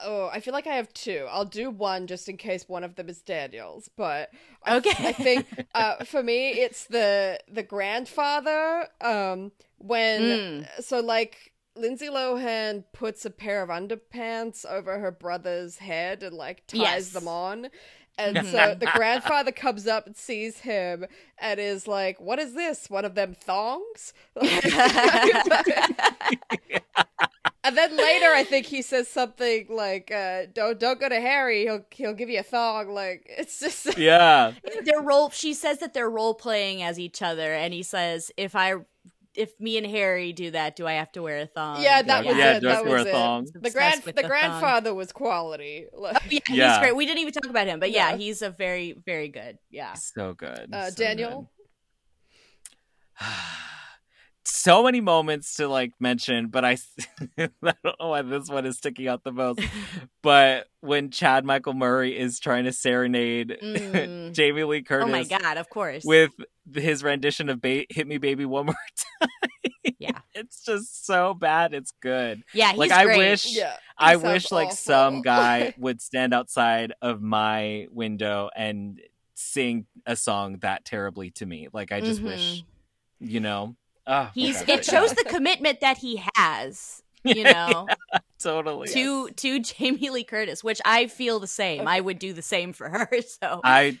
[0.00, 1.26] Oh, I feel like I have two.
[1.28, 3.90] I'll do one just in case one of them is Daniel's.
[3.96, 4.30] But
[4.68, 8.86] okay, I, I think uh, for me it's the the grandfather.
[9.00, 10.68] Um, when mm.
[10.80, 16.66] so like Lindsay Lohan puts a pair of underpants over her brother's head and like
[16.66, 17.10] ties yes.
[17.10, 17.68] them on.
[18.18, 21.06] And so the grandfather comes up and sees him
[21.38, 22.90] and is like, What is this?
[22.90, 24.12] One of them thongs?
[24.36, 24.50] and
[27.76, 31.86] then later I think he says something like, uh, don't don't go to Harry, he'll
[31.92, 32.92] he'll give you a thong.
[32.92, 34.52] Like it's just Yeah.
[34.84, 38.56] They're role she says that they're role playing as each other and he says, If
[38.56, 38.74] I
[39.38, 41.80] if me and Harry do that, do I have to wear a thong?
[41.80, 42.30] Yeah, that yeah.
[42.30, 42.62] was yeah, it.
[42.62, 43.12] That was it.
[43.12, 43.46] Thong.
[43.54, 45.86] The grand the, the grandfather was quality.
[46.00, 46.96] Oh, yeah, yeah, he's great.
[46.96, 49.58] We didn't even talk about him, but yeah, yeah he's a very very good.
[49.70, 50.68] Yeah, so good.
[50.72, 51.50] Uh, so Daniel.
[53.18, 53.26] Good.
[54.50, 56.78] so many moments to like mention, but I,
[57.38, 59.60] I don't know why this one is sticking out the most.
[60.22, 64.32] but when Chad Michael Murray is trying to serenade mm.
[64.32, 66.32] Jamie Lee Curtis, oh my god, of course, with
[66.74, 68.74] his rendition of ba- "Hit Me, Baby, One More
[69.20, 69.28] Time."
[69.98, 71.74] Yeah, it's just so bad.
[71.74, 72.42] It's good.
[72.52, 77.88] Yeah, like I wish, yeah, I wish like some guy would stand outside of my
[77.90, 79.00] window and
[79.34, 81.68] sing a song that terribly to me.
[81.72, 82.28] Like I just mm-hmm.
[82.28, 82.64] wish,
[83.20, 83.76] you know.
[84.08, 84.62] Oh, He's.
[84.62, 87.02] It shows the commitment that he has.
[87.24, 89.34] You know, yeah, totally to yes.
[89.38, 91.80] to Jamie Lee Curtis, which I feel the same.
[91.80, 91.90] Okay.
[91.90, 93.10] I would do the same for her.
[93.42, 93.98] So I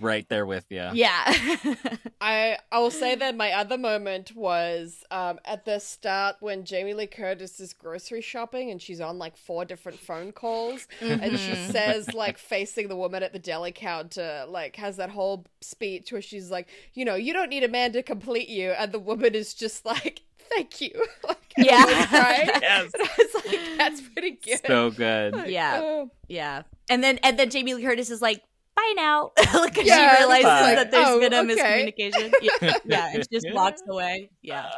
[0.00, 0.88] right there with you.
[0.92, 1.22] Yeah.
[2.20, 6.94] I I will say that my other moment was um, at the start when Jamie
[6.94, 11.22] Lee Curtis is grocery shopping and she's on like four different phone calls mm-hmm.
[11.22, 11.70] and she mm-hmm.
[11.72, 16.22] says like facing the woman at the deli counter like has that whole speech where
[16.22, 19.34] she's like, you know, you don't need a man to complete you and the woman
[19.34, 20.92] is just like thank you.
[21.28, 21.84] like, yeah.
[21.84, 22.46] Right?
[22.62, 22.90] yes.
[22.94, 24.60] And I was like, that's pretty good.
[24.66, 25.34] So good.
[25.34, 25.80] Like, yeah.
[25.82, 26.10] Oh.
[26.28, 26.62] Yeah.
[26.88, 28.42] And then and then Jamie Lee Curtis is like,
[28.74, 29.32] bye now.
[29.64, 31.92] Because yeah, she realizes like, that there's oh, been a okay.
[31.96, 32.32] miscommunication.
[32.42, 34.30] Yeah, yeah, and she just walks away.
[34.42, 34.70] Yeah.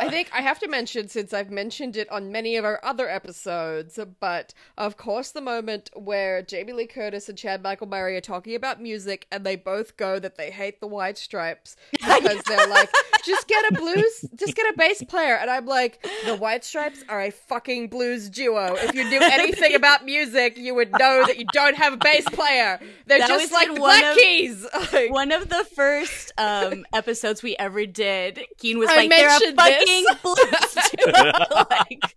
[0.00, 3.08] I think I have to mention, since I've mentioned it on many of our other
[3.08, 8.20] episodes, but of course, the moment where Jamie Lee Curtis and Chad Michael Murray are
[8.20, 12.66] talking about music and they both go that they hate the White Stripes because they're
[12.68, 12.90] like,
[13.24, 15.34] just get a blues, just get a bass player.
[15.34, 18.74] And I'm like, the White Stripes are a fucking blues duo.
[18.76, 22.24] If you knew anything about music, you would know that you don't have a bass
[22.24, 22.78] player.
[23.06, 24.66] They're that just like the Black of, Keys.
[25.10, 29.54] one of the first um, episodes we ever did, Keen was I like, they're a
[29.54, 29.87] fucking
[31.70, 32.14] like,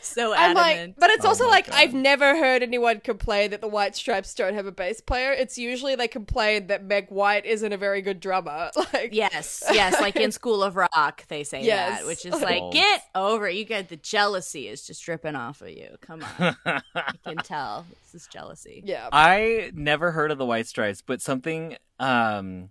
[0.00, 0.36] so adamant.
[0.36, 1.76] I'm like, but it's oh also like God.
[1.76, 5.32] I've never heard anyone complain that the White Stripes don't have a bass player.
[5.32, 8.70] It's usually they complain that Meg White isn't a very good drummer.
[8.92, 11.98] Like yes, yes, like in School of Rock they say yes.
[11.98, 12.70] that, which is like oh.
[12.70, 13.56] get over it.
[13.56, 15.96] You get the jealousy is just dripping off of you.
[16.00, 18.82] Come on, I can tell this is jealousy.
[18.84, 22.68] Yeah, I never heard of the White Stripes, but something um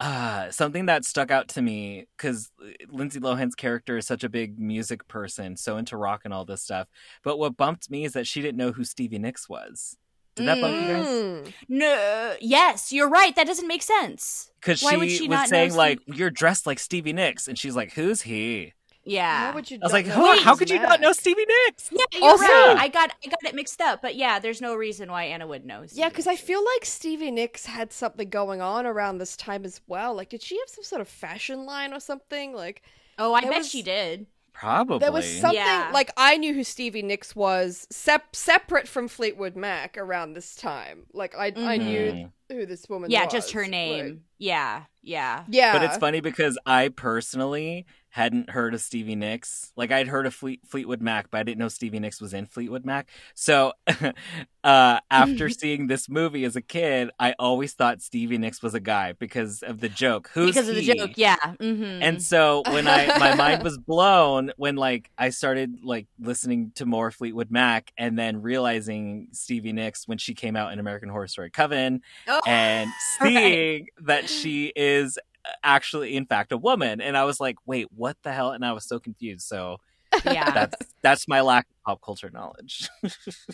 [0.00, 2.50] uh, something that stuck out to me because
[2.88, 6.62] Lindsay Lohan's character is such a big music person, so into rock and all this
[6.62, 6.88] stuff.
[7.22, 9.98] But what bumped me is that she didn't know who Stevie Nicks was.
[10.36, 11.06] Did that bump you guys?
[11.06, 11.52] Mm.
[11.68, 12.34] No.
[12.40, 13.34] Yes, you're right.
[13.36, 14.50] That doesn't make sense.
[14.60, 18.22] Because she, she, was saying like, "You're dressed like Stevie Nicks," and she's like, "Who's
[18.22, 18.72] he?"
[19.10, 19.48] Yeah.
[19.48, 19.78] How would you?
[19.82, 21.90] I was like, how, how could you not know Stevie Nicks?
[21.90, 22.76] Yeah, you're also, right.
[22.78, 25.66] I got I got it mixed up, but yeah, there's no reason why Anna would
[25.66, 25.84] know.
[25.86, 29.64] Stevie yeah, because I feel like Stevie Nicks had something going on around this time
[29.64, 30.14] as well.
[30.14, 32.54] Like, did she have some sort of fashion line or something?
[32.54, 32.82] Like,
[33.18, 33.68] oh, I bet was...
[33.68, 34.26] she did.
[34.52, 34.98] Probably.
[34.98, 35.90] There was something yeah.
[35.92, 41.06] like I knew who Stevie Nicks was sep- separate from Fleetwood Mac around this time.
[41.12, 41.66] Like I mm-hmm.
[41.66, 42.54] I knew mm-hmm.
[42.54, 43.12] who this woman was.
[43.12, 43.32] yeah, was.
[43.32, 44.04] just her name.
[44.04, 44.82] Like, yeah.
[45.02, 45.44] Yeah.
[45.48, 45.72] Yeah.
[45.72, 49.72] But it's funny because I personally hadn't heard of Stevie Nicks.
[49.76, 52.46] Like I'd heard of Fleet, Fleetwood Mac, but I didn't know Stevie Nicks was in
[52.46, 53.08] Fleetwood Mac.
[53.34, 53.72] So
[54.64, 58.80] uh, after seeing this movie as a kid, I always thought Stevie Nicks was a
[58.80, 60.28] guy because of the joke.
[60.34, 60.86] Who's because of he?
[60.86, 61.10] the joke?
[61.14, 61.36] Yeah.
[61.36, 62.02] Mm-hmm.
[62.02, 66.86] And so when I my mind was blown when like I started like listening to
[66.86, 71.28] more Fleetwood Mac and then realizing Stevie Nicks when she came out in American Horror
[71.28, 74.06] Story Coven oh, and seeing right.
[74.06, 75.16] that she is
[75.62, 78.72] actually in fact a woman and i was like wait what the hell and i
[78.72, 79.78] was so confused so
[80.24, 82.88] yeah that's that's my lack of pop culture knowledge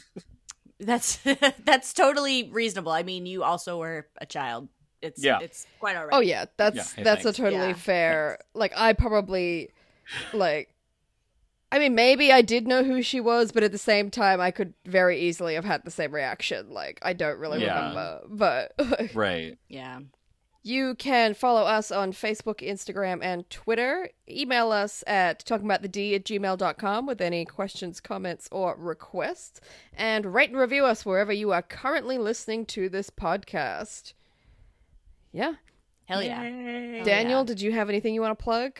[0.81, 1.19] that's
[1.65, 4.69] that's totally reasonable i mean you also were a child
[5.03, 5.39] it's yeah.
[5.41, 7.39] it's quite all right oh yeah that's yeah, hey, that's thanks.
[7.39, 8.45] a totally yeah, fair thanks.
[8.55, 9.71] like i probably
[10.33, 10.71] like
[11.73, 14.53] I mean, maybe I did know who she was, but at the same time, I
[14.53, 16.71] could very easily have had the same reaction.
[16.71, 17.89] Like, I don't really Yeah.
[17.89, 18.21] remember.
[18.29, 19.59] But Right.
[19.69, 19.99] Yeah.
[20.66, 24.10] You can follow us on Facebook, Instagram, and Twitter.
[24.28, 29.60] Email us at talkingaboutthed at gmail.com with any questions, comments, or requests.
[29.97, 34.14] And rate and review us wherever you are currently listening to this podcast.
[35.30, 35.55] Yeah.
[36.06, 36.43] Hell yeah.
[36.43, 37.02] Yay.
[37.05, 37.47] Daniel, yeah.
[37.47, 38.72] did you have anything you want to plug?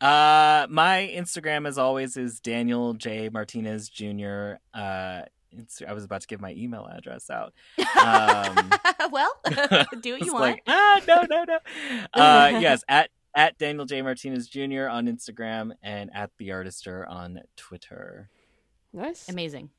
[0.00, 4.54] Uh, my Instagram, as always, is Daniel J Martinez Jr.
[4.72, 5.22] Uh,
[5.52, 7.52] it's, I was about to give my email address out.
[7.98, 8.70] Um,
[9.10, 9.32] well,
[10.00, 10.40] do what you want.
[10.42, 11.58] like, ah, no, no, no.
[12.14, 14.86] Uh, yes, at at Daniel J Martinez Jr.
[14.88, 18.28] on Instagram and at the Artister on Twitter.
[18.92, 19.28] Nice.
[19.28, 19.70] Amazing.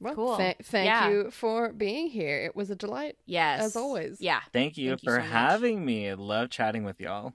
[0.00, 0.36] Well, Cool.
[0.36, 1.08] tha- thank Yeah.
[1.10, 2.38] you for being here.
[2.44, 3.16] It was a delight.
[3.26, 3.62] Yes.
[3.62, 4.20] As always.
[4.20, 4.40] Yeah.
[4.52, 6.08] Thank you Thank you for so having me.
[6.10, 7.34] I love chatting with y'all.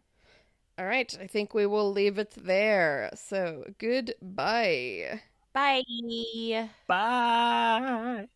[0.80, 1.16] All right.
[1.22, 3.12] I think we will leave it there.
[3.16, 5.22] So, goodbye.
[5.56, 6.70] Bye.
[6.88, 8.28] Bye.